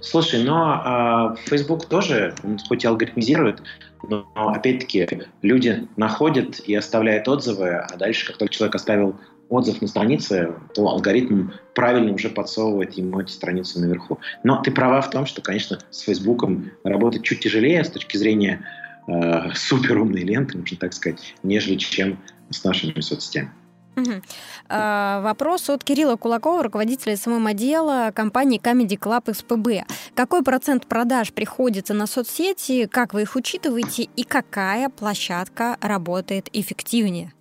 Слушай, 0.00 0.44
но 0.44 1.34
э, 1.36 1.48
Facebook 1.48 1.86
тоже, 1.86 2.34
он 2.44 2.58
хоть 2.58 2.84
и 2.84 2.86
алгоритмизирует, 2.86 3.62
но 4.08 4.26
опять-таки 4.34 5.08
люди 5.42 5.88
находят 5.96 6.60
и 6.60 6.74
оставляют 6.74 7.26
отзывы, 7.26 7.70
а 7.76 7.96
дальше, 7.96 8.26
как 8.26 8.36
только 8.36 8.54
человек 8.54 8.74
оставил 8.76 9.16
отзыв 9.48 9.80
на 9.82 9.88
странице, 9.88 10.52
то 10.74 10.88
алгоритм 10.88 11.50
правильно 11.74 12.12
уже 12.12 12.28
подсовывает 12.28 12.94
ему 12.94 13.20
эти 13.20 13.32
страницы 13.32 13.80
наверху. 13.80 14.18
Но 14.42 14.62
ты 14.62 14.70
права 14.70 15.00
в 15.00 15.10
том, 15.10 15.26
что, 15.26 15.42
конечно, 15.42 15.78
с 15.90 16.00
Фейсбуком 16.00 16.70
работать 16.84 17.22
чуть 17.22 17.40
тяжелее 17.40 17.84
с 17.84 17.90
точки 17.90 18.16
зрения 18.16 18.64
э, 19.08 19.50
суперумной 19.54 20.22
ленты, 20.22 20.58
можно 20.58 20.76
так 20.76 20.92
сказать, 20.92 21.34
нежели 21.42 21.76
чем 21.76 22.18
с 22.50 22.64
нашими 22.64 23.00
соцсетями. 23.00 23.52
Угу. 23.96 24.22
А, 24.68 25.20
вопрос 25.20 25.70
от 25.70 25.84
Кирилла 25.84 26.16
Кулакова, 26.16 26.62
руководителя 26.62 27.16
СММ-отдела 27.16 28.10
компании 28.12 28.60
Comedy 28.60 28.98
Club 28.98 29.26
XPB. 29.26 29.82
Какой 30.14 30.42
процент 30.42 30.86
продаж 30.86 31.32
приходится 31.32 31.94
на 31.94 32.06
соцсети, 32.06 32.86
как 32.86 33.14
вы 33.14 33.22
их 33.22 33.36
учитываете 33.36 34.04
и 34.04 34.24
какая 34.24 34.88
площадка 34.88 35.76
работает 35.80 36.48
эффективнее? 36.52 37.32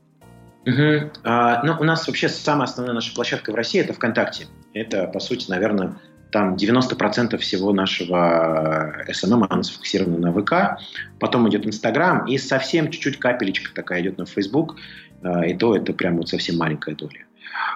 Угу. 0.65 1.11
А, 1.23 1.63
ну, 1.63 1.75
у 1.79 1.83
нас 1.83 2.07
вообще 2.07 2.29
самая 2.29 2.67
основная 2.67 2.93
наша 2.93 3.13
площадка 3.13 3.51
в 3.51 3.55
России– 3.55 3.81
это 3.81 3.93
ВКонтакте. 3.93 4.47
Это, 4.73 5.07
по 5.07 5.19
сути, 5.19 5.49
наверное, 5.49 5.95
там 6.33 6.55
90% 6.55 7.37
всего 7.37 7.71
нашего 7.73 9.05
SMM, 9.07 9.45
оно 9.49 9.61
сфокусировано 9.61 10.17
на 10.17 10.33
ВК, 10.33 10.81
потом 11.19 11.47
идет 11.47 11.65
Инстаграм, 11.67 12.25
и 12.25 12.39
совсем 12.39 12.89
чуть-чуть 12.89 13.19
капелечка 13.19 13.73
такая 13.73 14.01
идет 14.01 14.17
на 14.17 14.25
Фейсбук, 14.25 14.75
а, 15.21 15.45
и 15.45 15.53
то 15.53 15.75
это 15.75 15.93
прям 15.93 16.17
вот 16.17 16.29
совсем 16.29 16.57
маленькая 16.57 16.95
доля. 16.95 17.25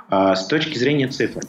А, 0.10 0.36
с 0.36 0.48
точки 0.48 0.76
зрения 0.76 1.08
цифр, 1.08 1.42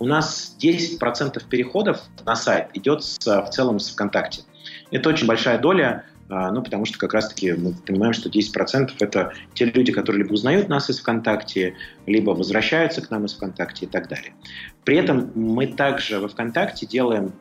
у 0.00 0.04
нас 0.04 0.56
10% 0.60 1.40
переходов 1.48 2.00
на 2.24 2.34
сайт 2.34 2.68
идет 2.74 3.04
с, 3.04 3.24
в 3.24 3.48
целом 3.50 3.78
с 3.78 3.90
ВКонтакте. 3.90 4.42
Это 4.90 5.08
очень 5.08 5.28
большая 5.28 5.58
доля, 5.58 6.04
ну, 6.28 6.62
потому 6.62 6.84
что 6.84 6.98
как 6.98 7.14
раз-таки 7.14 7.52
мы 7.52 7.72
понимаем, 7.72 8.12
что 8.12 8.28
10% 8.28 8.90
это 8.98 9.32
те 9.54 9.66
люди, 9.66 9.92
которые 9.92 10.22
либо 10.22 10.32
узнают 10.32 10.68
нас 10.68 10.90
из 10.90 10.98
ВКонтакте, 11.00 11.76
либо 12.06 12.30
возвращаются 12.30 13.00
к 13.00 13.10
нам 13.10 13.24
из 13.26 13.34
ВКонтакте 13.34 13.86
и 13.86 13.88
так 13.88 14.08
далее. 14.08 14.34
При 14.84 14.96
этом 14.96 15.30
мы 15.34 15.66
также 15.66 16.18
во 16.18 16.28
ВКонтакте 16.28 16.86
делаем 16.86 17.32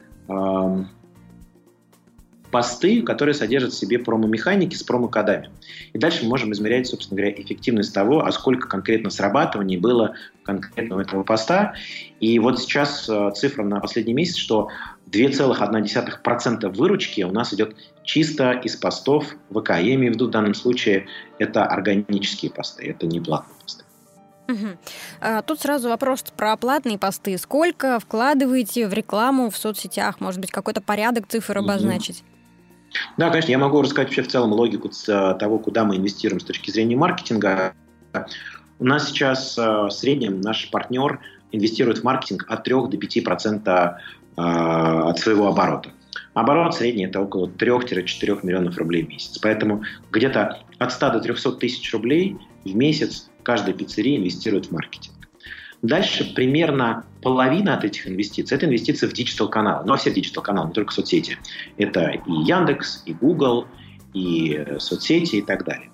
посты, 2.56 3.02
которые 3.02 3.36
содержат 3.36 3.74
в 3.74 3.78
себе 3.78 4.00
промо-механики 4.00 4.76
с 4.76 4.82
промо-кодами. 4.82 5.50
И 5.92 6.00
дальше 6.00 6.24
мы 6.24 6.30
можем 6.30 6.54
измерять, 6.54 6.88
собственно 6.88 7.18
говоря, 7.18 7.36
эффективность 7.36 7.94
того, 7.94 8.26
а 8.26 8.32
сколько 8.32 8.70
конкретно 8.70 9.10
срабатываний 9.10 9.76
было 9.76 10.14
конкретно 10.44 10.96
у 10.96 11.00
этого 11.00 11.24
поста. 11.24 11.74
И 12.22 12.40
вот 12.40 12.62
сейчас 12.62 13.10
э, 13.10 13.32
цифра 13.36 13.64
на 13.66 13.82
последний 13.82 14.14
месяц, 14.14 14.38
что 14.38 14.70
2,1% 15.12 16.70
выручки 16.70 17.24
у 17.24 17.32
нас 17.32 17.54
идет 17.54 17.76
чисто 18.04 18.54
из 18.54 18.78
постов 18.78 19.26
ВК. 19.50 19.72
Я 19.72 19.96
имею 19.96 20.14
в 20.14 20.16
виду 20.16 20.28
в 20.28 20.32
данном 20.32 20.54
случае 20.54 21.08
это 21.40 21.66
органические 21.66 22.52
посты, 22.52 22.86
это 22.86 23.06
не 23.06 23.20
платные 23.20 23.56
посты. 23.62 23.84
Угу. 24.48 25.42
тут 25.46 25.60
сразу 25.60 25.90
вопрос 25.90 26.24
про 26.38 26.56
платные 26.56 26.98
посты. 26.98 27.38
Сколько 27.38 28.00
вкладываете 28.00 28.88
в 28.88 28.94
рекламу 28.94 29.50
в 29.50 29.58
соцсетях? 29.58 30.22
Может 30.22 30.40
быть, 30.40 30.52
какой-то 30.52 30.80
порядок 30.80 31.28
цифр 31.28 31.58
обозначить? 31.58 32.24
Да, 33.18 33.30
конечно, 33.30 33.52
я 33.52 33.58
могу 33.58 33.82
рассказать 33.82 34.08
вообще 34.08 34.24
в 34.24 34.28
целом 34.28 34.54
логику 34.54 34.90
того, 35.06 35.60
куда 35.60 35.86
мы 35.86 35.98
инвестируем 35.98 36.40
с 36.40 36.44
точки 36.44 36.72
зрения 36.72 36.96
маркетинга. 36.96 37.74
У 38.80 38.86
нас 38.86 39.08
сейчас 39.08 39.58
в 39.58 39.90
среднем 39.90 40.42
наш 40.42 40.70
партнер 40.70 41.20
инвестирует 41.52 42.00
в 42.00 42.04
маркетинг 42.04 42.46
от 42.50 42.64
3 42.64 42.74
до 42.90 42.98
5 42.98 43.24
процента 43.24 44.00
а, 44.38 45.10
от 45.10 45.20
своего 45.20 45.48
оборота. 45.48 45.92
Оборот 46.34 46.76
средний– 46.76 47.06
это 47.06 47.22
около 47.22 47.48
3-4 47.48 48.40
миллионов 48.44 48.78
рублей 48.78 49.04
в 49.04 49.10
месяц. 49.10 49.38
Поэтому 49.38 49.84
где-то 50.12 50.60
от 50.78 50.92
100 50.92 51.12
до 51.12 51.20
300 51.22 51.54
тысяч 51.54 51.94
рублей 51.94 52.38
в 52.66 52.76
месяц 52.76 53.30
каждая 53.44 53.74
пиццерия 53.74 54.18
инвестирует 54.18 54.68
в 54.68 54.72
маркетинг. 54.72 55.15
Дальше 55.86 56.34
примерно 56.34 57.06
половина 57.22 57.76
от 57.76 57.84
этих 57.84 58.08
инвестиций– 58.08 58.56
это 58.58 58.66
инвестиции 58.66 59.06
в 59.06 59.14
digital-каналы. 59.14 59.86
Ну, 59.86 59.94
а 59.94 59.98
все 59.98 60.12
digital-каналы, 60.12 60.70
не 60.70 60.74
только 60.74 60.92
соцсети. 60.92 61.38
Это 61.78 62.10
и 62.10 62.32
Яндекс, 62.32 63.04
и 63.06 63.14
Google, 63.14 63.68
и 64.14 64.66
соцсети 64.80 65.38
и 65.38 65.42
так 65.44 65.64
далее. 65.64 65.92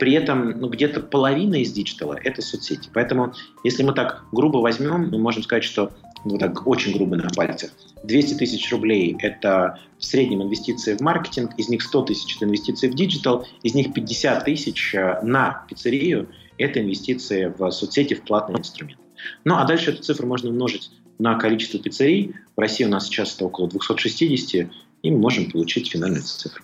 При 0.00 0.14
этом 0.14 0.58
ну, 0.58 0.68
где-то 0.68 1.00
половина 1.00 1.54
из 1.56 1.70
digital 1.70 2.12
а– 2.12 2.18
это 2.24 2.42
соцсети. 2.42 2.90
Поэтому, 2.92 3.32
если 3.62 3.84
мы 3.84 3.92
так 3.92 4.24
грубо 4.32 4.58
возьмем, 4.58 5.10
мы 5.10 5.18
можем 5.18 5.44
сказать, 5.44 5.62
что 5.62 5.92
ну, 6.24 6.36
так 6.38 6.66
очень 6.66 6.92
грубо 6.92 7.14
на 7.14 7.30
пальцах. 7.30 7.70
200 8.02 8.34
тысяч 8.34 8.72
рублей– 8.72 9.16
это 9.20 9.78
в 9.98 10.04
среднем 10.04 10.42
инвестиции 10.42 10.96
в 10.96 11.00
маркетинг, 11.00 11.52
из 11.58 11.68
них 11.68 11.82
100 11.82 12.02
тысяч– 12.06 12.36
это 12.36 12.46
инвестиции 12.46 12.88
в 12.88 12.94
digital, 12.96 13.46
из 13.62 13.74
них 13.74 13.92
50 13.92 14.44
тысяч 14.44 14.96
э, 14.96 15.20
на 15.22 15.64
пиццерию– 15.68 16.28
это 16.58 16.80
инвестиции 16.80 17.52
в 17.56 17.70
соцсети, 17.70 18.14
в 18.14 18.22
платный 18.22 18.58
инструмент. 18.58 18.98
Ну, 19.44 19.56
а 19.56 19.64
дальше 19.64 19.90
эту 19.90 20.02
цифру 20.02 20.26
можно 20.26 20.50
умножить 20.50 20.90
на 21.18 21.36
количество 21.36 21.78
пиццерий. 21.78 22.34
В 22.56 22.60
России 22.60 22.84
у 22.84 22.88
нас 22.88 23.06
сейчас 23.06 23.34
это 23.34 23.44
около 23.46 23.68
260, 23.68 24.70
и 25.02 25.10
мы 25.10 25.18
можем 25.18 25.50
получить 25.50 25.90
финальную 25.90 26.22
цифру. 26.22 26.62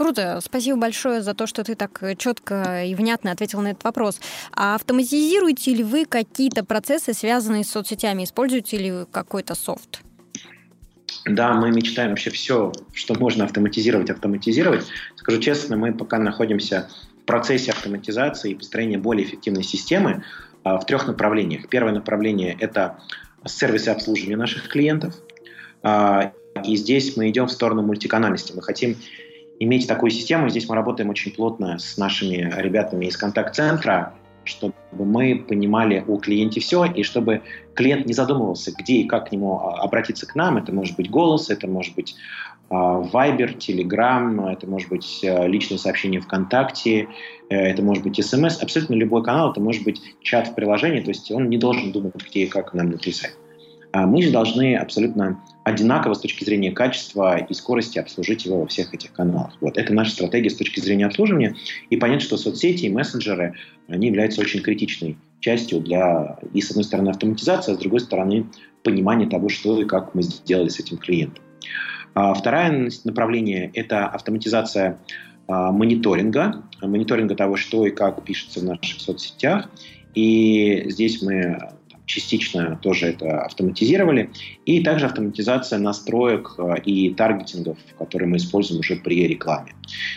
Круто. 0.00 0.40
Спасибо 0.42 0.78
большое 0.78 1.20
за 1.20 1.34
то, 1.34 1.46
что 1.46 1.62
ты 1.62 1.74
так 1.74 2.02
четко 2.16 2.84
и 2.84 2.94
внятно 2.94 3.32
ответил 3.32 3.60
на 3.60 3.72
этот 3.72 3.84
вопрос. 3.84 4.18
А 4.52 4.74
автоматизируете 4.74 5.74
ли 5.74 5.84
вы 5.84 6.06
какие-то 6.06 6.64
процессы, 6.64 7.12
связанные 7.12 7.64
с 7.64 7.70
соцсетями? 7.70 8.24
Используете 8.24 8.78
ли 8.78 8.92
вы 8.92 9.06
какой-то 9.06 9.54
софт? 9.54 10.00
Да, 11.26 11.52
мы 11.52 11.70
мечтаем 11.70 12.10
вообще 12.10 12.30
все, 12.30 12.72
что 12.94 13.14
можно 13.14 13.44
автоматизировать, 13.44 14.08
автоматизировать. 14.08 14.86
Скажу 15.16 15.38
честно, 15.38 15.76
мы 15.76 15.92
пока 15.92 16.18
находимся 16.18 16.88
в 17.22 17.26
процессе 17.26 17.72
автоматизации 17.72 18.52
и 18.52 18.54
построения 18.54 18.96
более 18.96 19.26
эффективной 19.26 19.64
системы 19.64 20.24
в 20.64 20.84
трех 20.86 21.06
направлениях. 21.06 21.68
Первое 21.68 21.92
направление– 21.92 22.56
это 22.60 22.98
сервисы 23.46 23.88
обслуживания 23.88 24.36
наших 24.36 24.68
клиентов. 24.68 25.14
А, 25.82 26.32
и 26.64 26.76
здесь 26.76 27.16
мы 27.16 27.30
идем 27.30 27.46
в 27.46 27.52
сторону 27.52 27.82
мультиканальности. 27.82 28.52
Мы 28.54 28.62
хотим 28.62 28.96
иметь 29.58 29.86
такую 29.86 30.10
систему. 30.10 30.48
Здесь 30.48 30.68
мы 30.68 30.74
работаем 30.74 31.10
очень 31.10 31.32
плотно 31.32 31.78
с 31.78 31.96
нашими 31.96 32.52
ребятами 32.56 33.06
из 33.06 33.16
контакт-центра, 33.16 34.14
чтобы 34.44 34.74
мы 34.92 35.36
понимали 35.36 36.04
о 36.06 36.16
клиенте 36.16 36.60
все, 36.60 36.84
и 36.84 37.02
чтобы 37.02 37.42
клиент 37.74 38.06
не 38.06 38.12
задумывался, 38.12 38.72
где 38.76 38.94
и 38.94 39.04
как 39.04 39.28
к 39.28 39.32
нему 39.32 39.58
а, 39.58 39.82
обратиться 39.82 40.26
к 40.26 40.34
нам. 40.34 40.58
Это 40.58 40.72
может 40.72 40.96
быть 40.96 41.10
голос, 41.10 41.50
это 41.50 41.66
может 41.66 41.94
быть 41.94 42.16
Viber, 42.70 43.56
Telegram, 43.58 44.52
это 44.52 44.66
может 44.68 44.88
быть 44.88 45.24
а, 45.24 45.46
личное 45.46 45.76
сообщение 45.76 46.20
ВКонтакте, 46.20 47.08
э, 47.48 47.56
это 47.56 47.82
может 47.82 48.04
быть 48.04 48.24
смс, 48.24 48.62
абсолютно 48.62 48.94
любой 48.94 49.24
канал, 49.24 49.50
это 49.50 49.60
может 49.60 49.82
быть 49.82 50.00
чат 50.22 50.48
в 50.48 50.54
приложении, 50.54 51.00
то 51.00 51.08
есть 51.08 51.32
он 51.32 51.48
не 51.48 51.58
должен 51.58 51.90
думать, 51.90 52.14
где 52.14 52.44
и 52.44 52.46
как 52.46 52.72
нам 52.72 52.90
написать. 52.90 53.32
А 53.92 54.06
мы 54.06 54.22
же 54.22 54.30
должны 54.30 54.76
абсолютно 54.76 55.42
одинаково 55.64 56.14
с 56.14 56.20
точки 56.20 56.44
зрения 56.44 56.70
качества 56.70 57.38
и 57.38 57.52
скорости 57.54 57.98
обслужить 57.98 58.44
его 58.44 58.60
во 58.60 58.66
всех 58.68 58.94
этих 58.94 59.12
каналах. 59.12 59.52
Вот. 59.60 59.76
Это 59.76 59.92
наша 59.92 60.12
стратегия 60.12 60.50
с 60.50 60.56
точки 60.56 60.78
зрения 60.78 61.06
обслуживания. 61.06 61.56
И 61.90 61.96
понять, 61.96 62.22
что 62.22 62.36
соцсети 62.36 62.84
и 62.86 62.88
мессенджеры, 62.88 63.56
они 63.88 64.06
являются 64.06 64.40
очень 64.40 64.60
критичной 64.60 65.18
частью 65.40 65.80
для, 65.80 66.38
и 66.54 66.60
с 66.60 66.70
одной 66.70 66.84
стороны, 66.84 67.08
автоматизации, 67.08 67.72
а 67.72 67.74
с 67.74 67.78
другой 67.78 67.98
стороны, 67.98 68.46
понимания 68.84 69.26
того, 69.26 69.48
что 69.48 69.80
и 69.80 69.84
как 69.84 70.14
мы 70.14 70.22
сделали 70.22 70.68
с 70.68 70.78
этим 70.78 70.96
клиентом. 70.96 71.42
А 72.14 72.34
второе 72.34 72.90
направление– 73.04 73.70
это 73.74 74.06
автоматизация 74.06 74.98
а, 75.48 75.72
мониторинга, 75.72 76.62
мониторинга 76.82 77.34
того, 77.34 77.56
что 77.56 77.86
и 77.86 77.90
как 77.90 78.24
пишется 78.24 78.60
в 78.60 78.64
наших 78.64 79.00
соцсетях. 79.00 79.68
И 80.14 80.84
здесь 80.88 81.22
мы 81.22 81.58
частично 82.10 82.78
тоже 82.82 83.06
это 83.06 83.42
автоматизировали. 83.42 84.30
И 84.66 84.82
также 84.82 85.06
автоматизация 85.06 85.78
настроек 85.78 86.56
и 86.84 87.14
таргетингов, 87.14 87.78
которые 87.98 88.28
мы 88.28 88.38
используем 88.38 88.80
уже 88.80 88.96
при 88.96 89.28
рекламе. 89.28 89.74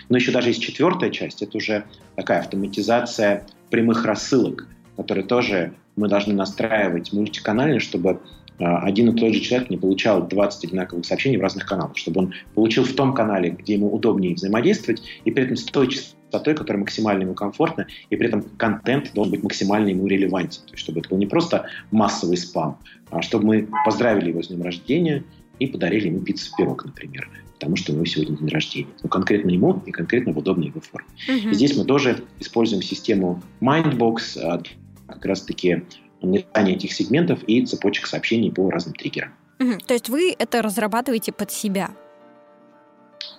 Но 0.10 0.18
еще 0.18 0.32
даже 0.32 0.50
есть 0.50 0.62
четвертая 0.62 1.12
часть, 1.12 1.42
это 1.44 1.58
уже 1.58 1.86
такая 2.16 2.40
автоматизация 2.40 3.46
прямых 3.70 4.06
рассылок, 4.06 4.68
которые 4.98 5.26
тоже 5.26 5.74
мы 5.96 6.08
должны 6.08 6.34
настраивать 6.34 7.14
мультиканально, 7.14 7.80
чтобы 7.80 8.20
один 8.60 9.10
и 9.10 9.20
тот 9.20 9.34
же 9.34 9.40
человек 9.40 9.70
не 9.70 9.78
получал 9.78 10.28
20 10.28 10.66
одинаковых 10.66 11.06
сообщений 11.06 11.38
в 11.38 11.42
разных 11.42 11.66
каналах, 11.66 11.98
чтобы 11.98 12.22
он 12.22 12.34
получил 12.54 12.84
в 12.84 12.94
том 12.94 13.14
канале, 13.14 13.50
где 13.50 13.74
ему 13.74 13.94
удобнее 13.94 14.36
взаимодействовать, 14.36 15.02
и 15.26 15.32
при 15.32 15.44
этом 15.44 15.56
с 15.56 15.64
той 15.64 15.90
частотой, 15.90 16.56
которая 16.56 16.80
максимально 16.82 17.24
ему 17.24 17.34
комфортна, 17.34 17.88
и 18.10 18.16
при 18.16 18.28
этом 18.28 18.44
контент 18.58 19.12
должен 19.14 19.32
быть 19.32 19.44
максимально 19.44 19.90
ему 19.90 20.08
релевантен. 20.08 20.62
То 20.66 20.74
есть, 20.74 20.84
чтобы 20.84 21.00
это 21.00 21.10
был 21.10 21.18
не 21.18 21.26
просто 21.26 21.66
массовый 21.92 22.38
спам, 22.38 22.80
а 23.10 23.22
чтобы 23.22 23.46
мы 23.46 23.68
поздравили 23.86 24.30
его 24.30 24.42
с 24.42 24.48
днем 24.48 24.62
рождения 24.62 25.24
и 25.60 25.68
подарили 25.68 26.08
ему 26.08 26.20
пиццу 26.20 26.52
в 26.52 26.58
пирог, 26.58 26.86
например, 26.86 27.30
потому 27.54 27.76
что 27.76 27.92
у 27.92 27.96
него 27.96 28.06
сегодня 28.06 28.38
день 28.38 28.50
рождения. 28.50 28.90
Ну, 29.02 29.10
конкретно 29.10 29.50
ему 29.50 29.82
и 29.86 29.92
конкретно 29.92 30.34
в 30.34 30.38
удобной 30.38 30.68
его 30.68 30.82
форме. 30.82 31.08
Uh-huh. 31.28 31.54
Здесь 31.54 31.78
мы 31.78 31.86
тоже 31.86 32.24
используем 32.40 32.82
систему 32.82 33.42
Mindbox, 33.62 34.40
а, 34.42 34.62
как 35.08 35.26
раз-таки 35.26 35.84
написание 36.24 36.76
этих 36.76 36.94
сегментов 36.94 37.44
и 37.44 37.66
цепочек 37.66 38.08
сообщений 38.08 38.52
по 38.52 38.70
разным 38.70 38.96
триггерам. 38.96 39.34
Угу. 39.60 39.80
То 39.86 39.94
есть 39.94 40.10
вы 40.10 40.36
это 40.38 40.62
разрабатываете 40.62 41.32
под 41.32 41.52
себя? 41.52 41.92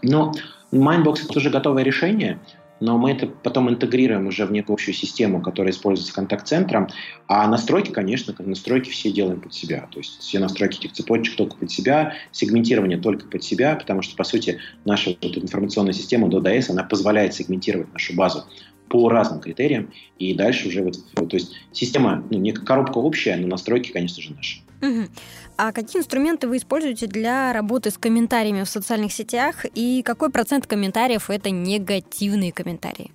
Ну, 0.02 0.32
Mindbox 0.72 1.24
это 1.24 1.38
уже 1.38 1.50
готовое 1.50 1.82
решение, 1.82 2.38
но 2.80 2.98
мы 2.98 3.12
это 3.12 3.26
потом 3.26 3.70
интегрируем 3.70 4.26
уже 4.26 4.44
в 4.44 4.52
некую 4.52 4.74
общую 4.74 4.94
систему, 4.94 5.40
которая 5.40 5.72
используется 5.72 6.14
контакт-центром. 6.14 6.88
А 7.28 7.46
настройки, 7.46 7.90
конечно, 7.90 8.34
настройки 8.38 8.90
все 8.90 9.10
делаем 9.10 9.40
под 9.40 9.54
себя. 9.54 9.88
То 9.90 9.98
есть 9.98 10.18
все 10.20 10.38
настройки 10.38 10.78
этих 10.78 10.92
цепочек 10.92 11.36
только 11.36 11.56
под 11.56 11.70
себя, 11.70 12.14
сегментирование 12.32 12.98
только 12.98 13.26
под 13.26 13.42
себя, 13.42 13.76
потому 13.76 14.02
что, 14.02 14.16
по 14.16 14.24
сути, 14.24 14.58
наша 14.84 15.16
вот 15.22 15.38
информационная 15.38 15.92
система 15.92 16.28
DS, 16.28 16.70
она 16.70 16.82
позволяет 16.82 17.34
сегментировать 17.34 17.92
нашу 17.92 18.14
базу 18.14 18.44
по 18.88 19.08
разным 19.08 19.40
критериям, 19.40 19.92
и 20.18 20.34
дальше 20.34 20.68
уже 20.68 20.82
вот, 20.82 20.96
то 21.14 21.36
есть 21.36 21.54
система, 21.72 22.24
ну, 22.30 22.38
не 22.38 22.52
коробка 22.52 22.98
общая, 22.98 23.36
но 23.36 23.46
настройки, 23.46 23.90
конечно 23.92 24.22
же, 24.22 24.34
наши. 24.34 24.60
Угу. 24.82 25.08
А 25.56 25.72
какие 25.72 26.00
инструменты 26.00 26.48
вы 26.48 26.58
используете 26.58 27.06
для 27.06 27.52
работы 27.52 27.90
с 27.90 27.98
комментариями 27.98 28.62
в 28.62 28.68
социальных 28.68 29.12
сетях 29.12 29.64
и 29.74 30.02
какой 30.04 30.30
процент 30.30 30.66
комментариев 30.66 31.30
это 31.30 31.50
негативные 31.50 32.52
комментарии? 32.52 33.12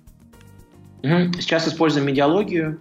Сейчас 1.02 1.66
используем 1.66 2.06
медиалогию, 2.06 2.80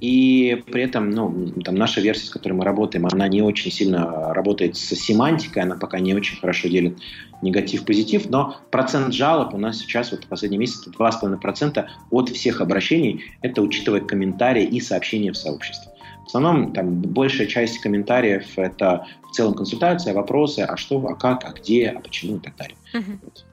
и 0.00 0.62
при 0.70 0.82
этом, 0.82 1.10
ну, 1.10 1.52
там 1.64 1.74
наша 1.74 2.00
версия, 2.00 2.26
с 2.26 2.30
которой 2.30 2.52
мы 2.52 2.64
работаем, 2.64 3.06
она 3.06 3.28
не 3.28 3.40
очень 3.40 3.70
сильно 3.70 4.34
работает 4.34 4.76
с 4.76 4.94
семантикой, 4.94 5.62
она 5.62 5.76
пока 5.76 5.98
не 6.00 6.14
очень 6.14 6.38
хорошо 6.38 6.68
делит 6.68 6.98
негатив-позитив, 7.42 8.28
но 8.28 8.56
процент 8.70 9.14
жалоб 9.14 9.54
у 9.54 9.58
нас 9.58 9.78
сейчас, 9.78 10.10
вот 10.10 10.24
в 10.24 10.26
последний 10.26 10.58
месяц, 10.58 10.86
2,5% 10.86 11.86
от 12.10 12.28
всех 12.28 12.60
обращений, 12.60 13.24
это 13.42 13.62
учитывая 13.62 14.00
комментарии 14.00 14.64
и 14.64 14.80
сообщения 14.80 15.32
в 15.32 15.36
сообществе. 15.36 15.92
В 16.24 16.28
основном 16.28 16.72
там 16.72 17.00
большая 17.00 17.46
часть 17.46 17.78
комментариев 17.78 18.44
это 18.56 19.06
в 19.30 19.32
целом 19.32 19.54
консультация, 19.54 20.12
вопросы, 20.12 20.60
а 20.60 20.76
что, 20.76 20.98
а 21.06 21.14
как, 21.14 21.44
а 21.44 21.52
где, 21.52 21.88
а 21.88 22.00
почему 22.00 22.36
и 22.36 22.40
так 22.40 22.56
далее. 22.56 22.76
Uh-huh. 22.92 23.18
Вот. 23.22 23.45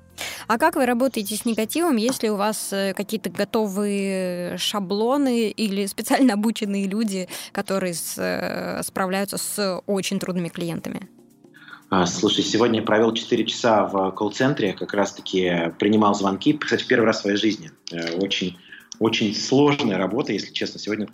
А 0.47 0.57
как 0.57 0.75
вы 0.75 0.85
работаете 0.85 1.35
с 1.35 1.45
негативом, 1.45 1.97
если 1.97 2.29
у 2.29 2.35
вас 2.35 2.71
э, 2.71 2.93
какие-то 2.93 3.29
готовые 3.29 4.57
шаблоны 4.57 5.49
или 5.49 5.85
специально 5.85 6.33
обученные 6.33 6.87
люди, 6.87 7.27
которые 7.51 7.93
с, 7.93 8.15
э, 8.17 8.81
справляются 8.83 9.37
с 9.37 9.81
очень 9.87 10.19
трудными 10.19 10.49
клиентами? 10.49 11.07
А, 11.89 12.07
слушай, 12.07 12.43
сегодня 12.43 12.79
я 12.79 12.85
провел 12.85 13.13
4 13.13 13.45
часа 13.45 13.85
в 13.85 14.11
колл-центре, 14.11 14.73
как 14.73 14.93
раз-таки 14.93 15.71
принимал 15.77 16.15
звонки. 16.15 16.53
Кстати, 16.53 16.85
первый 16.87 17.05
раз 17.05 17.19
в 17.19 17.21
своей 17.21 17.37
жизни. 17.37 17.71
Э, 17.91 18.17
очень, 18.17 18.57
очень 18.99 19.35
сложная 19.35 19.97
работа, 19.97 20.33
если 20.33 20.51
честно. 20.51 20.79
Сегодня 20.79 21.05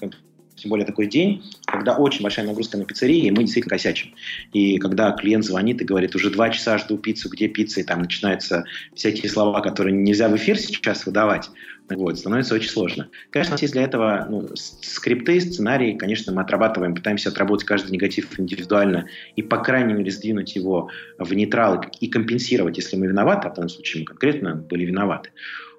тем 0.60 0.70
более 0.70 0.86
такой 0.86 1.08
день, 1.08 1.44
когда 1.66 1.96
очень 1.96 2.22
большая 2.22 2.46
нагрузка 2.46 2.78
на 2.78 2.86
пиццерии, 2.86 3.26
и 3.26 3.32
мы 3.32 3.44
действительно 3.44 3.76
косячим. 3.76 4.14
И 4.54 4.78
когда 4.78 5.12
клиент 5.12 5.46
звонит 5.46 5.82
и 5.82 5.86
говорит, 5.86 6.16
уже 6.16 6.30
два 6.30 6.50
часа 6.50 6.78
жду 6.78 6.98
пиццу, 6.98 7.30
где 7.30 7.48
пицца, 7.48 7.80
и 7.82 7.84
там 7.84 8.02
начинаются 8.02 8.66
всякие 8.94 9.30
слова, 9.30 9.62
которые 9.62 9.96
нельзя 9.96 10.30
в 10.30 10.36
эфир 10.36 10.58
сейчас 10.58 11.06
выдавать, 11.06 11.50
вот, 11.90 12.20
становится 12.20 12.56
очень 12.56 12.70
сложно. 12.70 13.10
Конечно, 13.32 13.54
у 13.54 13.56
нас 13.56 13.62
есть 13.62 13.74
для 13.74 13.84
этого 13.84 14.28
ну, 14.30 14.50
скрипты, 14.56 15.42
сценарии, 15.42 15.94
конечно, 15.94 16.32
мы 16.32 16.42
отрабатываем, 16.42 16.94
пытаемся 16.94 17.30
отработать 17.30 17.66
каждый 17.66 17.92
негатив 17.92 18.40
индивидуально 18.40 19.08
и, 19.36 19.42
по 19.42 19.58
крайней 19.58 19.94
мере, 19.94 20.12
сдвинуть 20.12 20.56
его 20.56 20.90
в 21.18 21.34
нейтрал 21.34 21.84
и 22.00 22.08
компенсировать, 22.08 22.78
если 22.78 22.96
мы 22.96 23.08
виноваты, 23.08 23.48
а 23.48 23.52
в 23.52 23.56
данном 23.56 23.70
случае 23.70 24.02
мы 24.02 24.06
конкретно 24.06 24.56
были 24.56 24.86
виноваты. 24.86 25.32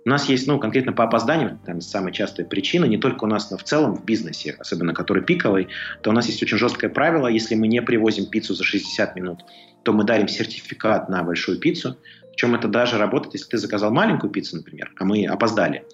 У 0.04 0.08
нас 0.08 0.28
есть, 0.28 0.46
ну, 0.46 0.58
конкретно 0.58 0.92
по 0.92 1.04
опозданиям, 1.04 1.58
там 1.66 1.80
самая 1.80 2.12
частая 2.12 2.46
причина, 2.46 2.86
не 2.86 2.96
только 2.96 3.24
у 3.24 3.26
нас, 3.26 3.50
но 3.50 3.58
в 3.58 3.64
целом 3.64 3.96
в 3.96 4.04
бизнесе, 4.04 4.56
особенно 4.58 4.94
который 4.94 5.22
пиковый, 5.22 5.68
то 6.02 6.10
у 6.10 6.12
нас 6.12 6.26
есть 6.26 6.42
очень 6.42 6.56
жесткое 6.56 6.88
правило, 6.88 7.26
если 7.26 7.54
мы 7.54 7.68
не 7.68 7.82
привозим 7.82 8.26
пиццу 8.26 8.54
за 8.54 8.64
60 8.64 9.14
минут, 9.16 9.40
то 9.82 9.92
мы 9.92 10.04
дарим 10.04 10.28
сертификат 10.28 11.08
на 11.10 11.22
большую 11.22 11.58
пиццу, 11.58 11.98
причем 12.32 12.54
это 12.54 12.68
даже 12.68 12.96
работает, 12.96 13.34
если 13.34 13.50
ты 13.50 13.58
заказал 13.58 13.90
маленькую 13.90 14.30
пиццу, 14.30 14.56
например, 14.56 14.90
а 14.98 15.04
мы 15.04 15.26
опоздали, 15.26 15.84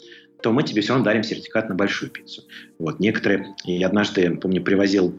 то 0.41 0.53
мы 0.53 0.63
тебе 0.63 0.83
все 0.83 0.91
равно 0.91 1.05
дарим 1.05 1.25
сертификат 1.25 1.69
на 1.69 1.75
большую 1.75 2.11
пиццу. 2.11 2.43
Вот, 2.79 3.01
некоторые, 3.01 3.57
я 3.65 3.89
однажды, 3.89 4.37
помню, 4.37 4.63
привозил 4.63 5.19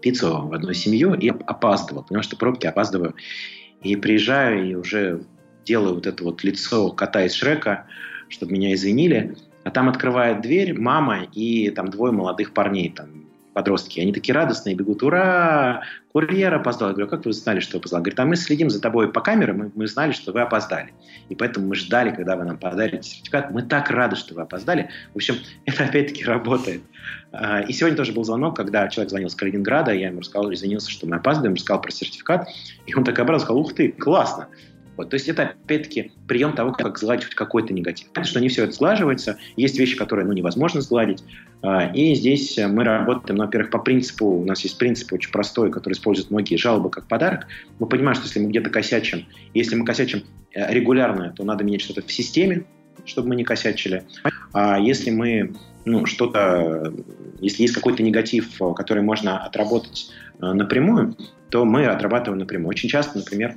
пиццу 0.00 0.46
в 0.46 0.52
одну 0.52 0.72
семью 0.72 1.14
и 1.14 1.28
опаздывал, 1.28 2.02
потому 2.02 2.22
что 2.22 2.36
пробки 2.36 2.66
опаздываю. 2.66 3.14
И 3.82 3.96
приезжаю, 3.96 4.70
и 4.70 4.74
уже 4.74 5.22
делаю 5.64 5.94
вот 5.94 6.06
это 6.06 6.24
вот 6.24 6.42
лицо 6.44 6.90
кота 6.90 7.24
из 7.24 7.34
Шрека, 7.34 7.86
чтобы 8.28 8.52
меня 8.52 8.74
извинили. 8.74 9.36
А 9.64 9.70
там 9.70 9.88
открывает 9.88 10.40
дверь 10.40 10.78
мама 10.78 11.24
и 11.34 11.70
там 11.70 11.88
двое 11.88 12.12
молодых 12.12 12.54
парней, 12.54 12.90
там 12.90 13.20
подростки. 13.52 14.00
Они 14.00 14.12
такие 14.12 14.34
радостные, 14.34 14.74
бегут, 14.74 15.02
ура, 15.02 15.82
курьер 16.12 16.54
опоздал. 16.54 16.88
Я 16.88 16.94
говорю, 16.94 17.10
как 17.10 17.24
вы 17.24 17.32
знали, 17.32 17.60
что 17.60 17.78
опоздал? 17.78 18.00
Говорит, 18.00 18.18
а 18.20 18.24
мы 18.24 18.36
следим 18.36 18.70
за 18.70 18.80
тобой 18.80 19.12
по 19.12 19.20
камерам, 19.20 19.58
мы, 19.58 19.72
мы 19.74 19.86
знали, 19.86 20.12
что 20.12 20.32
вы 20.32 20.40
опоздали. 20.40 20.92
И 21.28 21.34
поэтому 21.34 21.66
мы 21.66 21.74
ждали, 21.74 22.10
когда 22.10 22.36
вы 22.36 22.44
нам 22.44 22.58
подарите 22.58 23.02
сертификат. 23.02 23.50
Мы 23.50 23.62
так 23.62 23.90
рады, 23.90 24.16
что 24.16 24.34
вы 24.34 24.42
опоздали. 24.42 24.88
В 25.12 25.16
общем, 25.16 25.34
это 25.66 25.84
опять-таки 25.84 26.24
работает. 26.24 26.82
А, 27.32 27.60
и 27.60 27.72
сегодня 27.72 27.96
тоже 27.96 28.12
был 28.12 28.24
звонок, 28.24 28.56
когда 28.56 28.88
человек 28.88 29.10
звонил 29.10 29.28
с 29.28 29.34
Калининграда, 29.34 29.92
я 29.92 30.08
ему 30.08 30.20
рассказал, 30.20 30.52
извинился, 30.52 30.90
что 30.90 31.06
мы 31.06 31.16
опаздываем, 31.16 31.54
рассказал 31.54 31.80
про 31.82 31.90
сертификат. 31.90 32.48
И 32.86 32.94
он 32.94 33.04
так 33.04 33.18
обрадовался, 33.18 33.46
сказал, 33.46 33.60
ух 33.60 33.74
ты, 33.74 33.92
классно. 33.92 34.48
Вот, 34.96 35.10
то 35.10 35.14
есть 35.14 35.28
это, 35.28 35.54
опять-таки, 35.64 36.12
прием 36.28 36.52
того, 36.52 36.72
как 36.72 36.98
сгладить 36.98 37.24
хоть 37.24 37.34
какой-то 37.34 37.72
негатив. 37.72 38.08
Понятно, 38.08 38.30
что 38.30 38.40
не 38.40 38.48
все 38.48 38.64
это 38.64 38.72
сглаживается, 38.72 39.38
есть 39.56 39.78
вещи, 39.78 39.96
которые 39.96 40.26
ну, 40.26 40.32
невозможно 40.32 40.80
сгладить. 40.80 41.24
А, 41.62 41.90
и 41.94 42.14
здесь 42.14 42.58
мы 42.58 42.84
работаем, 42.84 43.38
ну, 43.38 43.44
во-первых, 43.44 43.70
по 43.70 43.78
принципу, 43.78 44.26
у 44.26 44.44
нас 44.44 44.60
есть 44.62 44.78
принцип 44.78 45.12
очень 45.12 45.30
простой, 45.30 45.70
который 45.70 45.94
используют 45.94 46.30
многие 46.30 46.56
жалобы 46.56 46.90
как 46.90 47.06
подарок. 47.06 47.46
Мы 47.78 47.86
понимаем, 47.86 48.14
что 48.14 48.26
если 48.26 48.40
мы 48.40 48.50
где-то 48.50 48.70
косячим, 48.70 49.26
если 49.54 49.74
мы 49.76 49.84
косячим 49.84 50.22
э, 50.54 50.72
регулярно, 50.72 51.32
то 51.36 51.44
надо 51.44 51.64
менять 51.64 51.82
что-то 51.82 52.02
в 52.02 52.12
системе, 52.12 52.64
чтобы 53.04 53.28
мы 53.28 53.36
не 53.36 53.44
косячили. 53.44 54.04
А 54.52 54.78
если 54.78 55.10
мы 55.10 55.54
ну, 55.84 56.06
что-то, 56.06 56.92
если 57.40 57.62
есть 57.62 57.74
какой-то 57.74 58.02
негатив, 58.02 58.60
который 58.76 59.02
можно 59.02 59.38
отработать 59.44 60.10
э, 60.40 60.52
напрямую, 60.52 61.16
то 61.50 61.64
мы 61.64 61.86
отрабатываем 61.86 62.38
напрямую. 62.38 62.68
Очень 62.68 62.88
часто, 62.88 63.18
например, 63.18 63.56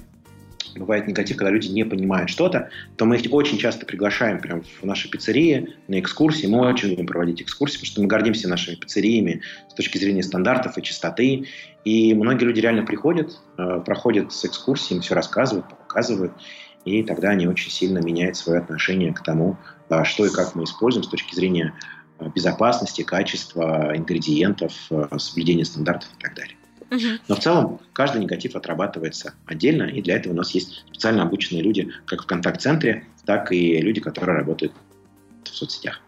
бывает 0.76 1.08
негатив, 1.08 1.38
когда 1.38 1.52
люди 1.52 1.68
не 1.68 1.84
понимают 1.84 2.30
что-то, 2.30 2.70
то 2.98 3.06
мы 3.06 3.18
их 3.18 3.32
очень 3.34 3.58
часто 3.58 3.86
приглашаем 3.86 4.40
прям 4.40 4.64
в 4.64 4.86
наши 4.86 5.10
пиццерии 5.10 5.76
на 5.88 6.00
экскурсии. 6.00 6.48
Мы 6.48 6.68
очень 6.68 6.90
любим 6.90 7.08
проводить 7.08 7.42
экскурсии, 7.42 7.76
потому 7.76 7.88
что 7.88 8.02
мы 8.02 8.08
гордимся 8.08 8.48
нашими 8.48 8.76
пиццериями 8.76 9.42
с 9.70 9.74
точки 9.74 9.98
зрения 9.98 10.24
стандартов 10.24 10.78
и 10.78 10.84
чистоты. 10.84 11.48
И 11.86 12.14
многие 12.14 12.46
люди 12.46 12.60
реально 12.60 12.84
приходят, 12.84 13.40
э, 13.58 13.82
проходят 13.86 14.32
с 14.32 14.46
экскурсией, 14.46 15.02
все 15.02 15.16
рассказывают, 15.16 15.68
показывают, 15.70 16.34
и 16.86 17.04
тогда 17.04 17.30
они 17.30 17.48
очень 17.48 17.72
сильно 17.72 18.00
меняют 18.00 18.38
свое 18.38 18.60
отношение 18.60 19.14
к 19.14 19.22
тому, 19.24 19.58
э, 19.90 20.04
что 20.04 20.26
и 20.26 20.30
как 20.30 20.56
мы 20.56 20.64
используем 20.64 21.04
с 21.04 21.10
точки 21.10 21.36
зрения 21.36 21.74
э, 22.20 22.30
безопасности, 22.34 23.04
качества, 23.04 23.94
ингредиентов, 23.96 24.74
соблюдения 25.18 25.66
стандартов 25.66 26.10
и 26.18 26.22
так 26.22 26.36
далее. 26.36 26.56
Но 27.28 27.36
в 27.36 27.40
целом 27.40 27.80
каждый 27.94 28.22
негатив 28.22 28.56
отрабатывается 28.56 29.34
отдельно, 29.46 29.84
и 29.84 30.02
для 30.02 30.16
этого 30.16 30.34
у 30.34 30.36
нас 30.36 30.52
есть 30.52 30.84
специально 30.88 31.24
обученные 31.24 31.64
люди, 31.64 31.92
как 32.06 32.24
в 32.24 32.26
контакт-центре, 32.26 33.06
так 33.26 33.52
и 33.52 33.80
люди, 33.80 34.02
которые 34.02 34.38
работают 34.38 34.74
в 35.44 35.50
соцсетях. 35.50 36.02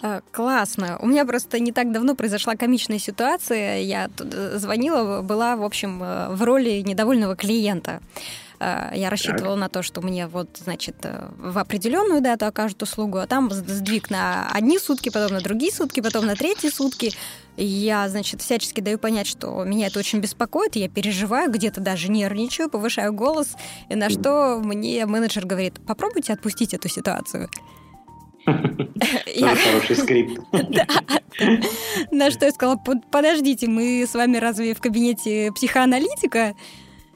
А, 0.00 0.20
классно. 0.30 0.98
У 1.00 1.06
меня 1.06 1.24
просто 1.24 1.58
не 1.58 1.72
так 1.72 1.92
давно 1.92 2.14
произошла 2.14 2.54
комичная 2.56 2.98
ситуация. 2.98 3.80
Я 3.80 4.08
э, 4.18 4.58
звонила, 4.58 5.22
была, 5.22 5.56
в 5.56 5.62
общем, 5.62 6.02
э, 6.02 6.34
в 6.34 6.42
роли 6.42 6.80
недовольного 6.80 7.36
клиента. 7.36 8.00
А, 8.64 8.92
я 8.94 9.10
рассчитывала 9.10 9.56
так. 9.56 9.60
на 9.60 9.68
то, 9.68 9.82
что 9.82 10.00
мне 10.02 10.28
вот, 10.28 10.48
значит, 10.62 10.94
э, 11.02 11.30
в 11.36 11.58
определенную 11.58 12.20
дату 12.20 12.46
окажут 12.46 12.80
услугу, 12.80 13.18
а 13.18 13.26
там 13.26 13.50
сдвиг 13.50 14.08
на 14.08 14.48
одни 14.52 14.78
сутки, 14.78 15.08
потом 15.08 15.32
на 15.32 15.40
другие 15.40 15.72
сутки, 15.72 15.98
потом 15.98 16.26
на 16.26 16.36
третьи 16.36 16.68
сутки. 16.68 17.10
Я, 17.56 18.08
значит, 18.08 18.40
всячески 18.40 18.80
даю 18.80 19.00
понять, 19.00 19.26
что 19.26 19.64
меня 19.64 19.88
это 19.88 19.98
очень 19.98 20.20
беспокоит, 20.20 20.76
я 20.76 20.88
переживаю, 20.88 21.50
где-то 21.50 21.80
даже 21.80 22.08
нервничаю, 22.08 22.70
повышаю 22.70 23.12
голос, 23.12 23.56
и 23.88 23.96
на 23.96 24.08
что 24.10 24.60
мне 24.62 25.06
менеджер 25.06 25.44
говорит, 25.44 25.84
попробуйте 25.84 26.32
отпустить 26.32 26.72
эту 26.72 26.88
ситуацию. 26.88 27.50
Я... 29.34 29.56
хороший 29.56 29.96
скрипт. 29.96 30.40
На 32.10 32.30
что 32.30 32.46
я 32.46 32.52
сказала, 32.52 32.76
подождите, 33.10 33.66
мы 33.66 34.04
с 34.06 34.14
вами 34.14 34.36
разве 34.36 34.74
в 34.74 34.80
кабинете 34.80 35.50
психоаналитика? 35.52 36.54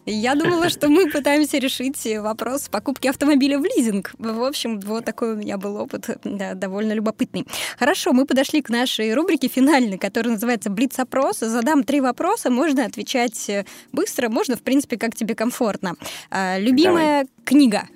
Я 0.09 0.37
думала, 0.37 0.69
что 0.69 0.89
мы 0.89 1.11
пытаемся 1.11 1.59
решить 1.59 2.07
вопрос 2.19 2.69
покупки 2.69 3.09
автомобиля 3.09 3.59
в 3.59 3.65
лизинг. 3.65 4.13
В 4.19 4.45
общем, 4.45 4.79
вот 4.79 5.05
такой 5.05 5.33
у 5.33 5.37
меня 5.37 5.59
был 5.59 5.77
опыт, 5.77 6.19
да, 6.23 6.55
довольно 6.55 6.93
любопытный. 6.93 7.45
Хорошо, 7.77 8.13
мы 8.13 8.25
подошли 8.25 8.63
к 8.63 8.71
нашей 8.71 9.13
рубрике 9.15 9.49
финальной, 9.49 9.99
которая 9.99 10.35
называется 10.35 10.71
«Блиц-опрос». 10.71 11.41
Задам 11.41 11.83
три 11.83 12.01
вопроса, 12.01 12.51
можно 12.51 12.85
отвечать 12.85 13.51
быстро, 13.93 14.29
можно, 14.29 14.57
в 14.57 14.63
принципе, 14.63 14.97
как 14.97 15.17
тебе 15.17 15.35
комфортно. 15.35 15.97
А, 16.31 16.57
любимая 16.57 17.23
Давай. 17.23 17.29
книга? 17.45 17.89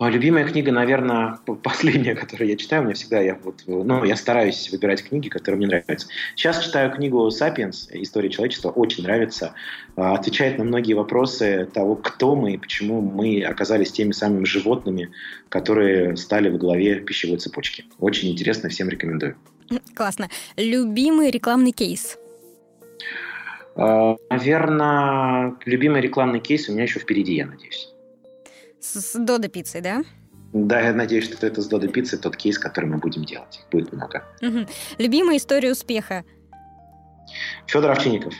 Любимая 0.00 0.44
книга, 0.44 0.70
наверное, 0.70 1.38
последняя, 1.62 2.14
которую 2.14 2.48
я 2.48 2.56
читаю. 2.56 2.82
У 2.82 2.84
меня 2.84 2.94
всегда 2.94 3.20
я 3.20 3.36
вот, 3.42 3.64
ну, 3.66 4.04
я 4.04 4.14
стараюсь 4.14 4.70
выбирать 4.70 5.02
книги, 5.02 5.28
которые 5.28 5.58
мне 5.58 5.66
нравятся. 5.66 6.06
Сейчас 6.36 6.64
читаю 6.64 6.92
книгу 6.92 7.28
«Сапиенс. 7.30 7.88
История 7.92 8.30
человечества». 8.30 8.70
Очень 8.70 9.04
нравится. 9.04 9.54
А, 9.96 10.14
отвечает 10.14 10.58
на 10.58 10.64
многие 10.64 10.94
вопросы 10.94 11.68
того, 11.74 11.96
кто 11.96 12.36
мы 12.36 12.52
и 12.54 12.58
почему 12.58 13.00
мы 13.00 13.42
оказались 13.42 13.90
теми 13.90 14.12
самыми 14.12 14.44
животными, 14.44 15.10
которые 15.48 16.16
стали 16.16 16.48
в 16.48 16.58
главе 16.58 17.00
пищевой 17.00 17.38
цепочки. 17.38 17.84
Очень 17.98 18.30
интересно, 18.30 18.68
всем 18.68 18.88
рекомендую. 18.88 19.36
Классно. 19.94 20.28
Любимый 20.56 21.30
рекламный 21.30 21.72
кейс? 21.72 22.16
А, 23.74 24.16
наверное, 24.30 25.56
любимый 25.64 26.00
рекламный 26.00 26.38
кейс 26.38 26.68
у 26.68 26.72
меня 26.72 26.84
еще 26.84 27.00
впереди, 27.00 27.34
я 27.34 27.46
надеюсь. 27.46 27.92
С, 28.80 29.00
с 29.00 29.14
Додо 29.18 29.48
пиццей, 29.48 29.80
да? 29.80 30.04
Да, 30.52 30.80
я 30.80 30.92
надеюсь, 30.92 31.24
что 31.24 31.46
это 31.46 31.60
с 31.60 31.66
Додо 31.66 31.88
пиццей 31.88 32.18
тот 32.18 32.36
кейс, 32.36 32.58
который 32.58 32.86
мы 32.86 32.98
будем 32.98 33.24
делать. 33.24 33.64
будет 33.70 33.92
много. 33.92 34.24
Угу. 34.40 34.66
Любимая 34.98 35.36
история 35.36 35.72
успеха? 35.72 36.24
Федор 37.66 37.90
Овчинников. 37.90 38.34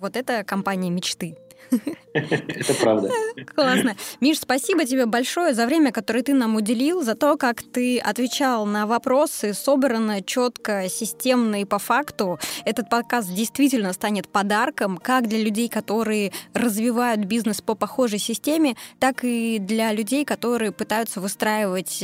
Вот 0.00 0.16
это 0.16 0.42
компания 0.44 0.90
мечты. 0.90 1.36
Это 2.14 2.74
правда. 2.74 3.10
Классно. 3.56 3.96
Миш, 4.20 4.38
спасибо 4.38 4.84
тебе 4.84 5.04
большое 5.06 5.52
за 5.52 5.66
время, 5.66 5.90
которое 5.90 6.22
ты 6.22 6.32
нам 6.32 6.54
уделил, 6.54 7.02
за 7.02 7.16
то, 7.16 7.36
как 7.36 7.62
ты 7.62 7.98
отвечал 7.98 8.66
на 8.66 8.86
вопросы 8.86 9.52
собрано, 9.52 10.22
четко, 10.22 10.88
системно 10.88 11.60
и 11.60 11.64
по 11.64 11.80
факту. 11.80 12.38
Этот 12.64 12.88
подкаст 12.88 13.34
действительно 13.34 13.92
станет 13.92 14.28
подарком 14.28 14.98
как 14.98 15.26
для 15.26 15.42
людей, 15.42 15.68
которые 15.68 16.30
развивают 16.52 17.24
бизнес 17.24 17.60
по 17.60 17.74
похожей 17.74 18.20
системе, 18.20 18.76
так 19.00 19.24
и 19.24 19.58
для 19.58 19.92
людей, 19.92 20.24
которые 20.24 20.70
пытаются 20.70 21.20
выстраивать 21.20 22.00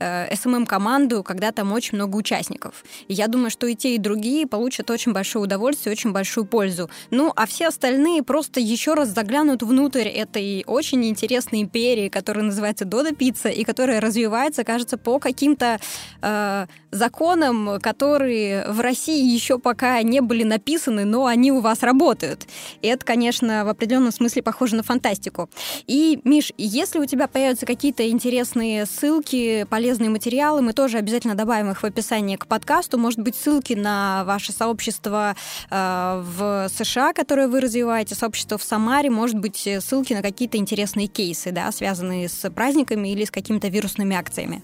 SMM-команду, 0.00 1.20
э, 1.20 1.22
когда 1.22 1.52
там 1.52 1.72
очень 1.72 1.94
много 1.94 2.16
участников. 2.16 2.84
Я 3.06 3.28
думаю, 3.28 3.50
что 3.50 3.68
и 3.68 3.76
те, 3.76 3.94
и 3.94 3.98
другие 3.98 4.48
получат 4.48 4.90
очень 4.90 5.12
большое 5.12 5.44
удовольствие, 5.44 5.92
очень 5.92 6.10
большую 6.10 6.44
пользу. 6.44 6.90
Ну, 7.10 7.32
а 7.36 7.46
все 7.46 7.68
остальные 7.68 8.24
просто 8.24 8.58
еще 8.58 8.94
раз 8.94 9.10
заглянут 9.10 9.43
внутрь 9.62 10.08
этой 10.08 10.64
очень 10.66 11.04
интересной 11.04 11.62
империи, 11.62 12.08
которая 12.08 12.44
называется 12.44 12.84
Дода 12.84 13.14
Пицца, 13.14 13.48
и 13.48 13.64
которая 13.64 14.00
развивается, 14.00 14.64
кажется, 14.64 14.98
по 14.98 15.18
каким-то 15.18 15.78
э, 16.22 16.66
законам, 16.94 17.80
которые 17.80 18.66
в 18.68 18.80
России 18.80 19.24
еще 19.24 19.58
пока 19.58 20.00
не 20.02 20.20
были 20.20 20.44
написаны, 20.44 21.04
но 21.04 21.26
они 21.26 21.52
у 21.52 21.60
вас 21.60 21.82
работают. 21.82 22.46
И 22.82 22.86
это, 22.86 23.04
конечно, 23.04 23.64
в 23.64 23.68
определенном 23.68 24.12
смысле 24.12 24.42
похоже 24.42 24.76
на 24.76 24.82
фантастику. 24.82 25.50
И, 25.86 26.20
Миш, 26.24 26.52
если 26.56 26.98
у 26.98 27.06
тебя 27.06 27.26
появятся 27.26 27.66
какие-то 27.66 28.08
интересные 28.08 28.86
ссылки, 28.86 29.66
полезные 29.68 30.10
материалы, 30.10 30.62
мы 30.62 30.72
тоже 30.72 30.98
обязательно 30.98 31.34
добавим 31.34 31.70
их 31.70 31.82
в 31.82 31.84
описание 31.84 32.38
к 32.38 32.46
подкасту. 32.46 32.96
Может 32.96 33.20
быть, 33.20 33.34
ссылки 33.34 33.74
на 33.74 34.24
ваше 34.24 34.52
сообщество 34.52 35.34
э, 35.70 36.22
в 36.24 36.68
США, 36.68 37.12
которое 37.12 37.48
вы 37.48 37.60
развиваете, 37.60 38.14
сообщество 38.14 38.56
в 38.56 38.62
Самаре, 38.62 39.10
может 39.10 39.38
быть, 39.38 39.68
ссылки 39.80 40.12
на 40.12 40.22
какие-то 40.22 40.58
интересные 40.58 41.08
кейсы, 41.08 41.50
да, 41.50 41.70
связанные 41.72 42.28
с 42.28 42.48
праздниками 42.50 43.08
или 43.08 43.24
с 43.24 43.30
какими-то 43.30 43.68
вирусными 43.68 44.16
акциями. 44.16 44.62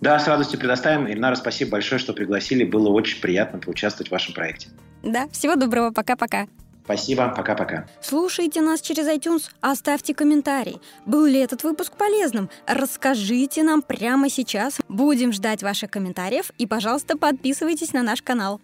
Да, 0.00 0.18
с 0.18 0.26
радостью 0.26 0.58
предоставим. 0.58 1.06
Ильнара, 1.06 1.34
спасибо 1.34 1.72
большое, 1.72 1.98
что 1.98 2.12
пригласили. 2.12 2.64
Было 2.64 2.88
очень 2.88 3.20
приятно 3.20 3.58
поучаствовать 3.58 4.08
в 4.08 4.12
вашем 4.12 4.34
проекте. 4.34 4.68
Да, 5.02 5.28
всего 5.28 5.56
доброго. 5.56 5.90
Пока-пока. 5.90 6.46
Спасибо, 6.88 7.28
пока-пока. 7.28 7.86
Слушайте 8.00 8.62
нас 8.62 8.80
через 8.80 9.06
iTunes, 9.08 9.50
оставьте 9.60 10.14
комментарий. 10.14 10.80
Был 11.04 11.26
ли 11.26 11.38
этот 11.38 11.62
выпуск 11.62 11.92
полезным? 11.98 12.48
Расскажите 12.66 13.62
нам 13.62 13.82
прямо 13.82 14.30
сейчас. 14.30 14.78
Будем 14.88 15.34
ждать 15.34 15.62
ваших 15.62 15.90
комментариев 15.90 16.50
и, 16.56 16.66
пожалуйста, 16.66 17.18
подписывайтесь 17.18 17.92
на 17.92 18.02
наш 18.02 18.22
канал. 18.22 18.62